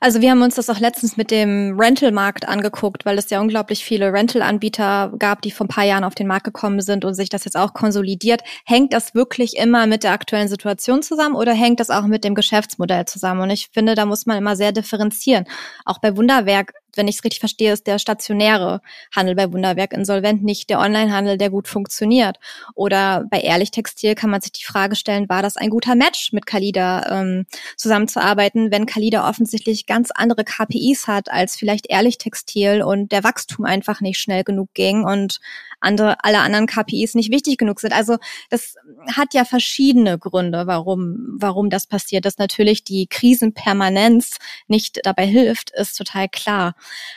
also 0.00 0.20
wir 0.20 0.32
haben 0.32 0.42
uns 0.42 0.56
das 0.56 0.68
auch 0.68 0.80
letztens 0.80 1.16
mit 1.16 1.30
dem 1.30 1.78
Rental-Markt 1.78 2.48
angeguckt, 2.48 3.06
weil 3.06 3.18
es 3.18 3.30
ja 3.30 3.40
unglaublich 3.40 3.84
viele 3.84 4.12
Rental-Anbieter 4.12 5.12
gab, 5.16 5.42
die 5.42 5.52
vor 5.52 5.66
ein 5.66 5.68
paar 5.68 5.84
Jahren 5.84 6.02
auf 6.02 6.16
den 6.16 6.26
Markt 6.26 6.44
gekommen 6.44 6.80
sind 6.80 7.04
und 7.04 7.14
sich 7.14 7.28
das 7.28 7.44
jetzt 7.44 7.56
auch 7.56 7.72
konsolidiert. 7.72 8.42
Hängt 8.64 8.92
das 8.92 9.14
wirklich 9.14 9.56
immer 9.56 9.86
mit 9.86 10.02
der 10.02 10.10
aktuellen 10.10 10.48
Situation 10.48 11.02
zusammen 11.02 11.36
oder 11.36 11.52
hängt 11.52 11.78
das 11.78 11.90
auch 11.90 12.06
mit 12.06 12.24
dem 12.24 12.34
Geschäftsmodell 12.34 13.04
zusammen? 13.04 13.42
Und 13.42 13.50
ich 13.50 13.68
finde, 13.72 13.94
da 13.94 14.06
muss 14.06 14.26
man 14.26 14.38
immer 14.38 14.56
sehr 14.56 14.72
differenzieren. 14.72 15.44
Auch 15.84 15.98
bei 15.98 16.16
Wunderwerk 16.16 16.72
wenn 16.96 17.08
ich 17.08 17.16
es 17.16 17.24
richtig 17.24 17.40
verstehe, 17.40 17.72
ist 17.72 17.86
der 17.86 17.98
stationäre 17.98 18.80
Handel 19.14 19.34
bei 19.34 19.52
Wunderwerk 19.52 19.92
insolvent, 19.92 20.42
nicht 20.42 20.70
der 20.70 20.80
Onlinehandel, 20.80 21.38
der 21.38 21.50
gut 21.50 21.68
funktioniert. 21.68 22.38
Oder 22.74 23.24
bei 23.30 23.40
Ehrlich 23.40 23.70
Textil 23.70 24.14
kann 24.14 24.30
man 24.30 24.40
sich 24.40 24.52
die 24.52 24.64
Frage 24.64 24.96
stellen, 24.96 25.28
war 25.28 25.42
das 25.42 25.56
ein 25.56 25.70
guter 25.70 25.94
Match 25.94 26.32
mit 26.32 26.46
Kalida 26.46 27.20
ähm, 27.20 27.46
zusammenzuarbeiten, 27.76 28.70
wenn 28.70 28.86
Kalida 28.86 29.28
offensichtlich 29.28 29.86
ganz 29.86 30.10
andere 30.14 30.44
KPIs 30.44 31.06
hat 31.06 31.30
als 31.30 31.56
vielleicht 31.56 31.88
Ehrlich 31.88 32.18
Textil 32.18 32.82
und 32.82 33.12
der 33.12 33.24
Wachstum 33.24 33.64
einfach 33.64 34.00
nicht 34.00 34.20
schnell 34.20 34.44
genug 34.44 34.72
ging 34.74 35.04
und 35.04 35.40
andere, 35.80 36.24
alle 36.24 36.40
anderen 36.40 36.66
KPIs 36.66 37.14
nicht 37.14 37.30
wichtig 37.30 37.58
genug 37.58 37.80
sind. 37.80 37.92
Also 37.92 38.16
das 38.50 38.76
hat 39.14 39.34
ja 39.34 39.44
verschiedene 39.44 40.18
Gründe, 40.18 40.66
warum, 40.66 41.36
warum 41.38 41.70
das 41.70 41.86
passiert. 41.86 42.24
Dass 42.24 42.38
natürlich 42.38 42.84
die 42.84 43.06
Krisenpermanenz 43.06 44.36
nicht 44.68 45.00
dabei 45.04 45.26
hilft, 45.26 45.70
ist 45.70 45.96
total 45.96 46.28
klar. 46.28 46.74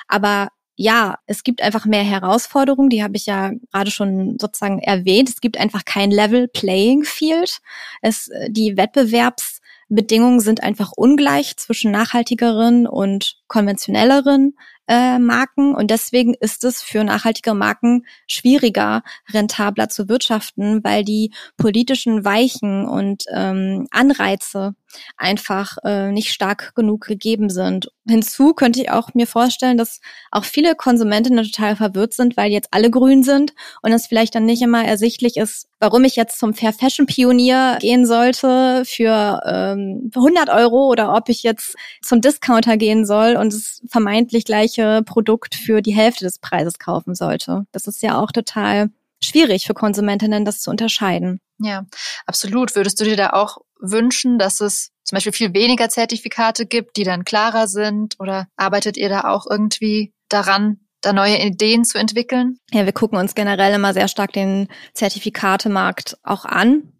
Aber 0.08 0.50
ja, 0.82 1.18
es 1.26 1.44
gibt 1.44 1.62
einfach 1.62 1.86
mehr 1.86 2.04
Herausforderungen, 2.04 2.90
die 2.90 3.04
habe 3.04 3.18
ich 3.18 3.26
ja 3.26 3.52
gerade 3.74 3.92
schon 3.92 4.38
sozusagen 4.40 4.80
erwähnt. 4.80 5.28
Es 5.28 5.42
gibt 5.42 5.58
einfach 5.58 5.84
kein 5.84 6.10
Level 6.10 6.48
Playing 6.48 7.04
Field. 7.04 7.60
Es, 8.02 8.32
die 8.48 8.78
Wettbewerbsbedingungen 8.78 10.40
sind 10.40 10.64
einfach 10.64 10.94
ungleich 10.96 11.58
zwischen 11.58 11.92
nachhaltigeren 11.92 12.88
und 12.88 13.36
konventionelleren 13.48 14.56
äh, 14.90 15.20
Marken 15.20 15.76
und 15.76 15.92
deswegen 15.92 16.34
ist 16.34 16.64
es 16.64 16.82
für 16.82 17.04
nachhaltige 17.04 17.54
Marken 17.54 18.06
schwieriger, 18.28 19.04
rentabler 19.32 19.88
zu 19.88 20.10
wirtschaften, 20.10 20.84
weil 20.84 21.06
die 21.06 21.32
politischen 21.58 22.26
Weichen 22.26 22.86
und 22.86 23.24
ähm, 23.32 23.88
Anreize 23.92 24.74
einfach 25.18 25.78
äh, 25.84 26.12
nicht 26.12 26.32
stark 26.32 26.74
genug 26.76 27.06
gegeben 27.06 27.50
sind. 27.50 27.92
Hinzu 28.08 28.54
könnte 28.54 28.82
ich 28.82 28.90
auch 28.90 29.14
mir 29.14 29.28
vorstellen, 29.28 29.78
dass 29.78 30.02
auch 30.32 30.46
viele 30.46 30.76
Konsumentinnen 30.76 31.46
total 31.46 31.76
verwirrt 31.76 32.14
sind, 32.14 32.38
weil 32.38 32.52
jetzt 32.52 32.70
alle 32.72 32.90
grün 32.90 33.22
sind 33.24 33.54
und 33.84 33.92
es 33.92 34.08
vielleicht 34.08 34.34
dann 34.34 34.46
nicht 34.46 34.64
immer 34.64 34.84
ersichtlich 34.84 35.38
ist, 35.38 35.68
warum 35.80 36.04
ich 36.04 36.16
jetzt 36.16 36.40
zum 36.40 36.54
Fair 36.56 36.74
Fashion 36.74 37.06
Pionier 37.06 37.78
gehen 37.80 38.08
sollte 38.08 38.84
für 38.86 39.42
ähm, 39.46 40.12
100 40.16 40.50
Euro 40.50 40.88
oder 40.88 41.16
ob 41.16 41.30
ich 41.30 41.44
jetzt 41.44 41.76
zum 42.02 42.22
Discounter 42.22 42.78
gehen 42.78 43.06
soll 43.06 43.36
und 43.36 43.54
das 43.54 43.82
vermeintlich 43.88 44.46
gleiche 44.46 44.79
Produkt 45.06 45.56
für 45.56 45.82
die 45.82 45.94
Hälfte 45.94 46.26
des 46.26 46.40
Preises 46.40 46.80
kaufen 46.80 47.16
sollte. 47.16 47.66
Das 47.72 47.88
ist 47.88 48.02
ja 48.02 48.20
auch 48.20 48.32
total 48.32 48.90
schwierig 49.22 49.66
für 49.66 49.74
Konsumentinnen, 49.74 50.46
das 50.46 50.62
zu 50.62 50.72
unterscheiden. 50.72 51.40
Ja, 51.60 51.86
absolut. 52.26 52.76
Würdest 52.76 53.00
du 53.00 53.04
dir 53.04 53.18
da 53.18 53.32
auch 53.32 53.58
wünschen, 53.80 54.40
dass 54.40 54.62
es 54.62 54.92
zum 55.04 55.16
Beispiel 55.16 55.34
viel 55.34 55.54
weniger 55.54 55.90
Zertifikate 55.90 56.66
gibt, 56.66 56.98
die 56.98 57.04
dann 57.04 57.26
klarer 57.26 57.68
sind? 57.68 58.16
Oder 58.20 58.48
arbeitet 58.56 58.98
ihr 58.98 59.10
da 59.10 59.22
auch 59.22 59.46
irgendwie 59.50 60.14
daran, 60.30 60.80
da 61.02 61.14
neue 61.14 61.38
Ideen 61.40 61.84
zu 61.84 61.98
entwickeln? 61.98 62.60
Ja, 62.72 62.86
wir 62.86 62.94
gucken 62.94 63.18
uns 63.18 63.36
generell 63.36 63.74
immer 63.74 63.94
sehr 63.94 64.08
stark 64.08 64.34
den 64.34 64.68
Zertifikatemarkt 64.94 66.18
auch 66.24 66.46
an. 66.46 66.94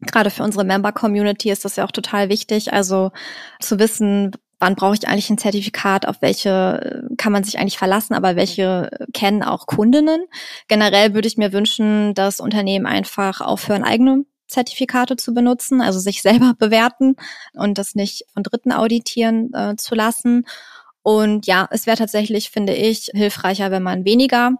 Gerade 0.00 0.30
für 0.30 0.42
unsere 0.42 0.64
Member-Community 0.64 1.50
ist 1.50 1.64
das 1.64 1.76
ja 1.76 1.84
auch 1.84 1.92
total 1.92 2.28
wichtig, 2.28 2.72
also 2.72 3.12
zu 3.60 3.78
wissen, 3.78 4.32
wann 4.64 4.76
brauche 4.76 4.94
ich 4.94 5.06
eigentlich 5.06 5.28
ein 5.28 5.36
Zertifikat, 5.36 6.08
auf 6.08 6.22
welche 6.22 7.06
kann 7.18 7.32
man 7.32 7.44
sich 7.44 7.58
eigentlich 7.58 7.76
verlassen, 7.76 8.14
aber 8.14 8.34
welche 8.34 8.88
kennen 9.12 9.42
auch 9.42 9.66
Kundinnen. 9.66 10.24
Generell 10.68 11.12
würde 11.12 11.28
ich 11.28 11.36
mir 11.36 11.52
wünschen, 11.52 12.14
dass 12.14 12.40
Unternehmen 12.40 12.86
einfach 12.86 13.42
aufhören, 13.42 13.84
eigene 13.84 14.24
Zertifikate 14.48 15.16
zu 15.16 15.34
benutzen, 15.34 15.82
also 15.82 15.98
sich 15.98 16.22
selber 16.22 16.54
bewerten 16.58 17.16
und 17.52 17.76
das 17.76 17.94
nicht 17.94 18.24
von 18.32 18.42
Dritten 18.42 18.72
auditieren 18.72 19.52
äh, 19.52 19.76
zu 19.76 19.94
lassen. 19.94 20.46
Und 21.02 21.46
ja, 21.46 21.68
es 21.70 21.86
wäre 21.86 21.98
tatsächlich, 21.98 22.48
finde 22.48 22.72
ich, 22.72 23.10
hilfreicher, 23.12 23.70
wenn 23.70 23.82
man 23.82 24.06
weniger 24.06 24.52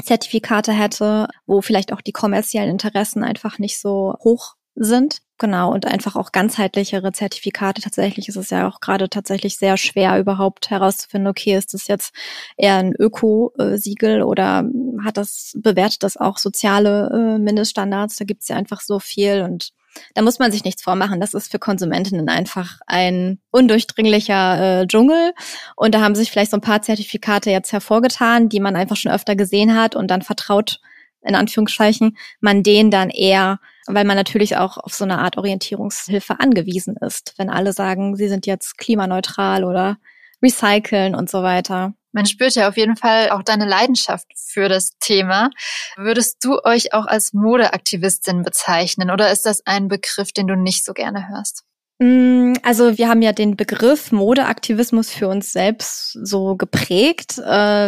Zertifikate 0.00 0.72
hätte, 0.72 1.26
wo 1.46 1.60
vielleicht 1.60 1.92
auch 1.92 2.02
die 2.02 2.12
kommerziellen 2.12 2.70
Interessen 2.70 3.24
einfach 3.24 3.58
nicht 3.58 3.80
so 3.80 4.14
hoch 4.22 4.54
sind. 4.76 5.22
Genau, 5.38 5.72
und 5.72 5.84
einfach 5.84 6.14
auch 6.14 6.30
ganzheitlichere 6.30 7.10
Zertifikate. 7.12 7.82
Tatsächlich 7.82 8.28
ist 8.28 8.36
es 8.36 8.50
ja 8.50 8.68
auch 8.68 8.78
gerade 8.78 9.08
tatsächlich 9.08 9.56
sehr 9.56 9.76
schwer, 9.76 10.18
überhaupt 10.20 10.70
herauszufinden, 10.70 11.28
okay, 11.28 11.56
ist 11.56 11.74
das 11.74 11.88
jetzt 11.88 12.14
eher 12.56 12.76
ein 12.76 12.94
Öko-Siegel 12.96 14.22
oder 14.22 14.64
hat 15.04 15.16
das, 15.16 15.54
bewertet 15.56 16.04
das 16.04 16.16
auch 16.16 16.38
soziale 16.38 17.10
äh, 17.12 17.38
Mindeststandards? 17.38 18.14
Da 18.16 18.24
gibt's 18.24 18.46
ja 18.46 18.54
einfach 18.54 18.80
so 18.80 19.00
viel 19.00 19.42
und 19.42 19.72
da 20.14 20.22
muss 20.22 20.38
man 20.38 20.52
sich 20.52 20.64
nichts 20.64 20.82
vormachen. 20.82 21.20
Das 21.20 21.34
ist 21.34 21.50
für 21.50 21.58
Konsumentinnen 21.58 22.28
einfach 22.28 22.80
ein 22.86 23.40
undurchdringlicher 23.50 24.82
äh, 24.82 24.86
Dschungel. 24.86 25.32
Und 25.76 25.94
da 25.94 26.00
haben 26.00 26.14
sich 26.14 26.30
vielleicht 26.30 26.50
so 26.50 26.56
ein 26.56 26.62
paar 26.62 26.82
Zertifikate 26.82 27.50
jetzt 27.50 27.72
hervorgetan, 27.72 28.48
die 28.48 28.60
man 28.60 28.76
einfach 28.76 28.96
schon 28.96 29.12
öfter 29.12 29.36
gesehen 29.36 29.76
hat 29.76 29.96
und 29.96 30.08
dann 30.10 30.22
vertraut 30.22 30.80
in 31.24 31.34
Anführungszeichen, 31.34 32.16
man 32.40 32.62
den 32.62 32.90
dann 32.90 33.10
eher, 33.10 33.58
weil 33.86 34.04
man 34.04 34.16
natürlich 34.16 34.56
auch 34.56 34.76
auf 34.78 34.94
so 34.94 35.04
eine 35.04 35.18
Art 35.18 35.36
Orientierungshilfe 35.36 36.38
angewiesen 36.38 36.96
ist, 36.96 37.34
wenn 37.36 37.50
alle 37.50 37.72
sagen, 37.72 38.16
sie 38.16 38.28
sind 38.28 38.46
jetzt 38.46 38.78
klimaneutral 38.78 39.64
oder 39.64 39.98
recyceln 40.42 41.14
und 41.14 41.30
so 41.30 41.42
weiter. 41.42 41.94
Man 42.12 42.26
spürt 42.26 42.54
ja 42.54 42.68
auf 42.68 42.76
jeden 42.76 42.96
Fall 42.96 43.30
auch 43.30 43.42
deine 43.42 43.66
Leidenschaft 43.66 44.26
für 44.36 44.68
das 44.68 44.96
Thema. 45.00 45.50
Würdest 45.96 46.44
du 46.44 46.60
euch 46.62 46.92
auch 46.94 47.06
als 47.06 47.32
Modeaktivistin 47.32 48.42
bezeichnen 48.42 49.10
oder 49.10 49.32
ist 49.32 49.46
das 49.46 49.66
ein 49.66 49.88
Begriff, 49.88 50.30
den 50.32 50.46
du 50.46 50.54
nicht 50.54 50.84
so 50.84 50.92
gerne 50.92 51.28
hörst? 51.28 51.64
Mm, 51.98 52.52
also 52.62 52.98
wir 52.98 53.08
haben 53.08 53.22
ja 53.22 53.32
den 53.32 53.56
Begriff 53.56 54.12
Modeaktivismus 54.12 55.10
für 55.10 55.26
uns 55.26 55.52
selbst 55.52 56.12
so 56.22 56.56
geprägt, 56.56 57.38
äh, 57.38 57.42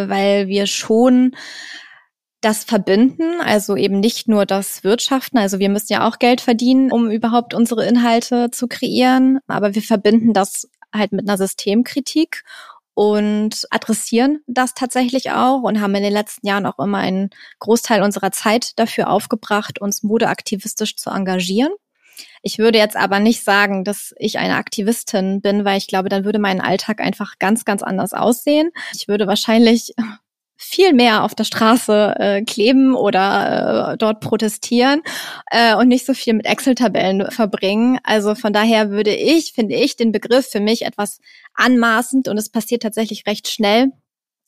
weil 0.09 0.49
wir 0.49 0.67
schon 0.67 1.37
das 2.47 2.63
verbinden, 2.63 3.41
also 3.41 3.75
eben 3.75 3.99
nicht 3.99 4.29
nur 4.29 4.47
das 4.47 4.85
Wirtschaften, 4.85 5.37
also 5.37 5.59
wir 5.59 5.69
müssen 5.69 5.93
ja 5.93 6.07
auch 6.07 6.21
Geld 6.21 6.41
verdienen, 6.41 6.93
um 6.93 7.11
überhaupt 7.11 7.55
unsere 7.55 7.85
Inhalte 7.85 8.53
zu 8.53 8.69
kreieren, 8.69 9.41
aber 9.49 9.75
wir 9.75 9.83
verbinden 9.83 10.33
das 10.33 10.69
halt 10.95 11.11
mit 11.11 11.29
einer 11.29 11.39
Systemkritik 11.39 12.45
und 12.95 13.67
adressieren 13.71 14.45
das 14.47 14.75
tatsächlich 14.75 15.33
auch 15.33 15.63
und 15.63 15.81
haben 15.81 15.97
in 15.97 16.05
den 16.05 16.13
letzten 16.13 16.47
Jahren 16.47 16.67
auch 16.67 16.79
immer 16.79 16.99
einen 16.99 17.31
Großteil 17.59 18.01
unserer 18.05 18.31
Zeit 18.31 18.79
dafür 18.79 19.11
aufgebracht, 19.11 19.81
uns 19.81 20.05
modeaktivistisch 20.05 20.95
zu 20.95 21.11
engagieren. 21.11 21.73
Ich 22.43 22.59
würde 22.59 22.79
jetzt 22.79 22.97
aber 22.97 23.19
nicht 23.19 23.43
sagen, 23.43 23.83
dass 23.83 24.15
ich 24.19 24.39
eine 24.39 24.55
Aktivistin 24.55 25.41
bin, 25.41 25.65
weil 25.65 25.79
ich 25.79 25.89
glaube, 25.89 26.09
dann 26.09 26.25
würde 26.25 26.39
mein 26.39 26.61
Alltag 26.61 27.01
einfach 27.01 27.41
ganz, 27.41 27.65
ganz 27.65 27.83
anders 27.83 28.13
aussehen. 28.13 28.71
Ich 28.95 29.09
würde 29.09 29.27
wahrscheinlich 29.27 29.95
viel 30.57 30.93
mehr 30.93 31.23
auf 31.25 31.35
der 31.35 31.45
Straße 31.45 32.15
äh, 32.19 32.43
kleben 32.43 32.95
oder 32.95 33.93
äh, 33.93 33.97
dort 33.97 34.21
protestieren 34.21 35.03
äh, 35.51 35.75
und 35.77 35.89
nicht 35.89 36.07
so 36.07 36.15
viel 36.15 36.35
mit 36.35 36.47
Excel-Tabellen 36.47 37.31
verbringen. 37.31 37.99
Also 38.03 38.35
von 38.35 38.53
daher 38.53 38.91
würde 38.91 39.15
ich, 39.15 39.53
finde 39.53 39.77
ich, 39.77 39.97
den 39.97 40.13
Begriff 40.13 40.49
für 40.49 40.61
mich 40.61 40.83
etwas 40.83 41.21
anmaßend 41.55 42.29
und 42.29 42.39
es 42.39 42.49
passiert 42.49 42.83
tatsächlich 42.83 43.27
recht 43.27 43.49
schnell, 43.49 43.93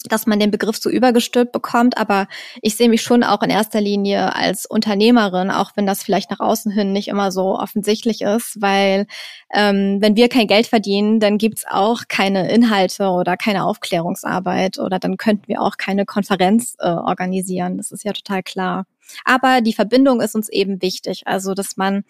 dass 0.05 0.27
man 0.27 0.39
den 0.39 0.53
Begriff 0.53 0.77
so 0.77 0.91
übergestülpt 0.91 1.51
bekommt, 1.51 1.99
aber 1.99 2.29
ich 2.63 2.77
sehe 2.77 2.89
mich 2.89 3.03
schon 3.03 3.25
auch 3.25 3.43
in 3.43 3.51
erster 3.51 3.81
Linie 3.81 4.35
als 4.35 4.65
Unternehmerin, 4.65 5.51
auch 5.51 5.73
wenn 5.75 5.87
das 5.87 6.03
vielleicht 6.05 6.31
nach 6.31 6.41
außen 6.41 6.71
hin 6.71 6.93
nicht 6.93 7.09
immer 7.09 7.33
so 7.33 7.59
offensichtlich 7.59 8.23
ist, 8.23 8.61
weil 8.61 9.07
ähm, 9.53 9.99
wenn 10.01 10.15
wir 10.15 10.29
kein 10.29 10.47
Geld 10.47 10.69
verdienen, 10.69 11.19
dann 11.19 11.37
gibt's 11.37 11.65
auch 11.69 12.03
keine 12.09 12.51
Inhalte 12.51 13.09
oder 13.09 13.37
keine 13.37 13.65
Aufklärungsarbeit 13.65 14.79
oder 14.79 15.01
dann 15.01 15.17
könnten 15.17 15.49
wir 15.49 15.61
auch 15.61 15.77
keine 15.77 16.07
Konferenz 16.07 16.77
äh, 16.79 16.89
organisieren. 16.89 17.77
Das 17.77 17.91
ist 17.91 18.05
ja 18.05 18.13
total 18.13 18.45
klar. 18.45 18.87
Aber 19.25 19.63
die 19.63 19.73
Verbindung 19.73 20.21
ist 20.21 20.37
uns 20.37 20.49
eben 20.49 20.81
wichtig, 20.81 21.23
also 21.27 21.55
dass 21.55 21.77
man 21.77 22.05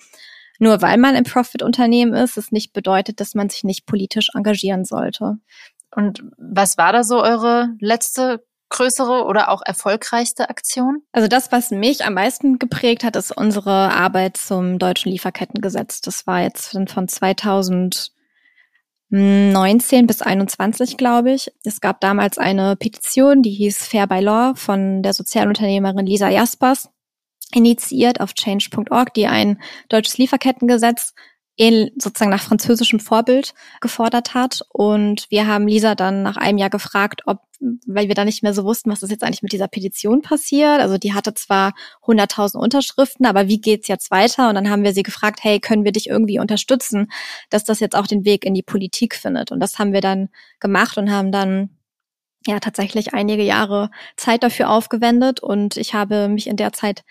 nur 0.59 0.83
weil 0.83 0.99
man 0.99 1.15
ein 1.15 1.23
Profit-Unternehmen 1.23 2.15
ist, 2.15 2.37
es 2.37 2.51
nicht 2.51 2.73
bedeutet, 2.73 3.21
dass 3.21 3.35
man 3.35 3.49
sich 3.49 3.63
nicht 3.63 3.87
politisch 3.87 4.31
engagieren 4.35 4.85
sollte. 4.85 5.39
Und 5.99 6.23
was 6.39 6.79
war 6.79 6.93
da 6.93 7.03
so 7.03 7.21
eure 7.21 7.71
letzte 7.81 8.47
größere 8.69 9.25
oder 9.25 9.49
auch 9.49 9.63
erfolgreichste 9.67 10.49
Aktion? 10.49 11.03
Also 11.11 11.27
das, 11.27 11.51
was 11.51 11.73
mich 11.73 12.05
am 12.05 12.15
meisten 12.15 12.61
geprägt 12.61 13.03
hat, 13.03 13.17
ist 13.17 13.37
unsere 13.37 13.73
Arbeit 13.73 14.37
zum 14.37 14.79
deutschen 14.79 15.11
Lieferkettengesetz. 15.11 16.01
Das 16.01 16.25
war 16.25 16.43
jetzt 16.43 16.69
von 16.69 17.09
2019 17.09 20.07
bis 20.07 20.23
21, 20.23 20.99
glaube 20.99 21.33
ich. 21.33 21.51
Es 21.65 21.81
gab 21.81 22.01
damals 22.01 22.39
eine 22.39 22.77
Petition, 22.77 23.43
die 23.43 23.51
hieß 23.51 23.85
Fair 23.85 24.07
by 24.07 24.21
Law 24.21 24.55
von 24.55 25.03
der 25.03 25.15
Sozialunternehmerin 25.15 26.07
Lisa 26.07 26.29
Jaspers 26.29 26.91
initiiert 27.53 28.21
auf 28.21 28.35
change.org, 28.35 29.15
die 29.15 29.27
ein 29.27 29.61
deutsches 29.89 30.17
Lieferkettengesetz 30.17 31.15
sozusagen 31.97 32.31
nach 32.31 32.43
französischem 32.43 33.01
Vorbild 33.01 33.53
gefordert 33.81 34.35
hat. 34.35 34.63
Und 34.69 35.27
wir 35.29 35.47
haben 35.47 35.67
Lisa 35.67 35.95
dann 35.95 36.23
nach 36.23 36.37
einem 36.37 36.59
Jahr 36.59 36.71
gefragt, 36.71 37.23
ob, 37.27 37.41
weil 37.87 38.07
wir 38.07 38.15
da 38.15 38.25
nicht 38.25 38.45
mehr 38.45 38.55
so 38.55 38.65
wussten, 38.65 38.91
was 38.91 39.03
ist 39.03 39.11
jetzt 39.11 39.25
eigentlich 39.25 39.43
mit 39.43 39.53
dieser 39.53 39.67
Petition 39.67 40.23
passiert. 40.23 40.81
Also 40.81 40.99
die 40.99 41.15
hatte 41.15 41.35
zwar 41.35 41.75
100.000 42.07 42.59
Unterschriften, 42.59 43.27
aber 43.27 43.49
wie 43.49 43.61
geht's 43.61 43.89
jetzt 43.89 44.11
weiter? 44.13 44.49
Und 44.49 44.55
dann 44.55 44.71
haben 44.71 44.85
wir 44.85 44.95
sie 44.95 45.03
gefragt, 45.03 45.41
hey, 45.43 45.59
können 45.59 45.85
wir 45.85 45.93
dich 45.93 46.09
irgendwie 46.09 46.39
unterstützen, 46.39 47.11
dass 47.51 47.65
das 47.65 47.81
jetzt 47.81 47.97
auch 47.97 48.07
den 48.07 48.25
Weg 48.25 48.45
in 48.45 48.55
die 48.55 48.63
Politik 48.63 49.17
findet? 49.17 49.51
Und 49.51 49.59
das 49.59 49.79
haben 49.81 49.93
wir 49.93 50.01
dann 50.01 50.29
gemacht 50.61 50.97
und 50.97 51.11
haben 51.11 51.33
dann 51.33 51.71
ja 52.47 52.61
tatsächlich 52.61 53.15
einige 53.15 53.43
Jahre 53.43 53.91
Zeit 54.17 54.45
dafür 54.45 54.71
aufgewendet 54.71 55.41
und 55.41 55.77
ich 55.77 55.93
habe 55.93 56.29
mich 56.29 56.47
in 56.47 56.57
der 56.57 56.73
Zeit 56.73 57.05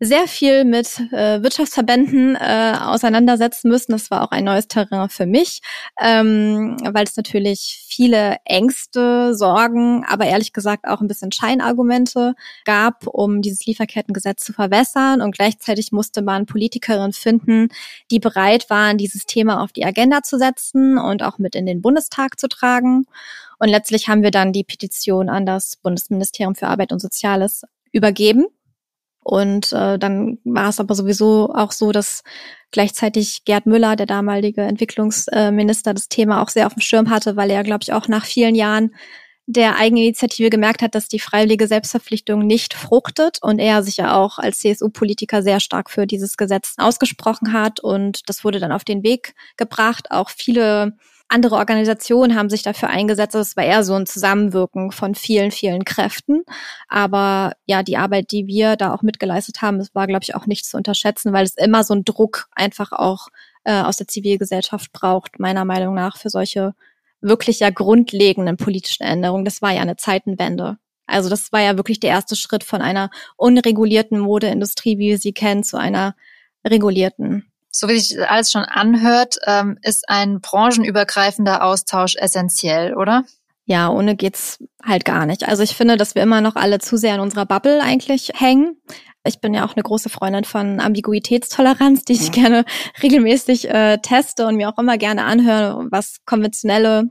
sehr 0.00 0.28
viel 0.28 0.64
mit 0.64 1.00
äh, 1.12 1.42
Wirtschaftsverbänden 1.42 2.36
äh, 2.36 2.74
auseinandersetzen 2.80 3.68
müssen. 3.68 3.92
Das 3.92 4.10
war 4.10 4.22
auch 4.22 4.30
ein 4.30 4.44
neues 4.44 4.68
Terrain 4.68 5.08
für 5.08 5.26
mich, 5.26 5.60
ähm, 6.00 6.76
weil 6.84 7.04
es 7.04 7.16
natürlich 7.16 7.84
viele 7.88 8.36
Ängste, 8.44 9.34
Sorgen, 9.34 10.04
aber 10.06 10.26
ehrlich 10.26 10.52
gesagt 10.52 10.86
auch 10.86 11.00
ein 11.00 11.08
bisschen 11.08 11.32
Scheinargumente 11.32 12.34
gab, 12.64 13.06
um 13.08 13.42
dieses 13.42 13.66
Lieferkettengesetz 13.66 14.44
zu 14.44 14.52
verwässern. 14.52 15.20
Und 15.20 15.36
gleichzeitig 15.36 15.90
musste 15.90 16.22
man 16.22 16.46
Politikerinnen 16.46 17.12
finden, 17.12 17.68
die 18.12 18.20
bereit 18.20 18.70
waren, 18.70 18.98
dieses 18.98 19.26
Thema 19.26 19.62
auf 19.62 19.72
die 19.72 19.84
Agenda 19.84 20.22
zu 20.22 20.38
setzen 20.38 20.98
und 20.98 21.24
auch 21.24 21.38
mit 21.38 21.56
in 21.56 21.66
den 21.66 21.82
Bundestag 21.82 22.38
zu 22.38 22.48
tragen. 22.48 23.06
Und 23.58 23.68
letztlich 23.68 24.08
haben 24.08 24.22
wir 24.22 24.30
dann 24.30 24.52
die 24.52 24.62
Petition 24.62 25.28
an 25.28 25.44
das 25.44 25.76
Bundesministerium 25.76 26.54
für 26.54 26.68
Arbeit 26.68 26.92
und 26.92 27.00
Soziales 27.00 27.62
übergeben 27.90 28.46
und 29.28 29.74
äh, 29.74 29.98
dann 29.98 30.38
war 30.44 30.70
es 30.70 30.80
aber 30.80 30.94
sowieso 30.94 31.52
auch 31.54 31.72
so, 31.72 31.92
dass 31.92 32.22
gleichzeitig 32.70 33.44
Gerd 33.44 33.66
Müller, 33.66 33.94
der 33.94 34.06
damalige 34.06 34.62
Entwicklungsminister, 34.62 35.92
das 35.92 36.08
Thema 36.08 36.42
auch 36.42 36.48
sehr 36.48 36.66
auf 36.66 36.72
dem 36.72 36.80
Schirm 36.80 37.10
hatte, 37.10 37.36
weil 37.36 37.50
er, 37.50 37.62
glaube 37.62 37.80
ich, 37.82 37.92
auch 37.92 38.08
nach 38.08 38.24
vielen 38.24 38.54
Jahren 38.54 38.94
der 39.44 39.76
Eigeninitiative 39.76 40.48
gemerkt 40.48 40.80
hat, 40.80 40.94
dass 40.94 41.08
die 41.08 41.18
freiwillige 41.18 41.66
Selbstverpflichtung 41.66 42.46
nicht 42.46 42.72
fruchtet 42.72 43.36
und 43.42 43.58
er 43.58 43.82
sich 43.82 43.98
ja 43.98 44.16
auch 44.16 44.38
als 44.38 44.60
CSU-Politiker 44.60 45.42
sehr 45.42 45.60
stark 45.60 45.90
für 45.90 46.06
dieses 46.06 46.38
Gesetz 46.38 46.72
ausgesprochen 46.78 47.52
hat 47.52 47.80
und 47.80 48.30
das 48.30 48.44
wurde 48.44 48.60
dann 48.60 48.72
auf 48.72 48.84
den 48.84 49.02
Weg 49.02 49.34
gebracht. 49.58 50.10
Auch 50.10 50.30
viele 50.30 50.96
andere 51.28 51.56
Organisationen 51.56 52.36
haben 52.36 52.48
sich 52.48 52.62
dafür 52.62 52.88
eingesetzt. 52.88 53.36
Also 53.36 53.48
es 53.48 53.56
war 53.56 53.64
eher 53.64 53.84
so 53.84 53.94
ein 53.94 54.06
Zusammenwirken 54.06 54.92
von 54.92 55.14
vielen, 55.14 55.50
vielen 55.50 55.84
Kräften. 55.84 56.42
Aber 56.88 57.52
ja, 57.66 57.82
die 57.82 57.98
Arbeit, 57.98 58.32
die 58.32 58.46
wir 58.46 58.76
da 58.76 58.94
auch 58.94 59.02
mitgeleistet 59.02 59.60
haben, 59.60 59.78
das 59.78 59.94
war, 59.94 60.06
glaube 60.06 60.22
ich, 60.22 60.34
auch 60.34 60.46
nicht 60.46 60.64
zu 60.64 60.76
unterschätzen, 60.76 61.32
weil 61.32 61.44
es 61.44 61.56
immer 61.56 61.84
so 61.84 61.94
einen 61.94 62.04
Druck 62.04 62.48
einfach 62.52 62.92
auch 62.92 63.28
äh, 63.64 63.82
aus 63.82 63.96
der 63.96 64.08
Zivilgesellschaft 64.08 64.92
braucht, 64.92 65.38
meiner 65.38 65.66
Meinung 65.66 65.94
nach, 65.94 66.16
für 66.16 66.30
solche 66.30 66.74
wirklich 67.20 67.60
ja 67.60 67.70
grundlegenden 67.70 68.56
politischen 68.56 69.02
Änderungen. 69.02 69.44
Das 69.44 69.60
war 69.60 69.72
ja 69.72 69.82
eine 69.82 69.96
Zeitenwende. 69.96 70.78
Also 71.06 71.28
das 71.28 71.52
war 71.52 71.60
ja 71.60 71.76
wirklich 71.76 72.00
der 72.00 72.10
erste 72.10 72.36
Schritt 72.36 72.64
von 72.64 72.80
einer 72.80 73.10
unregulierten 73.36 74.18
Modeindustrie, 74.18 74.98
wie 74.98 75.10
wir 75.10 75.18
sie 75.18 75.32
kennen, 75.32 75.64
zu 75.64 75.78
einer 75.78 76.14
regulierten 76.66 77.47
so 77.70 77.88
wie 77.88 77.98
sich 77.98 78.18
alles 78.28 78.50
schon 78.50 78.62
anhört, 78.62 79.36
ähm, 79.46 79.78
ist 79.82 80.08
ein 80.08 80.40
branchenübergreifender 80.40 81.62
Austausch 81.62 82.16
essentiell, 82.16 82.94
oder? 82.94 83.24
Ja, 83.64 83.90
ohne 83.90 84.16
geht's 84.16 84.58
halt 84.82 85.04
gar 85.04 85.26
nicht. 85.26 85.46
Also 85.46 85.62
ich 85.62 85.76
finde, 85.76 85.98
dass 85.98 86.14
wir 86.14 86.22
immer 86.22 86.40
noch 86.40 86.56
alle 86.56 86.78
zu 86.78 86.96
sehr 86.96 87.14
in 87.14 87.20
unserer 87.20 87.44
Bubble 87.44 87.82
eigentlich 87.82 88.32
hängen. 88.34 88.80
Ich 89.24 89.40
bin 89.40 89.52
ja 89.52 89.66
auch 89.66 89.76
eine 89.76 89.82
große 89.82 90.08
Freundin 90.08 90.44
von 90.44 90.80
Ambiguitätstoleranz, 90.80 92.04
die 92.04 92.14
ich 92.14 92.32
gerne 92.32 92.64
regelmäßig 93.02 93.68
äh, 93.68 93.98
teste 93.98 94.46
und 94.46 94.56
mir 94.56 94.70
auch 94.70 94.78
immer 94.78 94.96
gerne 94.96 95.24
anhöre, 95.24 95.86
was 95.90 96.24
konventionelle 96.24 97.10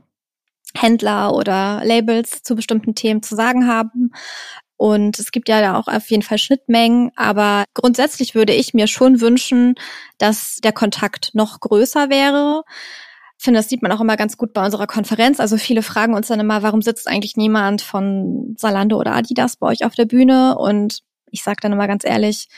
Händler 0.74 1.32
oder 1.32 1.80
Labels 1.84 2.42
zu 2.42 2.56
bestimmten 2.56 2.96
Themen 2.96 3.22
zu 3.22 3.36
sagen 3.36 3.68
haben. 3.68 4.10
Und 4.78 5.18
es 5.18 5.32
gibt 5.32 5.48
ja 5.48 5.60
da 5.60 5.76
auch 5.76 5.88
auf 5.88 6.08
jeden 6.08 6.22
Fall 6.22 6.38
Schnittmengen, 6.38 7.10
aber 7.16 7.64
grundsätzlich 7.74 8.36
würde 8.36 8.54
ich 8.54 8.74
mir 8.74 8.86
schon 8.86 9.20
wünschen, 9.20 9.74
dass 10.18 10.58
der 10.62 10.72
Kontakt 10.72 11.32
noch 11.34 11.58
größer 11.58 12.08
wäre. 12.10 12.62
Ich 13.38 13.44
finde, 13.44 13.58
das 13.58 13.68
sieht 13.68 13.82
man 13.82 13.90
auch 13.90 14.00
immer 14.00 14.16
ganz 14.16 14.36
gut 14.36 14.52
bei 14.52 14.64
unserer 14.64 14.86
Konferenz. 14.86 15.40
Also 15.40 15.56
viele 15.56 15.82
fragen 15.82 16.14
uns 16.14 16.28
dann 16.28 16.38
immer, 16.38 16.62
warum 16.62 16.80
sitzt 16.80 17.08
eigentlich 17.08 17.36
niemand 17.36 17.82
von 17.82 18.54
Salando 18.56 18.98
oder 18.98 19.16
Adidas 19.16 19.56
bei 19.56 19.66
euch 19.66 19.84
auf 19.84 19.96
der 19.96 20.06
Bühne? 20.06 20.56
Und 20.56 21.00
ich 21.30 21.42
sage 21.42 21.58
dann 21.60 21.72
immer 21.72 21.88
ganz 21.88 22.04
ehrlich, 22.04 22.48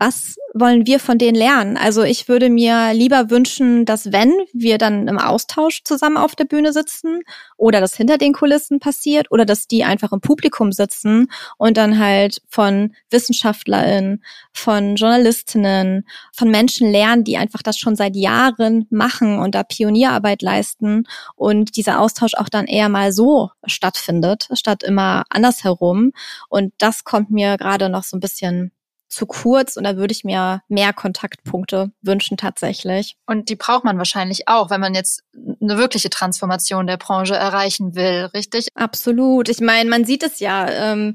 was 0.00 0.36
wollen 0.54 0.86
wir 0.86 0.98
von 0.98 1.18
denen 1.18 1.36
lernen? 1.36 1.76
Also 1.76 2.02
ich 2.02 2.26
würde 2.26 2.48
mir 2.48 2.94
lieber 2.94 3.28
wünschen, 3.28 3.84
dass 3.84 4.12
wenn 4.12 4.32
wir 4.54 4.78
dann 4.78 5.08
im 5.08 5.18
Austausch 5.18 5.82
zusammen 5.84 6.16
auf 6.16 6.34
der 6.34 6.46
Bühne 6.46 6.72
sitzen 6.72 7.20
oder 7.58 7.80
das 7.80 7.94
hinter 7.94 8.16
den 8.16 8.32
Kulissen 8.32 8.80
passiert 8.80 9.30
oder 9.30 9.44
dass 9.44 9.66
die 9.66 9.84
einfach 9.84 10.10
im 10.12 10.22
Publikum 10.22 10.72
sitzen 10.72 11.30
und 11.58 11.76
dann 11.76 11.98
halt 11.98 12.40
von 12.48 12.94
WissenschaftlerInnen, 13.10 14.24
von 14.54 14.96
JournalistInnen, 14.96 16.06
von 16.32 16.50
Menschen 16.50 16.90
lernen, 16.90 17.22
die 17.22 17.36
einfach 17.36 17.62
das 17.62 17.76
schon 17.76 17.94
seit 17.94 18.16
Jahren 18.16 18.86
machen 18.88 19.38
und 19.38 19.54
da 19.54 19.64
Pionierarbeit 19.64 20.40
leisten 20.40 21.04
und 21.36 21.76
dieser 21.76 22.00
Austausch 22.00 22.32
auch 22.36 22.48
dann 22.48 22.64
eher 22.64 22.88
mal 22.88 23.12
so 23.12 23.50
stattfindet, 23.66 24.48
statt 24.54 24.82
immer 24.82 25.24
andersherum. 25.28 26.12
Und 26.48 26.72
das 26.78 27.04
kommt 27.04 27.30
mir 27.30 27.58
gerade 27.58 27.90
noch 27.90 28.02
so 28.04 28.16
ein 28.16 28.20
bisschen 28.20 28.72
zu 29.10 29.26
kurz 29.26 29.76
und 29.76 29.84
da 29.84 29.96
würde 29.96 30.12
ich 30.12 30.24
mir 30.24 30.62
mehr 30.68 30.92
Kontaktpunkte 30.92 31.90
wünschen 32.00 32.36
tatsächlich. 32.36 33.16
Und 33.26 33.48
die 33.48 33.56
braucht 33.56 33.84
man 33.84 33.98
wahrscheinlich 33.98 34.48
auch, 34.48 34.70
wenn 34.70 34.80
man 34.80 34.94
jetzt 34.94 35.24
eine 35.60 35.76
wirkliche 35.76 36.10
Transformation 36.10 36.86
der 36.86 36.96
Branche 36.96 37.34
erreichen 37.34 37.94
will, 37.94 38.30
richtig? 38.32 38.68
Absolut. 38.74 39.48
Ich 39.48 39.60
meine, 39.60 39.90
man 39.90 40.04
sieht 40.04 40.22
es 40.22 40.38
ja. 40.38 40.68
Ähm, 40.70 41.14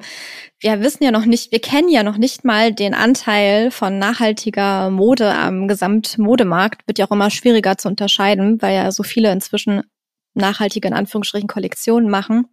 wir 0.59 0.81
wissen 0.81 1.03
ja 1.03 1.11
noch 1.11 1.25
nicht, 1.25 1.51
wir 1.51 1.61
kennen 1.61 1.89
ja 1.89 2.03
noch 2.03 2.17
nicht 2.17 2.43
mal 2.43 2.73
den 2.73 2.93
Anteil 2.93 3.71
von 3.71 3.97
nachhaltiger 3.97 4.89
Mode 4.89 5.33
am 5.33 5.67
Gesamtmodemarkt. 5.67 6.85
Wird 6.87 6.99
ja 6.99 7.07
auch 7.07 7.11
immer 7.11 7.31
schwieriger 7.31 7.77
zu 7.77 7.87
unterscheiden, 7.87 8.61
weil 8.61 8.75
ja 8.75 8.91
so 8.91 9.03
viele 9.03 9.31
inzwischen 9.31 9.83
nachhaltige 10.33 10.87
in 10.87 10.93
Anführungsstrichen 10.93 11.47
Kollektionen 11.47 12.09
machen. 12.09 12.47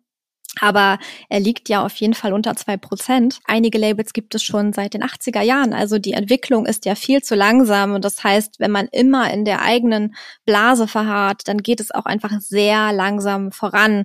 Aber 0.60 0.98
er 1.28 1.40
liegt 1.40 1.68
ja 1.68 1.84
auf 1.84 1.94
jeden 1.96 2.14
Fall 2.14 2.32
unter 2.32 2.54
zwei 2.56 2.76
Prozent. 2.76 3.40
Einige 3.46 3.78
Labels 3.78 4.12
gibt 4.12 4.34
es 4.34 4.42
schon 4.42 4.72
seit 4.72 4.94
den 4.94 5.02
80er 5.02 5.40
Jahren. 5.40 5.72
Also 5.72 5.98
die 5.98 6.12
Entwicklung 6.12 6.66
ist 6.66 6.84
ja 6.84 6.94
viel 6.94 7.22
zu 7.22 7.34
langsam. 7.34 7.94
Und 7.94 8.04
das 8.04 8.22
heißt, 8.22 8.60
wenn 8.60 8.70
man 8.70 8.88
immer 8.88 9.32
in 9.32 9.44
der 9.44 9.62
eigenen 9.62 10.14
Blase 10.44 10.86
verharrt, 10.86 11.48
dann 11.48 11.58
geht 11.58 11.80
es 11.80 11.90
auch 11.90 12.04
einfach 12.04 12.32
sehr 12.40 12.92
langsam 12.92 13.50
voran. 13.50 14.04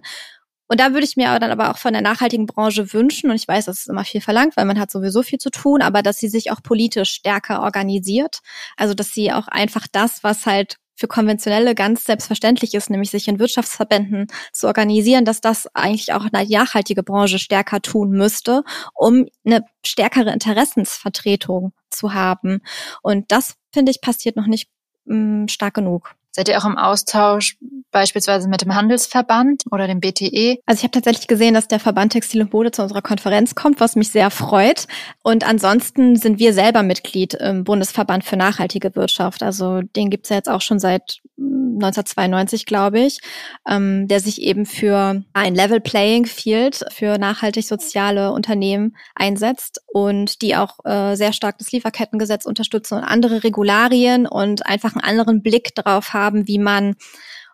Und 0.70 0.80
da 0.80 0.92
würde 0.92 1.06
ich 1.06 1.16
mir 1.16 1.40
dann 1.40 1.52
aber 1.52 1.72
auch 1.72 1.78
von 1.78 1.94
der 1.94 2.02
nachhaltigen 2.02 2.46
Branche 2.46 2.92
wünschen, 2.94 3.30
und 3.30 3.38
ich 3.38 3.48
weiß, 3.48 3.66
das 3.66 3.80
ist 3.80 3.90
immer 3.90 4.04
viel 4.04 4.22
verlangt, 4.22 4.58
weil 4.58 4.66
man 4.66 4.80
hat 4.80 4.92
sowieso 4.92 5.24
viel 5.24 5.40
zu 5.40 5.50
tun, 5.50 5.82
aber 5.82 6.02
dass 6.02 6.18
sie 6.18 6.28
sich 6.28 6.52
auch 6.52 6.62
politisch 6.62 7.12
stärker 7.12 7.62
organisiert. 7.62 8.40
Also 8.76 8.94
dass 8.94 9.14
sie 9.14 9.32
auch 9.32 9.48
einfach 9.48 9.88
das, 9.90 10.24
was 10.24 10.46
halt 10.46 10.78
für 10.98 11.08
konventionelle 11.08 11.76
ganz 11.76 12.04
selbstverständlich 12.06 12.74
ist, 12.74 12.90
nämlich 12.90 13.12
sich 13.12 13.28
in 13.28 13.40
Wirtschaftsverbänden 13.40 14.28
zu 14.52 14.68
organisieren, 14.68 15.26
dass 15.26 15.42
das 15.42 15.68
eigentlich 15.76 16.12
auch 16.12 16.26
eine 16.32 16.50
nachhaltige 16.50 17.04
Branche 17.04 17.40
stärker 17.40 17.82
tun 17.82 18.10
müsste, 18.10 18.64
um 18.96 19.28
eine 19.46 19.64
stärkere 19.86 20.34
Interessensvertretung 20.34 21.72
zu 21.90 22.14
haben. 22.14 22.62
Und 23.04 23.32
das, 23.32 23.56
finde 23.72 23.92
ich, 23.92 24.02
passiert 24.02 24.36
noch 24.36 24.48
nicht 24.48 24.70
mh, 25.06 25.44
mm, 25.44 25.48
stark 25.48 25.76
genug. 25.76 26.17
Seid 26.38 26.50
ihr 26.50 26.60
auch 26.60 26.66
im 26.66 26.78
Austausch 26.78 27.58
beispielsweise 27.90 28.48
mit 28.48 28.62
dem 28.62 28.76
Handelsverband 28.76 29.64
oder 29.72 29.88
dem 29.88 30.00
BTE? 30.00 30.60
Also 30.68 30.78
ich 30.78 30.84
habe 30.84 30.92
tatsächlich 30.92 31.28
gesehen, 31.28 31.56
dass 31.56 31.68
der 31.68 31.80
Verband 31.80 32.12
Textil 32.12 32.44
und 32.44 32.54
Mode 32.54 32.70
zu 32.70 32.84
unserer 32.84 33.02
Konferenz 33.02 33.56
kommt, 33.56 33.80
was 33.80 33.96
mich 33.96 34.10
sehr 34.10 34.30
freut. 34.30 34.86
Und 35.24 35.48
ansonsten 35.48 36.16
sind 36.16 36.38
wir 36.38 36.54
selber 36.54 36.84
Mitglied 36.84 37.34
im 37.34 37.64
Bundesverband 37.64 38.24
für 38.24 38.38
nachhaltige 38.38 38.96
Wirtschaft. 38.96 39.42
Also 39.42 39.82
den 39.82 40.12
gibt's 40.12 40.30
ja 40.30 40.36
jetzt 40.36 40.50
auch 40.50 40.62
schon 40.62 40.78
seit 40.78 41.22
1992, 41.38 42.66
glaube 42.66 43.00
ich, 43.00 43.20
ähm, 43.68 44.08
der 44.08 44.20
sich 44.20 44.42
eben 44.42 44.66
für 44.66 45.24
ein 45.34 45.56
Level 45.56 45.80
Playing 45.80 46.26
Field 46.26 46.84
für 46.92 47.18
nachhaltig 47.18 47.68
soziale 47.68 48.32
Unternehmen 48.32 48.96
einsetzt 49.16 49.82
und 49.86 50.42
die 50.42 50.56
auch 50.56 50.80
äh, 50.86 51.16
sehr 51.16 51.34
stark 51.34 51.58
das 51.60 51.72
Lieferkettengesetz 51.72 52.46
unterstützen 52.46 52.96
und 52.96 53.04
andere 53.04 53.44
Regularien 53.44 54.26
und 54.26 54.66
einfach 54.66 54.96
einen 54.96 55.04
anderen 55.04 55.44
Blick 55.44 55.76
darauf 55.76 56.14
haben, 56.14 56.48
wie 56.48 56.60
man 56.60 56.96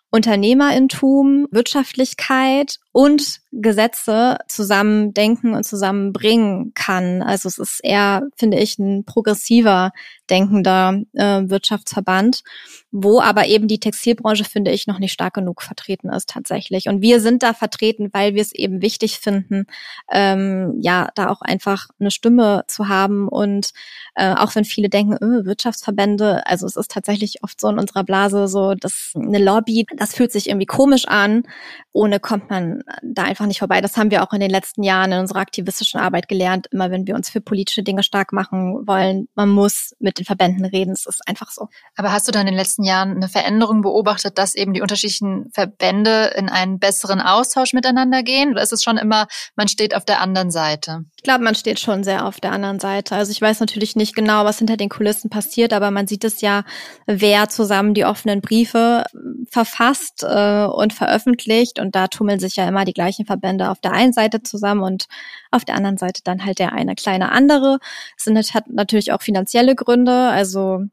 Unternehmerintum, 0.09 1.47
Wirtschaftlichkeit 1.51 2.77
und 2.93 3.41
Gesetze 3.51 4.38
zusammen 4.47 5.13
denken 5.13 5.53
und 5.53 5.63
zusammenbringen 5.63 6.73
kann. 6.75 7.21
Also 7.23 7.49
es 7.49 7.58
ist 7.58 7.79
eher, 7.84 8.21
finde 8.36 8.58
ich, 8.60 8.77
ein 8.77 9.03
progressiver 9.03 9.91
denkender 10.29 11.01
äh, 11.13 11.41
Wirtschaftsverband, 11.45 12.43
wo 12.91 13.19
aber 13.19 13.47
eben 13.47 13.67
die 13.67 13.79
Textilbranche, 13.79 14.45
finde 14.45 14.71
ich, 14.71 14.88
noch 14.88 14.99
nicht 14.99 15.12
stark 15.12 15.34
genug 15.34 15.62
vertreten 15.62 16.10
ist 16.10 16.29
tatsächlich. 16.29 16.88
Und 16.88 17.01
wir 17.01 17.19
sind 17.19 17.43
da 17.43 17.53
vertreten, 17.53 18.10
weil 18.13 18.36
wir 18.36 18.41
es 18.41 18.53
eben 18.53 18.82
wichtig 18.82 19.19
finden, 19.19 19.65
ähm, 20.12 20.75
ja, 20.79 21.10
da 21.15 21.29
auch 21.29 21.41
einfach 21.41 21.88
eine 21.99 22.12
Stimme 22.12 22.63
zu 22.67 22.88
haben. 22.88 23.27
Und 23.27 23.71
äh, 24.15 24.34
auch 24.34 24.56
wenn 24.56 24.65
viele 24.65 24.89
denken, 24.89 25.17
öh, 25.21 25.45
Wirtschaftsverbände, 25.45 26.45
also 26.45 26.67
es 26.67 26.75
ist 26.75 26.91
tatsächlich 26.91 27.43
oft 27.43 27.60
so 27.60 27.69
in 27.69 27.79
unserer 27.79 28.03
Blase 28.03 28.47
so, 28.47 28.75
dass 28.75 29.13
eine 29.15 29.39
Lobby, 29.39 29.86
das 29.97 30.13
fühlt 30.13 30.32
sich 30.32 30.47
irgendwie 30.47 30.67
komisch 30.67 31.08
an. 31.08 31.43
Ohne 31.91 32.19
kommt 32.19 32.49
man 32.49 32.82
da 33.01 33.23
einfach 33.23 33.45
nicht 33.45 33.59
vorbei. 33.59 33.81
Das 33.81 33.97
haben 33.97 34.11
wir 34.11 34.23
auch 34.23 34.33
in 34.33 34.39
den 34.39 34.49
letzten 34.49 34.83
Jahren 34.83 35.11
in 35.11 35.19
unserer 35.19 35.39
aktivistischen 35.39 35.99
Arbeit 35.99 36.27
gelernt. 36.27 36.67
Immer 36.71 36.91
wenn 36.91 37.07
wir 37.07 37.15
uns 37.15 37.29
für 37.29 37.41
politische 37.41 37.83
Dinge 37.83 38.03
stark 38.03 38.33
machen 38.33 38.87
wollen, 38.87 39.27
man 39.35 39.49
muss 39.49 39.95
mit 39.99 40.19
den 40.19 40.25
Verbänden 40.25 40.65
reden. 40.65 40.91
Es 40.91 41.05
ist 41.05 41.27
einfach 41.27 41.51
so. 41.51 41.67
Aber 41.95 42.11
hast 42.11 42.27
du 42.27 42.31
da 42.31 42.41
in 42.41 42.47
den 42.47 42.55
letzten 42.55 42.83
Jahren 42.83 43.15
eine 43.15 43.29
Veränderung 43.29 43.81
beobachtet, 43.81 44.37
dass 44.37 44.55
eben 44.55 44.73
die 44.73 44.81
unterschiedlichen 44.81 45.49
Verbände 45.53 46.33
in 46.35 46.49
einen 46.49 46.79
besseren 46.79 47.21
Austausch 47.21 47.73
miteinander 47.73 48.23
gehen? 48.23 48.51
Oder 48.51 48.63
ist 48.63 48.73
es 48.73 48.83
schon 48.83 48.97
immer, 48.97 49.27
man 49.55 49.67
steht 49.67 49.95
auf 49.95 50.05
der 50.05 50.21
anderen 50.21 50.51
Seite? 50.51 51.05
Ich 51.17 51.23
glaube, 51.23 51.43
man 51.43 51.55
steht 51.55 51.79
schon 51.79 52.03
sehr 52.03 52.25
auf 52.25 52.39
der 52.39 52.51
anderen 52.51 52.79
Seite. 52.79 53.15
Also 53.15 53.31
ich 53.31 53.41
weiß 53.41 53.59
natürlich 53.59 53.95
nicht 53.95 54.15
genau, 54.15 54.45
was 54.45 54.59
hinter 54.59 54.77
den 54.77 54.89
Kulissen 54.89 55.29
passiert, 55.29 55.73
aber 55.73 55.91
man 55.91 56.07
sieht 56.07 56.23
es 56.23 56.41
ja, 56.41 56.63
wer 57.05 57.49
zusammen 57.49 57.93
die 57.93 58.05
offenen 58.05 58.41
Briefe 58.41 59.05
verfasst 59.49 60.23
äh, 60.23 60.65
und 60.65 60.93
veröffentlicht. 60.93 61.79
Und 61.79 61.95
da 61.95 62.07
tummeln 62.07 62.39
sich 62.39 62.55
ja 62.55 62.67
immer 62.73 62.86
die 62.86 62.93
gleichen 62.93 63.25
Verbände 63.25 63.69
auf 63.69 63.79
der 63.79 63.93
einen 63.93 64.13
Seite 64.13 64.41
zusammen 64.41 64.81
und 64.81 65.05
auf 65.51 65.63
der 65.63 65.75
anderen 65.75 65.97
Seite 65.97 66.21
dann 66.23 66.43
halt 66.43 66.59
der 66.59 66.73
eine 66.73 66.95
kleine 66.95 67.31
andere. 67.31 67.79
Es 68.17 68.25
sind, 68.25 68.38
hat 68.53 68.67
natürlich 68.67 69.12
auch 69.13 69.21
finanzielle 69.21 69.75
Gründe. 69.75 70.29
Also 70.29 70.86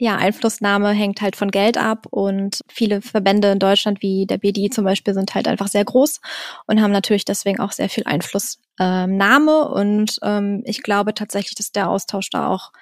ja, 0.00 0.16
Einflussnahme 0.16 0.92
hängt 0.92 1.20
halt 1.20 1.36
von 1.36 1.50
Geld 1.50 1.76
ab 1.76 2.06
und 2.08 2.62
viele 2.68 3.02
Verbände 3.02 3.52
in 3.52 3.58
Deutschland 3.58 4.00
wie 4.00 4.24
der 4.24 4.38
BDI 4.38 4.70
zum 4.70 4.84
Beispiel 4.84 5.12
sind 5.12 5.34
halt 5.34 5.46
einfach 5.46 5.68
sehr 5.68 5.84
groß 5.84 6.22
und 6.66 6.80
haben 6.80 6.90
natürlich 6.90 7.26
deswegen 7.26 7.60
auch 7.60 7.72
sehr 7.72 7.90
viel 7.90 8.04
Einflussnahme 8.06 9.68
und 9.68 10.18
ähm, 10.22 10.62
ich 10.64 10.82
glaube 10.82 11.12
tatsächlich, 11.12 11.54
dass 11.54 11.72
der 11.72 11.90
Austausch 11.90 12.30
da 12.30 12.48
auch 12.48 12.72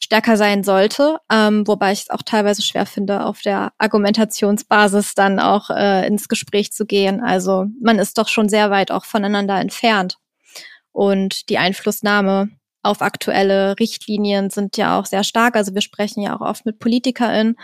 stärker 0.00 0.36
sein 0.36 0.64
sollte, 0.64 1.18
ähm, 1.30 1.64
wobei 1.64 1.92
ich 1.92 2.00
es 2.00 2.10
auch 2.10 2.22
teilweise 2.22 2.62
schwer 2.62 2.86
finde, 2.86 3.24
auf 3.24 3.40
der 3.40 3.72
Argumentationsbasis 3.78 5.14
dann 5.14 5.38
auch 5.38 5.70
äh, 5.70 6.04
ins 6.08 6.28
Gespräch 6.28 6.72
zu 6.72 6.86
gehen. 6.86 7.22
Also 7.22 7.66
man 7.80 8.00
ist 8.00 8.18
doch 8.18 8.26
schon 8.26 8.48
sehr 8.48 8.72
weit 8.72 8.90
auch 8.90 9.04
voneinander 9.04 9.60
entfernt 9.60 10.16
und 10.90 11.48
die 11.50 11.58
Einflussnahme 11.58 12.48
auf 12.84 13.02
aktuelle 13.02 13.78
Richtlinien 13.78 14.50
sind 14.50 14.76
ja 14.76 14.98
auch 14.98 15.06
sehr 15.06 15.24
stark. 15.24 15.56
Also 15.56 15.74
wir 15.74 15.80
sprechen 15.80 16.22
ja 16.22 16.36
auch 16.36 16.40
oft 16.40 16.66
mit 16.66 16.78
PolitikerInnen 16.78 17.56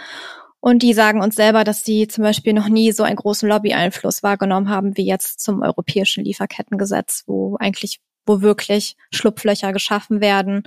und 0.61 0.83
die 0.83 0.93
sagen 0.93 1.23
uns 1.23 1.37
selber, 1.37 1.65
dass 1.65 1.85
sie 1.85 2.07
zum 2.07 2.23
Beispiel 2.23 2.53
noch 2.53 2.69
nie 2.69 2.93
so 2.93 3.03
einen 3.03 3.17
großen 3.17 3.49
Lobby-Einfluss 3.49 4.23
wahrgenommen 4.23 4.69
haben 4.69 4.97
wie 4.97 5.07
jetzt 5.07 5.41
zum 5.41 5.63
europäischen 5.63 6.25
Lieferkettengesetz, 6.25 7.25
wo 7.27 7.57
eigentlich, 7.59 8.01
wo 8.27 8.43
wirklich 8.43 8.97
Schlupflöcher 9.11 9.73
geschaffen 9.73 10.21
werden. 10.21 10.65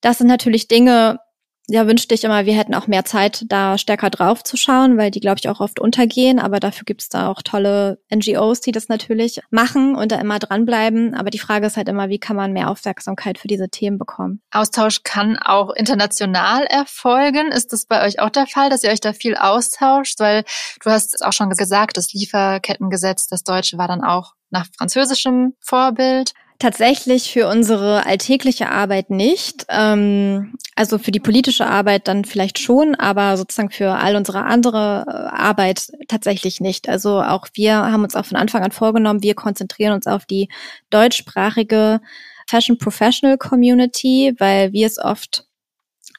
Das 0.00 0.18
sind 0.18 0.28
natürlich 0.28 0.66
Dinge, 0.66 1.18
ja, 1.68 1.86
wünschte 1.86 2.14
ich 2.14 2.24
immer, 2.24 2.44
wir 2.44 2.54
hätten 2.54 2.74
auch 2.74 2.88
mehr 2.88 3.04
Zeit, 3.04 3.44
da 3.46 3.78
stärker 3.78 4.10
drauf 4.10 4.42
zu 4.42 4.56
schauen, 4.56 4.98
weil 4.98 5.12
die, 5.12 5.20
glaube 5.20 5.38
ich, 5.38 5.48
auch 5.48 5.60
oft 5.60 5.78
untergehen. 5.78 6.40
Aber 6.40 6.58
dafür 6.58 6.84
gibt's 6.84 7.08
da 7.08 7.28
auch 7.28 7.40
tolle 7.40 8.00
NGOs, 8.12 8.60
die 8.60 8.72
das 8.72 8.88
natürlich 8.88 9.40
machen 9.50 9.94
und 9.94 10.10
da 10.10 10.20
immer 10.20 10.40
dranbleiben. 10.40 11.14
Aber 11.14 11.30
die 11.30 11.38
Frage 11.38 11.66
ist 11.66 11.76
halt 11.76 11.88
immer, 11.88 12.08
wie 12.08 12.18
kann 12.18 12.34
man 12.34 12.52
mehr 12.52 12.68
Aufmerksamkeit 12.68 13.38
für 13.38 13.46
diese 13.46 13.68
Themen 13.68 13.96
bekommen? 13.96 14.42
Austausch 14.50 15.04
kann 15.04 15.38
auch 15.38 15.70
international 15.70 16.64
erfolgen. 16.64 17.52
Ist 17.52 17.72
das 17.72 17.86
bei 17.86 18.04
euch 18.04 18.18
auch 18.18 18.30
der 18.30 18.48
Fall, 18.48 18.68
dass 18.68 18.82
ihr 18.82 18.90
euch 18.90 19.00
da 19.00 19.12
viel 19.12 19.36
austauscht? 19.36 20.18
Weil 20.18 20.44
du 20.82 20.90
hast 20.90 21.24
auch 21.24 21.32
schon 21.32 21.48
gesagt, 21.50 21.96
das 21.96 22.12
Lieferkettengesetz, 22.12 23.28
das 23.28 23.44
Deutsche 23.44 23.78
war 23.78 23.86
dann 23.86 24.02
auch 24.02 24.32
nach 24.50 24.66
französischem 24.76 25.54
Vorbild. 25.60 26.32
Tatsächlich 26.62 27.32
für 27.32 27.48
unsere 27.48 28.06
alltägliche 28.06 28.70
Arbeit 28.70 29.10
nicht. 29.10 29.66
Ähm, 29.68 30.54
also 30.76 30.98
für 30.98 31.10
die 31.10 31.18
politische 31.18 31.66
Arbeit 31.66 32.06
dann 32.06 32.24
vielleicht 32.24 32.60
schon, 32.60 32.94
aber 32.94 33.36
sozusagen 33.36 33.70
für 33.70 33.94
all 33.94 34.14
unsere 34.14 34.44
andere 34.44 35.04
äh, 35.08 35.36
Arbeit 35.36 35.90
tatsächlich 36.06 36.60
nicht. 36.60 36.88
Also 36.88 37.20
auch 37.20 37.48
wir 37.54 37.74
haben 37.74 38.04
uns 38.04 38.14
auch 38.14 38.26
von 38.26 38.36
Anfang 38.36 38.62
an 38.62 38.70
vorgenommen, 38.70 39.24
wir 39.24 39.34
konzentrieren 39.34 39.92
uns 39.92 40.06
auf 40.06 40.24
die 40.24 40.50
deutschsprachige 40.90 42.00
Fashion 42.48 42.78
Professional 42.78 43.38
Community, 43.38 44.32
weil 44.38 44.72
wir 44.72 44.86
es 44.86 45.00
oft 45.00 45.44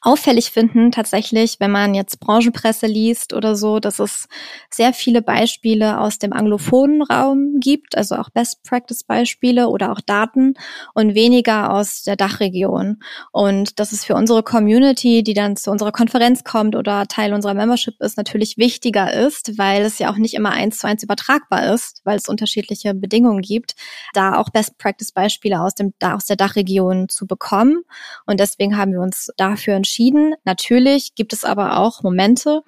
auffällig 0.04 0.50
finden, 0.50 0.92
tatsächlich, 0.92 1.56
wenn 1.60 1.70
man 1.70 1.94
jetzt 1.94 2.20
Branchenpresse 2.20 2.86
liest 2.86 3.32
oder 3.32 3.56
so, 3.56 3.80
dass 3.80 3.98
es 3.98 4.28
sehr 4.70 4.92
viele 4.92 5.22
Beispiele 5.22 5.98
aus 5.98 6.18
dem 6.18 6.34
anglophonen 6.34 7.02
Raum 7.02 7.56
gibt, 7.58 7.96
also 7.96 8.16
auch 8.16 8.28
Best 8.28 8.62
Practice 8.64 9.02
Beispiele 9.02 9.68
oder 9.68 9.90
auch 9.90 10.02
Daten 10.02 10.54
und 10.92 11.14
weniger 11.14 11.72
aus 11.72 12.02
der 12.02 12.16
Dachregion. 12.16 12.98
Und 13.32 13.80
das 13.80 13.92
ist 13.92 14.04
für 14.04 14.14
unsere 14.14 14.42
Community, 14.42 15.22
die 15.22 15.32
dann 15.32 15.56
zu 15.56 15.70
unserer 15.70 15.92
Konferenz 15.92 16.44
kommt 16.44 16.76
oder 16.76 17.06
Teil 17.06 17.32
unserer 17.32 17.54
Membership 17.54 17.94
ist, 18.00 18.18
natürlich 18.18 18.58
wichtiger 18.58 19.10
ist, 19.10 19.56
weil 19.56 19.84
es 19.84 19.98
ja 19.98 20.10
auch 20.10 20.18
nicht 20.18 20.34
immer 20.34 20.50
eins 20.50 20.80
zu 20.80 20.86
eins 20.86 21.02
übertragbar 21.02 21.72
ist, 21.72 22.02
weil 22.04 22.18
es 22.18 22.28
unterschiedliche 22.28 22.92
Bedingungen 22.92 23.40
gibt, 23.40 23.74
da 24.12 24.36
auch 24.36 24.50
Best 24.50 24.76
Practice 24.76 25.12
Beispiele 25.12 25.62
aus 25.62 25.74
dem, 25.74 25.94
aus 26.02 26.26
der 26.26 26.36
Dachregion 26.36 27.08
zu 27.08 27.26
bekommen. 27.26 27.84
Und 28.26 28.38
deswegen 28.38 28.76
haben 28.76 28.92
wir 28.92 29.00
uns 29.00 29.30
dafür 29.38 29.72
entschieden, 29.74 29.93
entschieden. 29.94 30.34
Natürlich 30.44 31.14
gibt 31.14 31.32
es 31.32 31.44
aber 31.44 31.78
auch 31.78 32.02
Momente, 32.02 32.62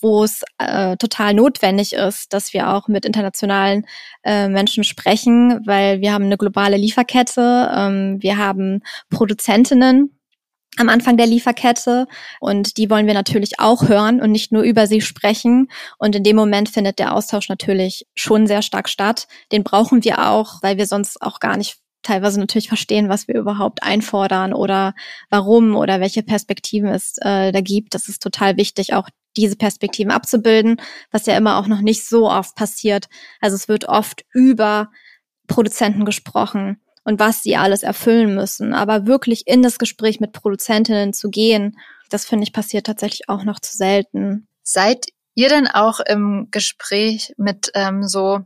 wo 0.00 0.24
es 0.24 0.42
äh, 0.58 0.96
total 0.96 1.34
notwendig 1.34 1.92
ist, 1.92 2.32
dass 2.32 2.54
wir 2.54 2.70
auch 2.70 2.88
mit 2.88 3.04
internationalen 3.04 3.84
äh, 4.24 4.48
Menschen 4.48 4.82
sprechen, 4.82 5.60
weil 5.66 6.00
wir 6.00 6.14
haben 6.14 6.24
eine 6.24 6.38
globale 6.38 6.78
Lieferkette, 6.78 7.70
ähm, 7.74 8.16
wir 8.20 8.38
haben 8.38 8.80
Produzentinnen 9.10 10.16
am 10.78 10.88
Anfang 10.88 11.18
der 11.18 11.26
Lieferkette 11.26 12.06
und 12.40 12.78
die 12.78 12.88
wollen 12.88 13.06
wir 13.06 13.12
natürlich 13.12 13.58
auch 13.58 13.88
hören 13.88 14.22
und 14.22 14.32
nicht 14.32 14.52
nur 14.52 14.62
über 14.62 14.86
sie 14.86 15.02
sprechen. 15.02 15.68
Und 15.98 16.14
in 16.14 16.24
dem 16.24 16.36
Moment 16.36 16.70
findet 16.70 16.98
der 16.98 17.14
Austausch 17.14 17.50
natürlich 17.50 18.06
schon 18.14 18.46
sehr 18.46 18.62
stark 18.62 18.88
statt. 18.88 19.26
Den 19.52 19.64
brauchen 19.64 20.04
wir 20.04 20.30
auch, 20.30 20.62
weil 20.62 20.78
wir 20.78 20.86
sonst 20.86 21.20
auch 21.20 21.40
gar 21.40 21.58
nicht 21.58 21.76
teilweise 22.02 22.40
natürlich 22.40 22.68
verstehen, 22.68 23.08
was 23.08 23.28
wir 23.28 23.36
überhaupt 23.36 23.82
einfordern 23.82 24.52
oder 24.52 24.94
warum 25.28 25.76
oder 25.76 26.00
welche 26.00 26.22
Perspektiven 26.22 26.88
es 26.88 27.16
äh, 27.18 27.52
da 27.52 27.60
gibt. 27.60 27.94
Das 27.94 28.08
ist 28.08 28.22
total 28.22 28.56
wichtig, 28.56 28.94
auch 28.94 29.08
diese 29.36 29.56
Perspektiven 29.56 30.10
abzubilden, 30.10 30.80
was 31.10 31.26
ja 31.26 31.36
immer 31.36 31.58
auch 31.58 31.66
noch 31.66 31.80
nicht 31.80 32.06
so 32.06 32.28
oft 32.28 32.54
passiert. 32.56 33.08
Also 33.40 33.56
es 33.56 33.68
wird 33.68 33.86
oft 33.86 34.24
über 34.32 34.90
Produzenten 35.46 36.04
gesprochen 36.04 36.80
und 37.04 37.18
was 37.20 37.42
sie 37.42 37.56
alles 37.56 37.82
erfüllen 37.82 38.34
müssen. 38.34 38.74
Aber 38.74 39.06
wirklich 39.06 39.46
in 39.46 39.62
das 39.62 39.78
Gespräch 39.78 40.20
mit 40.20 40.32
Produzentinnen 40.32 41.12
zu 41.12 41.30
gehen, 41.30 41.78
das 42.08 42.26
finde 42.26 42.44
ich 42.44 42.52
passiert 42.52 42.86
tatsächlich 42.86 43.28
auch 43.28 43.44
noch 43.44 43.60
zu 43.60 43.76
selten. 43.76 44.48
Seid 44.62 45.06
ihr 45.34 45.48
denn 45.48 45.68
auch 45.68 46.00
im 46.00 46.48
Gespräch 46.50 47.32
mit 47.36 47.70
ähm, 47.74 48.06
so 48.06 48.40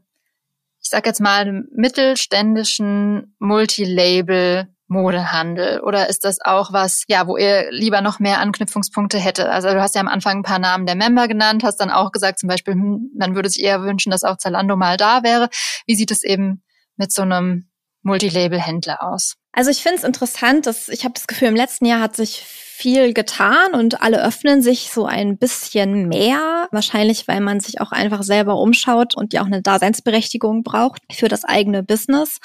ich 0.84 0.90
sag 0.90 1.06
jetzt 1.06 1.20
mal, 1.20 1.64
mittelständischen 1.74 3.34
Multilabel 3.38 4.68
Modehandel? 4.86 5.80
Oder 5.80 6.10
ist 6.10 6.24
das 6.24 6.38
auch 6.44 6.72
was, 6.72 7.04
ja, 7.08 7.26
wo 7.26 7.38
ihr 7.38 7.70
lieber 7.70 8.02
noch 8.02 8.20
mehr 8.20 8.38
Anknüpfungspunkte 8.40 9.18
hätte? 9.18 9.50
Also 9.50 9.70
du 9.70 9.80
hast 9.80 9.94
ja 9.94 10.02
am 10.02 10.08
Anfang 10.08 10.38
ein 10.38 10.42
paar 10.42 10.58
Namen 10.58 10.84
der 10.84 10.94
Member 10.94 11.26
genannt, 11.26 11.64
hast 11.64 11.78
dann 11.78 11.90
auch 11.90 12.12
gesagt, 12.12 12.38
zum 12.38 12.48
Beispiel, 12.48 12.74
hm, 12.74 13.10
man 13.18 13.34
würde 13.34 13.48
sich 13.48 13.62
eher 13.62 13.82
wünschen, 13.82 14.10
dass 14.10 14.24
auch 14.24 14.36
Zalando 14.36 14.76
mal 14.76 14.98
da 14.98 15.22
wäre. 15.22 15.48
Wie 15.86 15.96
sieht 15.96 16.10
es 16.10 16.22
eben 16.22 16.62
mit 16.96 17.12
so 17.12 17.22
einem 17.22 17.70
Multilabel-Händler 18.02 19.02
aus? 19.02 19.36
Also 19.54 19.70
ich 19.70 19.82
finde 19.82 19.98
es 19.98 20.04
interessant, 20.04 20.66
dass 20.66 20.88
ich 20.88 21.04
habe 21.04 21.14
das 21.14 21.26
Gefühl, 21.26 21.48
im 21.48 21.56
letzten 21.56 21.86
Jahr 21.86 22.00
hat 22.00 22.16
sich 22.16 22.42
viel 22.44 23.14
getan 23.14 23.72
und 23.72 24.02
alle 24.02 24.22
öffnen 24.24 24.62
sich 24.62 24.90
so 24.90 25.06
ein 25.06 25.38
bisschen 25.38 26.08
mehr. 26.08 26.66
Wahrscheinlich, 26.72 27.28
weil 27.28 27.40
man 27.40 27.60
sich 27.60 27.80
auch 27.80 27.92
einfach 27.92 28.24
selber 28.24 28.56
umschaut 28.56 29.16
und 29.16 29.32
ja 29.32 29.42
auch 29.42 29.46
eine 29.46 29.62
Daseinsberechtigung 29.62 30.64
braucht 30.64 31.02
für 31.12 31.28
das 31.28 31.44
eigene 31.44 31.84
Business. 31.84 32.40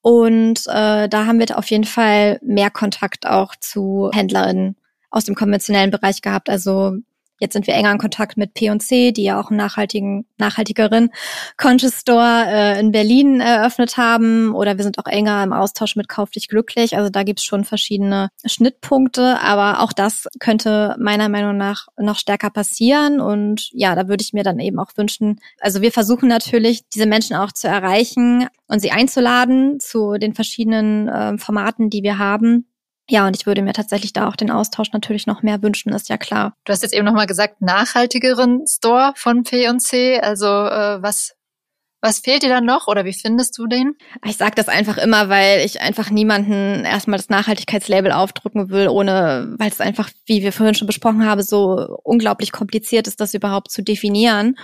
Und 0.00 0.60
äh, 0.68 1.08
da 1.08 1.26
haben 1.26 1.40
wir 1.40 1.58
auf 1.58 1.70
jeden 1.70 1.84
Fall 1.84 2.38
mehr 2.40 2.70
Kontakt 2.70 3.26
auch 3.26 3.56
zu 3.56 4.10
Händlerinnen 4.12 4.76
aus 5.10 5.24
dem 5.24 5.34
konventionellen 5.34 5.90
Bereich 5.90 6.22
gehabt. 6.22 6.48
Also 6.48 6.92
Jetzt 7.44 7.52
sind 7.52 7.66
wir 7.66 7.74
enger 7.74 7.92
in 7.92 7.98
Kontakt 7.98 8.38
mit 8.38 8.54
P&C, 8.54 9.12
die 9.12 9.24
ja 9.24 9.38
auch 9.38 9.50
einen 9.50 9.58
nachhaltigen, 9.58 10.24
nachhaltigeren 10.38 11.10
Conscious 11.58 12.00
Store 12.00 12.46
äh, 12.46 12.80
in 12.80 12.90
Berlin 12.90 13.42
eröffnet 13.42 13.98
haben. 13.98 14.54
Oder 14.54 14.78
wir 14.78 14.82
sind 14.82 14.98
auch 14.98 15.04
enger 15.04 15.44
im 15.44 15.52
Austausch 15.52 15.94
mit 15.94 16.08
Kauf 16.08 16.30
dich 16.30 16.48
glücklich. 16.48 16.96
Also 16.96 17.10
da 17.10 17.22
gibt's 17.22 17.44
schon 17.44 17.64
verschiedene 17.64 18.30
Schnittpunkte. 18.46 19.38
Aber 19.42 19.82
auch 19.82 19.92
das 19.92 20.26
könnte 20.40 20.96
meiner 20.98 21.28
Meinung 21.28 21.58
nach 21.58 21.88
noch 21.98 22.16
stärker 22.16 22.48
passieren. 22.48 23.20
Und 23.20 23.68
ja, 23.72 23.94
da 23.94 24.08
würde 24.08 24.22
ich 24.22 24.32
mir 24.32 24.42
dann 24.42 24.58
eben 24.58 24.78
auch 24.78 24.92
wünschen, 24.96 25.38
also 25.60 25.82
wir 25.82 25.92
versuchen 25.92 26.30
natürlich, 26.30 26.88
diese 26.88 27.04
Menschen 27.04 27.36
auch 27.36 27.52
zu 27.52 27.68
erreichen 27.68 28.46
und 28.68 28.80
sie 28.80 28.90
einzuladen 28.90 29.80
zu 29.80 30.14
den 30.14 30.32
verschiedenen 30.32 31.08
äh, 31.08 31.36
Formaten, 31.36 31.90
die 31.90 32.02
wir 32.02 32.16
haben 32.16 32.64
ja, 33.08 33.26
und 33.26 33.36
ich 33.36 33.46
würde 33.46 33.62
mir 33.62 33.74
tatsächlich 33.74 34.12
da 34.12 34.28
auch 34.28 34.36
den 34.36 34.50
Austausch 34.50 34.92
natürlich 34.92 35.26
noch 35.26 35.42
mehr 35.42 35.62
wünschen, 35.62 35.92
ist 35.92 36.08
ja 36.08 36.16
klar. 36.16 36.54
Du 36.64 36.72
hast 36.72 36.82
jetzt 36.82 36.94
eben 36.94 37.04
nochmal 37.04 37.26
gesagt, 37.26 37.60
nachhaltigeren 37.60 38.64
Store 38.66 39.12
von 39.16 39.42
P&C. 39.42 40.20
Also 40.20 40.46
äh, 40.46 41.02
was, 41.02 41.34
was 42.00 42.20
fehlt 42.20 42.42
dir 42.42 42.48
dann 42.48 42.64
noch 42.64 42.86
oder 42.86 43.04
wie 43.04 43.12
findest 43.12 43.58
du 43.58 43.66
den? 43.66 43.96
Ich 44.24 44.38
sage 44.38 44.54
das 44.54 44.68
einfach 44.68 44.96
immer, 44.96 45.28
weil 45.28 45.60
ich 45.66 45.82
einfach 45.82 46.10
niemanden 46.10 46.86
erstmal 46.86 47.18
das 47.18 47.28
Nachhaltigkeitslabel 47.28 48.10
aufdrücken 48.10 48.70
will, 48.70 48.88
ohne, 48.88 49.54
weil 49.58 49.68
es 49.68 49.82
einfach, 49.82 50.08
wie 50.24 50.42
wir 50.42 50.52
vorhin 50.52 50.74
schon 50.74 50.86
besprochen 50.86 51.26
haben, 51.26 51.42
so 51.42 51.98
unglaublich 52.04 52.52
kompliziert 52.52 53.06
ist, 53.06 53.20
das 53.20 53.34
überhaupt 53.34 53.70
zu 53.70 53.82
definieren. 53.82 54.56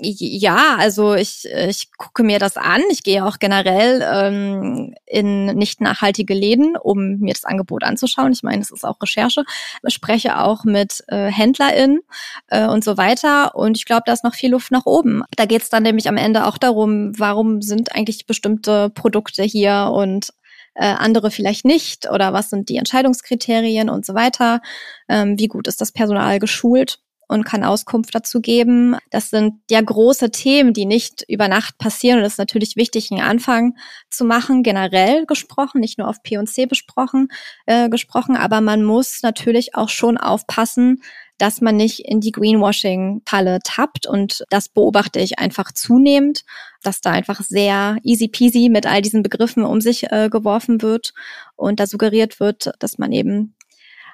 Ja, 0.00 0.76
also 0.78 1.14
ich, 1.14 1.44
ich 1.44 1.90
gucke 1.96 2.22
mir 2.22 2.38
das 2.38 2.56
an. 2.56 2.82
Ich 2.90 3.02
gehe 3.02 3.24
auch 3.24 3.38
generell 3.38 4.02
ähm, 4.04 4.94
in 5.06 5.46
nicht 5.46 5.80
nachhaltige 5.80 6.34
Läden, 6.34 6.76
um 6.76 7.18
mir 7.18 7.32
das 7.32 7.44
Angebot 7.44 7.84
anzuschauen. 7.84 8.32
Ich 8.32 8.42
meine, 8.42 8.62
es 8.62 8.70
ist 8.70 8.84
auch 8.84 9.00
Recherche. 9.02 9.44
Ich 9.86 9.94
spreche 9.94 10.38
auch 10.38 10.64
mit 10.64 11.02
äh, 11.08 11.30
HändlerInnen 11.30 12.00
äh, 12.48 12.66
und 12.66 12.84
so 12.84 12.96
weiter. 12.96 13.54
Und 13.54 13.76
ich 13.76 13.86
glaube, 13.86 14.02
da 14.06 14.12
ist 14.12 14.24
noch 14.24 14.34
viel 14.34 14.50
Luft 14.52 14.70
nach 14.70 14.86
oben. 14.86 15.22
Da 15.36 15.46
geht 15.46 15.62
es 15.62 15.70
dann 15.70 15.82
nämlich 15.82 16.08
am 16.08 16.16
Ende 16.16 16.46
auch 16.46 16.58
darum, 16.58 17.18
warum 17.18 17.60
sind 17.62 17.94
eigentlich 17.94 18.26
bestimmte 18.26 18.90
Produkte 18.90 19.42
hier 19.42 19.90
und 19.92 20.32
äh, 20.74 20.84
andere 20.84 21.30
vielleicht 21.30 21.64
nicht 21.64 22.08
oder 22.08 22.32
was 22.32 22.50
sind 22.50 22.68
die 22.68 22.76
Entscheidungskriterien 22.76 23.90
und 23.90 24.06
so 24.06 24.14
weiter. 24.14 24.60
Ähm, 25.08 25.38
wie 25.38 25.48
gut 25.48 25.66
ist 25.66 25.80
das 25.80 25.92
Personal 25.92 26.38
geschult? 26.38 27.00
Und 27.28 27.44
kann 27.44 27.62
Auskunft 27.62 28.14
dazu 28.14 28.40
geben. 28.40 28.96
Das 29.10 29.30
sind 29.30 29.60
ja 29.70 29.80
große 29.80 30.30
Themen, 30.30 30.72
die 30.72 30.86
nicht 30.86 31.24
über 31.28 31.46
Nacht 31.46 31.78
passieren. 31.78 32.18
Und 32.18 32.24
es 32.24 32.32
ist 32.32 32.38
natürlich 32.38 32.76
wichtig, 32.76 33.12
einen 33.12 33.20
Anfang 33.20 33.76
zu 34.10 34.24
machen, 34.24 34.62
generell 34.62 35.26
gesprochen, 35.26 35.80
nicht 35.80 35.98
nur 35.98 36.08
auf 36.08 36.22
P&C 36.22 36.66
besprochen, 36.66 37.28
äh, 37.66 37.90
gesprochen. 37.90 38.34
Aber 38.34 38.60
man 38.60 38.82
muss 38.82 39.22
natürlich 39.22 39.74
auch 39.74 39.90
schon 39.90 40.16
aufpassen, 40.16 41.02
dass 41.36 41.60
man 41.60 41.76
nicht 41.76 42.00
in 42.00 42.20
die 42.20 42.32
Greenwashing-Falle 42.32 43.60
tappt. 43.62 44.06
Und 44.06 44.44
das 44.50 44.68
beobachte 44.68 45.20
ich 45.20 45.38
einfach 45.38 45.70
zunehmend, 45.72 46.44
dass 46.82 47.00
da 47.00 47.12
einfach 47.12 47.40
sehr 47.42 47.98
easy 48.02 48.28
peasy 48.28 48.68
mit 48.68 48.86
all 48.86 49.02
diesen 49.02 49.22
Begriffen 49.22 49.64
um 49.64 49.80
sich 49.80 50.10
äh, 50.10 50.28
geworfen 50.30 50.82
wird 50.82 51.12
und 51.56 51.80
da 51.80 51.86
suggeriert 51.86 52.40
wird, 52.40 52.72
dass 52.78 52.98
man 52.98 53.12
eben 53.12 53.54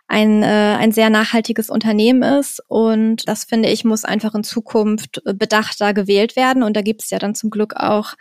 ein, 0.06 0.42
äh, 0.42 0.76
ein 0.78 0.92
sehr 0.92 1.10
nachhaltiges 1.10 1.70
Unternehmen 1.70 2.22
ist. 2.22 2.62
Und 2.68 3.28
das 3.28 3.44
finde 3.44 3.70
ich, 3.70 3.84
muss 3.84 4.04
einfach 4.04 4.34
in 4.34 4.44
Zukunft 4.44 5.22
bedachter 5.24 5.94
gewählt 5.94 6.36
werden. 6.36 6.62
Und 6.62 6.76
da 6.76 6.82
gibt 6.82 7.02
es 7.02 7.10
ja 7.10 7.18
dann 7.18 7.34
zum 7.34 7.50
Glück 7.50 7.74
auch 7.76 8.14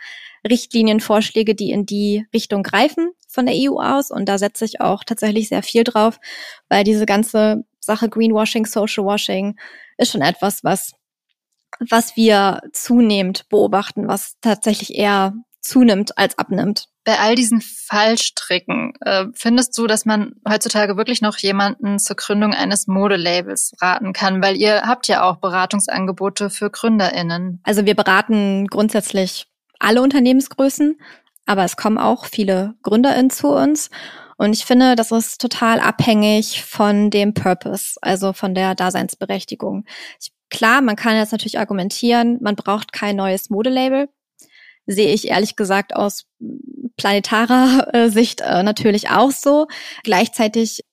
Richtlinienvorschläge, 0.48 1.54
die 1.54 1.70
in 1.70 1.86
die 1.86 2.26
Richtung 2.32 2.62
greifen 2.62 3.10
von 3.28 3.46
der 3.46 3.54
EU 3.56 3.78
aus. 3.80 4.10
Und 4.10 4.28
da 4.28 4.38
setze 4.38 4.64
ich 4.64 4.80
auch 4.80 5.04
tatsächlich 5.04 5.48
sehr 5.48 5.62
viel 5.62 5.84
drauf, 5.84 6.18
weil 6.68 6.84
diese 6.84 7.06
ganze 7.06 7.64
Sache 7.80 8.08
Greenwashing, 8.08 8.66
Social 8.66 9.04
Washing 9.04 9.56
ist 9.98 10.12
schon 10.12 10.22
etwas, 10.22 10.64
was 10.64 10.92
was 11.90 12.16
wir 12.16 12.60
zunehmend 12.72 13.48
beobachten, 13.48 14.06
was 14.08 14.36
tatsächlich 14.40 14.94
eher 14.94 15.34
zunimmt 15.60 16.16
als 16.18 16.38
abnimmt. 16.38 16.86
Bei 17.04 17.18
all 17.18 17.34
diesen 17.34 17.60
Fallstricken, 17.60 18.94
äh, 19.00 19.26
findest 19.34 19.76
du, 19.76 19.86
dass 19.86 20.06
man 20.06 20.34
heutzutage 20.48 20.96
wirklich 20.96 21.20
noch 21.20 21.36
jemanden 21.36 21.98
zur 21.98 22.16
Gründung 22.16 22.54
eines 22.54 22.86
Modelabels 22.86 23.72
raten 23.80 24.12
kann? 24.12 24.42
Weil 24.42 24.56
ihr 24.56 24.82
habt 24.82 25.06
ja 25.08 25.22
auch 25.22 25.36
Beratungsangebote 25.36 26.48
für 26.48 26.70
GründerInnen. 26.70 27.60
Also 27.62 27.84
wir 27.84 27.94
beraten 27.94 28.66
grundsätzlich 28.68 29.46
alle 29.78 30.00
Unternehmensgrößen, 30.00 30.98
aber 31.46 31.64
es 31.64 31.76
kommen 31.76 31.98
auch 31.98 32.24
viele 32.24 32.74
GründerInnen 32.82 33.30
zu 33.30 33.48
uns. 33.48 33.90
Und 34.36 34.52
ich 34.52 34.64
finde, 34.64 34.96
das 34.96 35.12
ist 35.12 35.40
total 35.40 35.80
abhängig 35.80 36.64
von 36.64 37.10
dem 37.10 37.34
Purpose, 37.34 37.96
also 38.00 38.32
von 38.32 38.54
der 38.54 38.74
Daseinsberechtigung. 38.74 39.84
Ich, 40.20 40.32
klar, 40.50 40.80
man 40.80 40.96
kann 40.96 41.16
jetzt 41.16 41.32
natürlich 41.32 41.58
argumentieren, 41.58 42.38
man 42.40 42.56
braucht 42.56 42.92
kein 42.92 43.16
neues 43.16 43.50
Modelabel 43.50 44.08
sehe 44.86 45.12
ich 45.12 45.28
ehrlich 45.28 45.56
gesagt 45.56 45.96
aus 45.96 46.26
planetarer 46.96 47.94
äh, 47.94 48.08
Sicht 48.08 48.40
äh, 48.40 48.62
natürlich 48.62 49.10
auch 49.10 49.30
so. 49.30 49.66
Gleichzeitig 50.02 50.84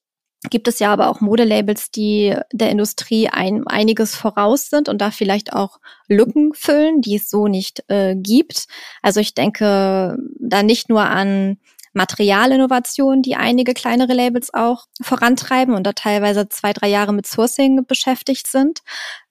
gibt 0.50 0.66
es 0.66 0.80
ja 0.80 0.92
aber 0.92 1.08
auch 1.08 1.20
Modelabels, 1.20 1.90
die 1.90 2.34
der 2.52 2.70
Industrie 2.70 3.28
ein, 3.28 3.66
einiges 3.66 4.16
voraus 4.16 4.70
sind 4.70 4.88
und 4.88 5.00
da 5.00 5.10
vielleicht 5.10 5.52
auch 5.52 5.78
Lücken 6.08 6.52
füllen, 6.54 7.00
die 7.00 7.16
es 7.16 7.30
so 7.30 7.46
nicht 7.46 7.84
äh, 7.88 8.16
gibt. 8.16 8.66
Also 9.02 9.20
ich 9.20 9.34
denke 9.34 10.16
da 10.40 10.62
nicht 10.62 10.88
nur 10.88 11.02
an 11.02 11.58
Materialinnovationen, 11.92 13.22
die 13.22 13.36
einige 13.36 13.74
kleinere 13.74 14.14
Labels 14.14 14.52
auch 14.54 14.86
vorantreiben 15.02 15.74
und 15.74 15.86
da 15.86 15.92
teilweise 15.92 16.48
zwei, 16.48 16.72
drei 16.72 16.88
Jahre 16.88 17.12
mit 17.12 17.26
Sourcing 17.26 17.84
beschäftigt 17.86 18.46
sind, 18.46 18.80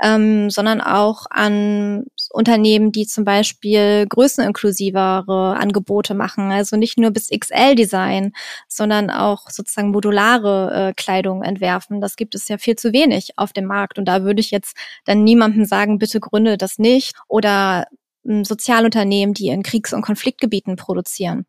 ähm, 0.01 0.49
sondern 0.49 0.81
auch 0.81 1.25
an 1.29 2.05
Unternehmen, 2.29 2.91
die 2.91 3.07
zum 3.07 3.25
Beispiel 3.25 4.05
größeninklusivere 4.07 5.57
Angebote 5.57 6.13
machen, 6.13 6.51
also 6.51 6.77
nicht 6.77 6.97
nur 6.97 7.11
bis 7.11 7.29
XL-Design, 7.29 8.33
sondern 8.67 9.09
auch 9.09 9.49
sozusagen 9.49 9.91
modulare 9.91 10.89
äh, 10.89 10.93
Kleidung 10.93 11.43
entwerfen. 11.43 12.01
Das 12.01 12.15
gibt 12.15 12.35
es 12.35 12.47
ja 12.47 12.57
viel 12.57 12.75
zu 12.75 12.93
wenig 12.93 13.31
auf 13.37 13.53
dem 13.53 13.65
Markt. 13.65 13.97
Und 13.97 14.05
da 14.05 14.23
würde 14.23 14.41
ich 14.41 14.51
jetzt 14.51 14.77
dann 15.05 15.23
niemandem 15.23 15.65
sagen, 15.65 15.97
bitte 15.97 16.19
gründe 16.19 16.57
das 16.57 16.77
nicht. 16.77 17.15
Oder 17.27 17.87
ähm, 18.25 18.43
Sozialunternehmen, 18.45 19.33
die 19.33 19.47
in 19.47 19.63
Kriegs- 19.63 19.93
und 19.93 20.01
Konfliktgebieten 20.01 20.75
produzieren 20.75 21.45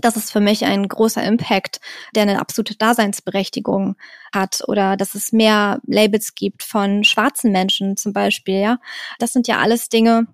das 0.00 0.16
ist 0.16 0.32
für 0.32 0.40
mich 0.40 0.64
ein 0.64 0.88
großer 0.88 1.22
Impact, 1.22 1.80
der 2.14 2.22
eine 2.22 2.40
absolute 2.40 2.76
Daseinsberechtigung 2.76 3.96
hat 4.32 4.62
oder 4.66 4.96
dass 4.96 5.14
es 5.14 5.32
mehr 5.32 5.80
Labels 5.86 6.34
gibt 6.34 6.62
von 6.62 7.04
schwarzen 7.04 7.52
Menschen 7.52 7.96
zum 7.96 8.12
Beispiel, 8.12 8.60
ja. 8.60 8.78
Das 9.18 9.32
sind 9.32 9.48
ja 9.48 9.58
alles 9.58 9.88
Dinge, 9.88 10.26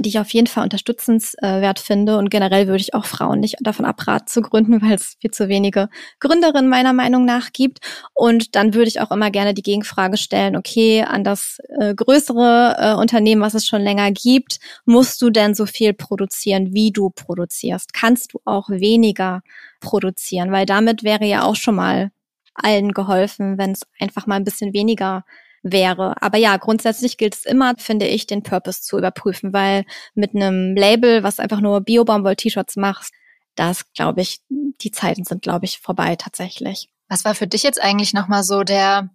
die 0.00 0.10
ich 0.10 0.18
auf 0.18 0.32
jeden 0.32 0.46
Fall 0.46 0.64
unterstützenswert 0.64 1.78
finde. 1.78 2.18
Und 2.18 2.30
generell 2.30 2.66
würde 2.66 2.80
ich 2.80 2.94
auch 2.94 3.06
Frauen 3.06 3.40
nicht 3.40 3.56
davon 3.60 3.84
abraten 3.84 4.26
zu 4.26 4.42
gründen, 4.42 4.82
weil 4.82 4.94
es 4.94 5.16
viel 5.20 5.30
zu 5.30 5.48
wenige 5.48 5.88
Gründerinnen 6.20 6.68
meiner 6.68 6.92
Meinung 6.92 7.24
nach 7.24 7.52
gibt. 7.52 7.78
Und 8.14 8.54
dann 8.56 8.74
würde 8.74 8.88
ich 8.88 9.00
auch 9.00 9.10
immer 9.10 9.30
gerne 9.30 9.54
die 9.54 9.62
Gegenfrage 9.62 10.16
stellen, 10.16 10.56
okay, 10.56 11.02
an 11.02 11.24
das 11.24 11.58
äh, 11.80 11.94
größere 11.94 12.76
äh, 12.78 12.94
Unternehmen, 12.94 13.42
was 13.42 13.54
es 13.54 13.66
schon 13.66 13.82
länger 13.82 14.10
gibt, 14.10 14.58
musst 14.84 15.22
du 15.22 15.30
denn 15.30 15.54
so 15.54 15.66
viel 15.66 15.94
produzieren, 15.94 16.74
wie 16.74 16.90
du 16.90 17.10
produzierst? 17.10 17.92
Kannst 17.92 18.34
du 18.34 18.40
auch 18.44 18.68
weniger 18.68 19.42
produzieren? 19.80 20.52
Weil 20.52 20.66
damit 20.66 21.04
wäre 21.04 21.24
ja 21.24 21.44
auch 21.44 21.56
schon 21.56 21.76
mal 21.76 22.10
allen 22.54 22.92
geholfen, 22.92 23.58
wenn 23.58 23.72
es 23.72 23.82
einfach 24.00 24.26
mal 24.26 24.36
ein 24.36 24.44
bisschen 24.44 24.72
weniger 24.72 25.24
wäre. 25.72 26.20
Aber 26.22 26.38
ja, 26.38 26.56
grundsätzlich 26.56 27.16
gilt 27.16 27.34
es 27.34 27.44
immer, 27.44 27.74
finde 27.78 28.06
ich, 28.06 28.26
den 28.26 28.42
Purpose 28.42 28.82
zu 28.82 28.98
überprüfen, 28.98 29.52
weil 29.52 29.84
mit 30.14 30.34
einem 30.34 30.74
Label, 30.76 31.22
was 31.22 31.40
einfach 31.40 31.60
nur 31.60 31.80
Bio-Baumwoll-T-Shirts 31.80 32.76
macht, 32.76 33.10
das 33.54 33.92
glaube 33.92 34.20
ich, 34.20 34.40
die 34.48 34.90
Zeiten 34.90 35.24
sind, 35.24 35.42
glaube 35.42 35.64
ich, 35.64 35.80
vorbei 35.80 36.16
tatsächlich. 36.16 36.88
Was 37.08 37.24
war 37.24 37.34
für 37.34 37.46
dich 37.46 37.62
jetzt 37.62 37.80
eigentlich 37.80 38.12
nochmal 38.12 38.42
so 38.42 38.62
der, 38.62 39.10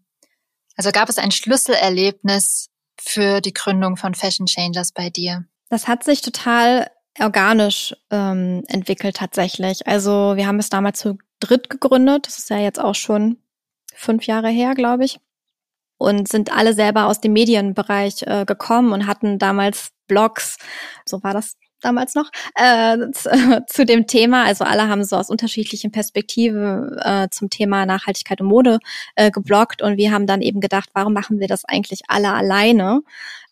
also 0.75 0.91
gab 0.91 1.09
es 1.09 1.17
ein 1.17 1.31
Schlüsselerlebnis 1.31 2.69
für 2.99 3.41
die 3.41 3.53
Gründung 3.53 3.97
von 3.97 4.15
Fashion 4.15 4.47
Changers 4.47 4.91
bei 4.91 5.09
dir? 5.09 5.45
Das 5.69 5.87
hat 5.87 6.03
sich 6.03 6.21
total 6.21 6.89
organisch 7.19 7.95
ähm, 8.09 8.63
entwickelt 8.67 9.17
tatsächlich. 9.17 9.87
Also 9.87 10.33
wir 10.35 10.47
haben 10.47 10.59
es 10.59 10.69
damals 10.69 10.99
zu 10.99 11.17
dritt 11.39 11.69
gegründet. 11.69 12.27
Das 12.27 12.37
ist 12.37 12.49
ja 12.49 12.57
jetzt 12.57 12.79
auch 12.79 12.95
schon 12.95 13.37
fünf 13.93 14.25
Jahre 14.25 14.49
her, 14.49 14.73
glaube 14.75 15.05
ich. 15.05 15.19
Und 16.01 16.27
sind 16.27 16.51
alle 16.51 16.73
selber 16.73 17.05
aus 17.05 17.21
dem 17.21 17.33
Medienbereich 17.33 18.23
äh, 18.23 18.43
gekommen 18.45 18.91
und 18.91 19.05
hatten 19.05 19.37
damals 19.37 19.91
Blogs, 20.07 20.57
so 21.05 21.21
war 21.21 21.31
das 21.31 21.57
damals 21.81 22.15
noch, 22.15 22.29
äh, 22.55 22.97
zu, 23.67 23.85
dem 23.85 24.07
Thema. 24.07 24.45
Also 24.45 24.63
alle 24.63 24.87
haben 24.87 25.03
so 25.03 25.15
aus 25.17 25.29
unterschiedlichen 25.29 25.91
Perspektiven 25.91 26.97
äh, 26.99 27.27
zum 27.31 27.49
Thema 27.49 27.85
Nachhaltigkeit 27.85 28.41
und 28.41 28.47
Mode 28.47 28.79
äh, 29.15 29.31
geblockt 29.31 29.81
und 29.81 29.97
wir 29.97 30.11
haben 30.11 30.27
dann 30.27 30.41
eben 30.41 30.61
gedacht, 30.61 30.89
warum 30.93 31.13
machen 31.13 31.39
wir 31.39 31.47
das 31.47 31.65
eigentlich 31.65 32.01
alle 32.07 32.33
alleine? 32.33 33.01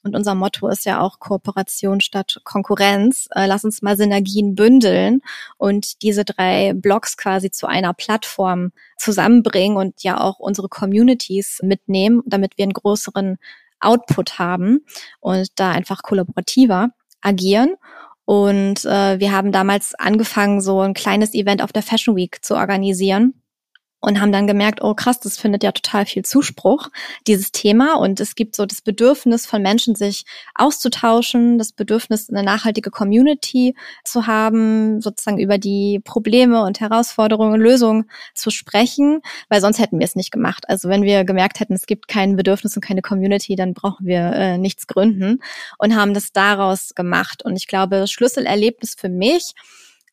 Und 0.03 0.15
unser 0.15 0.34
Motto 0.34 0.67
ist 0.69 0.86
ja 0.86 1.01
auch 1.01 1.19
Kooperation 1.19 1.99
statt 1.99 2.39
Konkurrenz. 2.43 3.27
Äh, 3.32 3.47
lass 3.47 3.65
uns 3.65 3.82
mal 3.82 3.97
Synergien 3.97 4.55
bündeln 4.55 5.21
und 5.57 6.01
diese 6.01 6.23
drei 6.23 6.73
Blogs 6.73 7.17
quasi 7.17 7.51
zu 7.51 7.67
einer 7.67 7.93
Plattform 7.93 8.71
zusammenbringen 8.97 9.77
und 9.77 10.03
ja 10.03 10.19
auch 10.19 10.39
unsere 10.39 10.69
Communities 10.69 11.59
mitnehmen, 11.63 12.21
damit 12.25 12.57
wir 12.57 12.63
einen 12.63 12.73
größeren 12.73 13.38
Output 13.82 14.39
haben 14.39 14.86
und 15.19 15.47
da 15.55 15.71
einfach 15.71 16.01
kollaborativer 16.01 16.89
agieren. 17.21 17.75
Und 18.30 18.86
äh, 18.86 19.19
wir 19.19 19.32
haben 19.32 19.51
damals 19.51 19.95
angefangen, 19.95 20.61
so 20.61 20.82
ein 20.82 20.93
kleines 20.93 21.34
Event 21.34 21.63
auf 21.63 21.73
der 21.73 21.82
Fashion 21.82 22.15
Week 22.15 22.45
zu 22.45 22.53
organisieren 22.53 23.34
und 24.02 24.22
haben 24.22 24.32
dann 24.32 24.47
gemerkt, 24.47 24.82
oh 24.82 24.93
krass, 24.93 25.20
das 25.20 25.38
findet 25.38 25.64
ja 25.64 25.72
total 25.72 26.06
viel 26.06 26.24
Zuspruch, 26.24 26.89
dieses 27.28 27.52
Thema. 27.52 27.95
Und 27.95 28.20
es 28.20 28.36
gibt 28.36 28.56
so 28.56 28.66
das 28.66 28.82
Bedürfnis 28.82 29.45
von 29.45 29.62
Menschen, 29.62 29.95
sich 29.95 30.26
auszutauschen, 30.56 31.58
das 31.58 31.74
Bedürfnis, 31.74 32.30
eine 32.30 32.43
nachhaltige 32.43 32.91
Community 32.91 33.76
zu 34.06 34.26
haben, 34.28 35.02
sozusagen 35.02 35.39
über 35.39 35.58
die 35.58 36.00
Probleme 36.04 36.64
und 36.64 36.80
Herausforderungen 36.80 37.54
und 37.54 37.60
Lösungen 37.60 38.10
zu 38.34 38.52
sprechen, 38.52 39.22
weil 39.50 39.62
sonst 39.62 39.80
hätten 39.80 40.00
wir 40.00 40.06
es 40.06 40.16
nicht 40.16 40.32
gemacht. 40.32 40.70
Also 40.70 40.88
wenn 40.88 41.04
wir 41.04 41.26
gemerkt 41.26 41.60
hätten, 41.60 41.74
es 41.74 41.86
gibt 41.86 42.08
kein 42.08 42.36
Bedürfnis 42.36 42.76
und 42.76 42.82
keine 42.82 43.02
Community, 43.02 43.56
dann 43.56 43.74
brauchen 43.74 44.06
wir 44.06 44.32
äh, 44.34 44.58
nichts 44.58 44.88
gründen 44.88 45.39
und 45.78 45.95
haben 45.95 46.14
das 46.14 46.32
daraus 46.32 46.95
gemacht. 46.95 47.43
Und 47.43 47.58
ich 47.58 47.68
glaube, 47.68 48.08
Schlüsselerlebnis 48.08 48.95
für 48.97 49.10
mich, 49.10 49.54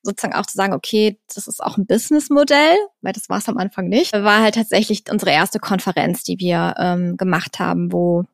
sozusagen 0.06 0.34
auch 0.34 0.46
zu 0.46 0.56
sagen, 0.56 0.72
okay, 0.72 1.18
das 1.34 1.46
ist 1.46 1.62
auch 1.62 1.76
ein 1.76 1.86
Businessmodell, 1.86 2.76
weil 3.02 3.12
das 3.12 3.28
war 3.28 3.38
es 3.38 3.48
am 3.48 3.58
Anfang 3.58 3.88
nicht, 3.88 4.12
war 4.12 4.42
halt 4.42 4.54
tatsächlich 4.54 5.04
unsere 5.10 5.32
erste 5.32 5.58
Konferenz, 5.58 6.22
die 6.22 6.38
wir 6.38 6.74
ähm, 6.78 7.16
gemacht 7.16 7.58
haben, 7.58 7.92
wo 7.92 8.24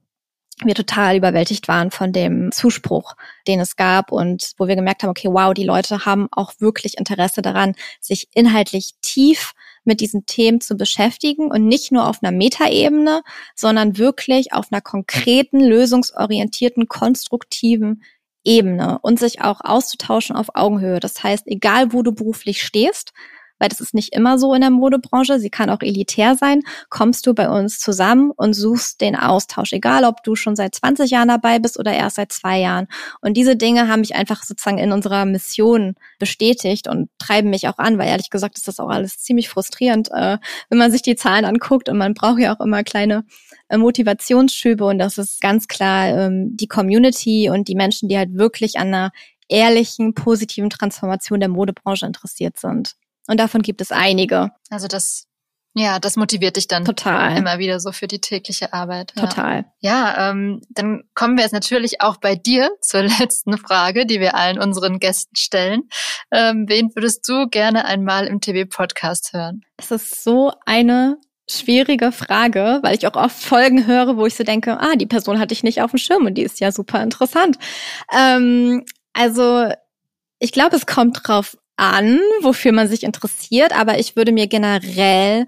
wir 0.64 0.74
total 0.74 1.16
überwältigt 1.16 1.66
waren 1.68 1.90
von 1.90 2.12
dem 2.12 2.52
Zuspruch, 2.52 3.14
den 3.48 3.60
es 3.60 3.76
gab 3.76 4.12
und 4.12 4.52
wo 4.58 4.68
wir 4.68 4.76
gemerkt 4.76 5.02
haben, 5.02 5.10
okay, 5.10 5.28
wow, 5.30 5.52
die 5.54 5.64
Leute 5.64 6.04
haben 6.04 6.28
auch 6.30 6.52
wirklich 6.58 6.98
Interesse 6.98 7.42
daran, 7.42 7.74
sich 8.00 8.28
inhaltlich 8.34 8.94
tief 9.00 9.52
mit 9.84 10.00
diesen 10.00 10.26
Themen 10.26 10.60
zu 10.60 10.76
beschäftigen 10.76 11.50
und 11.50 11.66
nicht 11.66 11.90
nur 11.90 12.08
auf 12.08 12.22
einer 12.22 12.36
Metaebene, 12.36 13.22
sondern 13.56 13.98
wirklich 13.98 14.52
auf 14.52 14.66
einer 14.70 14.80
konkreten, 14.80 15.60
lösungsorientierten, 15.60 16.86
konstruktiven 16.86 18.02
Ebene 18.45 18.99
und 19.03 19.18
sich 19.18 19.40
auch 19.43 19.61
auszutauschen 19.62 20.36
auf 20.36 20.49
Augenhöhe. 20.55 21.01
Das 21.01 21.22
heißt, 21.22 21.47
egal 21.47 21.93
wo 21.93 22.03
du 22.03 22.12
beruflich 22.12 22.62
stehst, 22.62 23.12
weil 23.62 23.68
das 23.68 23.80
ist 23.80 23.94
nicht 23.94 24.12
immer 24.12 24.40
so 24.40 24.54
in 24.54 24.60
der 24.60 24.70
Modebranche, 24.70 25.38
sie 25.38 25.48
kann 25.48 25.70
auch 25.70 25.82
elitär 25.82 26.34
sein, 26.34 26.62
kommst 26.88 27.28
du 27.28 27.32
bei 27.32 27.48
uns 27.48 27.78
zusammen 27.78 28.32
und 28.34 28.54
suchst 28.54 29.00
den 29.00 29.14
Austausch, 29.14 29.72
egal 29.72 30.04
ob 30.04 30.24
du 30.24 30.34
schon 30.34 30.56
seit 30.56 30.74
20 30.74 31.12
Jahren 31.12 31.28
dabei 31.28 31.60
bist 31.60 31.78
oder 31.78 31.92
erst 31.92 32.16
seit 32.16 32.32
zwei 32.32 32.58
Jahren. 32.58 32.88
Und 33.20 33.36
diese 33.36 33.54
Dinge 33.54 33.86
haben 33.86 34.00
mich 34.00 34.16
einfach 34.16 34.42
sozusagen 34.42 34.78
in 34.78 34.90
unserer 34.90 35.26
Mission 35.26 35.94
bestätigt 36.18 36.88
und 36.88 37.08
treiben 37.18 37.50
mich 37.50 37.68
auch 37.68 37.78
an, 37.78 37.98
weil 37.98 38.08
ehrlich 38.08 38.30
gesagt 38.30 38.58
ist 38.58 38.66
das 38.66 38.80
auch 38.80 38.88
alles 38.88 39.18
ziemlich 39.18 39.48
frustrierend, 39.48 40.10
äh, 40.10 40.38
wenn 40.68 40.78
man 40.78 40.90
sich 40.90 41.02
die 41.02 41.14
Zahlen 41.14 41.44
anguckt 41.44 41.88
und 41.88 41.98
man 41.98 42.14
braucht 42.14 42.40
ja 42.40 42.56
auch 42.56 42.60
immer 42.60 42.82
kleine 42.82 43.24
äh, 43.68 43.78
Motivationsschübe 43.78 44.84
und 44.84 44.98
das 44.98 45.18
ist 45.18 45.40
ganz 45.40 45.68
klar 45.68 46.08
ähm, 46.08 46.56
die 46.56 46.66
Community 46.66 47.48
und 47.48 47.68
die 47.68 47.76
Menschen, 47.76 48.08
die 48.08 48.18
halt 48.18 48.34
wirklich 48.34 48.78
an 48.78 48.88
einer 48.88 49.12
ehrlichen, 49.48 50.14
positiven 50.14 50.68
Transformation 50.68 51.38
der 51.38 51.48
Modebranche 51.48 52.06
interessiert 52.06 52.58
sind. 52.58 52.96
Und 53.32 53.38
davon 53.38 53.62
gibt 53.62 53.80
es 53.80 53.90
einige. 53.90 54.50
Also 54.68 54.88
das, 54.88 55.26
ja, 55.72 55.98
das 55.98 56.16
motiviert 56.16 56.56
dich 56.56 56.68
dann 56.68 56.84
total 56.84 57.34
immer 57.38 57.58
wieder 57.58 57.80
so 57.80 57.90
für 57.90 58.06
die 58.06 58.20
tägliche 58.20 58.74
Arbeit. 58.74 59.14
Total. 59.16 59.64
Ja, 59.80 60.28
ähm, 60.28 60.60
dann 60.68 61.04
kommen 61.14 61.38
wir 61.38 61.44
jetzt 61.44 61.54
natürlich 61.54 62.02
auch 62.02 62.18
bei 62.18 62.36
dir 62.36 62.68
zur 62.82 63.04
letzten 63.04 63.56
Frage, 63.56 64.04
die 64.04 64.20
wir 64.20 64.34
allen 64.34 64.58
unseren 64.58 65.00
Gästen 65.00 65.34
stellen. 65.34 65.88
Ähm, 66.30 66.66
wen 66.68 66.94
würdest 66.94 67.26
du 67.26 67.48
gerne 67.48 67.86
einmal 67.86 68.26
im 68.26 68.42
TV-Podcast 68.42 69.32
hören? 69.32 69.62
Das 69.78 69.90
ist 69.90 70.22
so 70.22 70.52
eine 70.66 71.16
schwierige 71.48 72.12
Frage, 72.12 72.80
weil 72.82 72.98
ich 72.98 73.06
auch 73.06 73.16
oft 73.16 73.42
Folgen 73.42 73.86
höre, 73.86 74.18
wo 74.18 74.26
ich 74.26 74.34
so 74.34 74.44
denke, 74.44 74.78
ah, 74.78 74.94
die 74.96 75.06
Person 75.06 75.38
hatte 75.38 75.54
ich 75.54 75.62
nicht 75.62 75.80
auf 75.80 75.92
dem 75.92 75.98
Schirm 75.98 76.26
und 76.26 76.34
die 76.34 76.42
ist 76.42 76.60
ja 76.60 76.70
super 76.70 77.02
interessant. 77.02 77.56
Ähm, 78.14 78.84
also 79.14 79.72
ich 80.38 80.52
glaube, 80.52 80.76
es 80.76 80.84
kommt 80.84 81.20
drauf 81.22 81.56
an, 81.82 82.20
wofür 82.42 82.70
man 82.70 82.86
sich 82.86 83.02
interessiert, 83.02 83.76
aber 83.76 83.98
ich 83.98 84.14
würde 84.14 84.30
mir 84.30 84.46
generell 84.46 85.46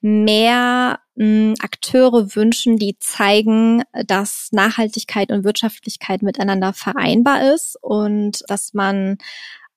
mehr 0.00 1.00
mh, 1.16 1.24
hm, 1.24 1.54
Akteure 1.60 2.36
wünschen, 2.36 2.76
die 2.76 2.96
zeigen, 3.00 3.82
dass 4.06 4.48
Nachhaltigkeit 4.52 5.32
und 5.32 5.42
Wirtschaftlichkeit 5.42 6.22
miteinander 6.22 6.72
vereinbar 6.72 7.52
ist 7.52 7.76
und 7.80 8.44
dass 8.46 8.74
man 8.74 9.18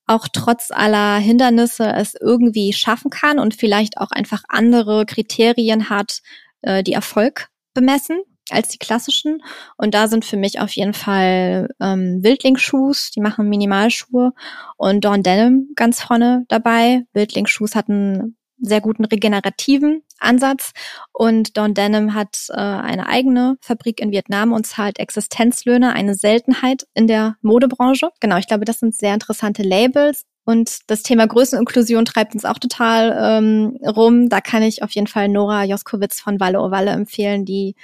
auch 0.05 0.27
trotz 0.31 0.69
aller 0.69 1.17
Hindernisse 1.17 1.87
es 1.87 2.13
irgendwie 2.13 2.71
schaffen 2.73 3.09
kann 3.09 3.39
und 3.39 3.55
vielleicht 3.55 3.97
auch 3.97 4.11
einfach 4.11 4.43
andere 4.47 5.07
Kriterien 5.07 5.89
hat, 5.89 6.21
äh, 6.61 6.83
die 6.83 6.93
Erfolg 6.93 7.47
bemessen 7.73 8.19
als 8.49 8.69
die 8.69 8.77
klassischen. 8.77 9.41
Und 9.77 9.93
da 9.93 10.07
sind 10.07 10.25
für 10.25 10.37
mich 10.37 10.59
auf 10.59 10.71
jeden 10.71 10.93
Fall 10.93 11.69
ähm, 11.79 12.23
Wildling-Shoes, 12.23 13.11
die 13.11 13.21
machen 13.21 13.49
Minimalschuhe 13.49 14.33
und 14.77 15.03
Dawn 15.03 15.23
Denim 15.23 15.69
ganz 15.75 16.01
vorne 16.01 16.45
dabei. 16.47 17.05
Wildling-Shoes 17.13 17.75
hatten 17.75 18.37
sehr 18.57 18.81
guten 18.81 19.05
regenerativen 19.05 20.01
Ansatz 20.19 20.71
und 21.11 21.57
Dawn 21.57 21.73
Denim 21.73 22.13
hat 22.13 22.47
äh, 22.49 22.53
eine 22.53 23.07
eigene 23.07 23.57
Fabrik 23.61 23.99
in 23.99 24.11
Vietnam 24.11 24.53
und 24.53 24.65
zahlt 24.65 24.97
Existenzlöhne, 24.99 25.93
eine 25.93 26.15
Seltenheit 26.15 26.87
in 26.93 27.07
der 27.07 27.35
Modebranche. 27.41 28.09
Genau, 28.21 28.37
ich 28.37 28.47
glaube, 28.47 28.65
das 28.65 28.79
sind 28.79 28.95
sehr 28.95 29.13
interessante 29.13 29.61
Labels 29.61 30.25
und 30.45 30.79
das 30.87 31.03
Thema 31.03 31.27
Größeninklusion 31.27 32.05
treibt 32.05 32.33
uns 32.33 32.45
auch 32.45 32.59
total 32.59 33.17
ähm, 33.19 33.77
rum. 33.85 34.29
Da 34.29 34.41
kann 34.41 34.63
ich 34.63 34.83
auf 34.83 34.91
jeden 34.91 35.07
Fall 35.07 35.27
Nora 35.27 35.63
Joskowitz 35.65 36.21
von 36.21 36.39
Walle 36.39 36.61
o 36.61 36.71
Walle 36.71 36.91
empfehlen, 36.91 37.45
die 37.45 37.75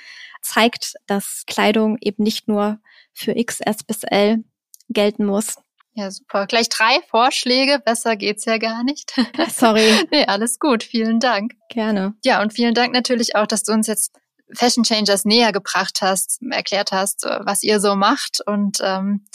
zeigt, 0.42 0.96
dass 1.08 1.44
Kleidung 1.48 1.98
eben 2.02 2.24
nicht 2.24 2.48
nur 2.48 2.80
für 3.14 3.34
XS 3.34 3.84
bis 3.86 4.04
L 4.04 4.44
gelten 4.90 5.26
muss. 5.26 5.56
Ja, 5.94 6.10
super. 6.10 6.48
Gleich 6.48 6.70
drei 6.70 7.00
Vorschläge. 7.10 7.80
Besser 7.80 8.16
geht's 8.16 8.46
ja 8.46 8.58
gar 8.58 8.84
nicht. 8.84 9.14
Sorry. 9.50 10.08
nee, 10.12 10.26
alles 10.26 10.60
gut. 10.60 10.84
Vielen 10.84 11.20
Dank. 11.20 11.54
Gerne. 11.70 12.14
Ja, 12.24 12.42
und 12.42 12.54
vielen 12.54 12.74
Dank 12.74 12.94
natürlich 12.94 13.36
auch, 13.36 13.48
dass 13.48 13.64
du 13.64 13.74
uns 13.74 13.88
jetzt 13.88 14.14
Fashion 14.54 14.84
Changers 14.84 15.26
näher 15.26 15.52
gebracht 15.52 16.00
hast, 16.02 16.42
erklärt 16.50 16.92
hast, 16.92 17.24
was 17.24 17.64
ihr 17.64 17.80
so 17.80 17.96
macht 17.96 18.42
und 18.46 18.80
ähm, 18.84 19.26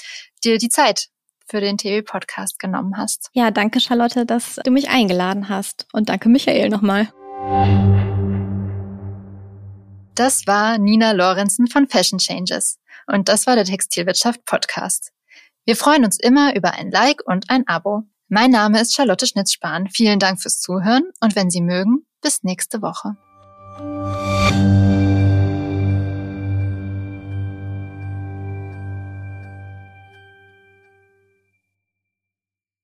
dir 0.45 0.59
die 0.59 0.69
Zeit 0.69 1.09
für 1.49 1.61
den 1.61 1.79
TV-Podcast 1.79 2.59
genommen 2.59 2.97
hast. 2.97 3.31
Ja, 3.33 3.51
danke 3.51 3.81
Charlotte, 3.81 4.27
dass 4.27 4.57
du 4.63 4.71
mich 4.71 4.91
eingeladen 4.91 5.49
hast. 5.49 5.87
Und 5.93 6.09
danke 6.09 6.29
Michael 6.29 6.69
nochmal. 6.69 7.09
Das 10.17 10.47
war 10.47 10.79
Nina 10.79 11.13
Lorenzen 11.13 11.67
von 11.67 11.89
Fashion 11.89 12.19
Changes. 12.19 12.79
Und 13.07 13.29
das 13.29 13.47
war 13.47 13.55
der 13.55 13.67
Textilwirtschaft 13.67 14.47
Podcast. 14.47 15.13
Wir 15.67 15.77
freuen 15.77 16.07
uns 16.07 16.19
immer 16.19 16.57
über 16.57 16.73
ein 16.73 16.91
Like 16.91 17.21
und 17.27 17.51
ein 17.51 17.69
Abo. 17.69 18.05
Mein 18.29 18.51
Name 18.51 18.81
ist 18.81 18.95
Charlotte 18.95 19.27
Schnitzspahn. 19.27 19.89
Vielen 19.89 20.19
Dank 20.19 20.41
fürs 20.41 20.59
Zuhören 20.59 21.03
und 21.21 21.37
wenn 21.37 21.51
Sie 21.51 21.61
mögen, 21.61 22.07
bis 22.23 22.43
nächste 22.45 22.81
Woche. 22.81 23.17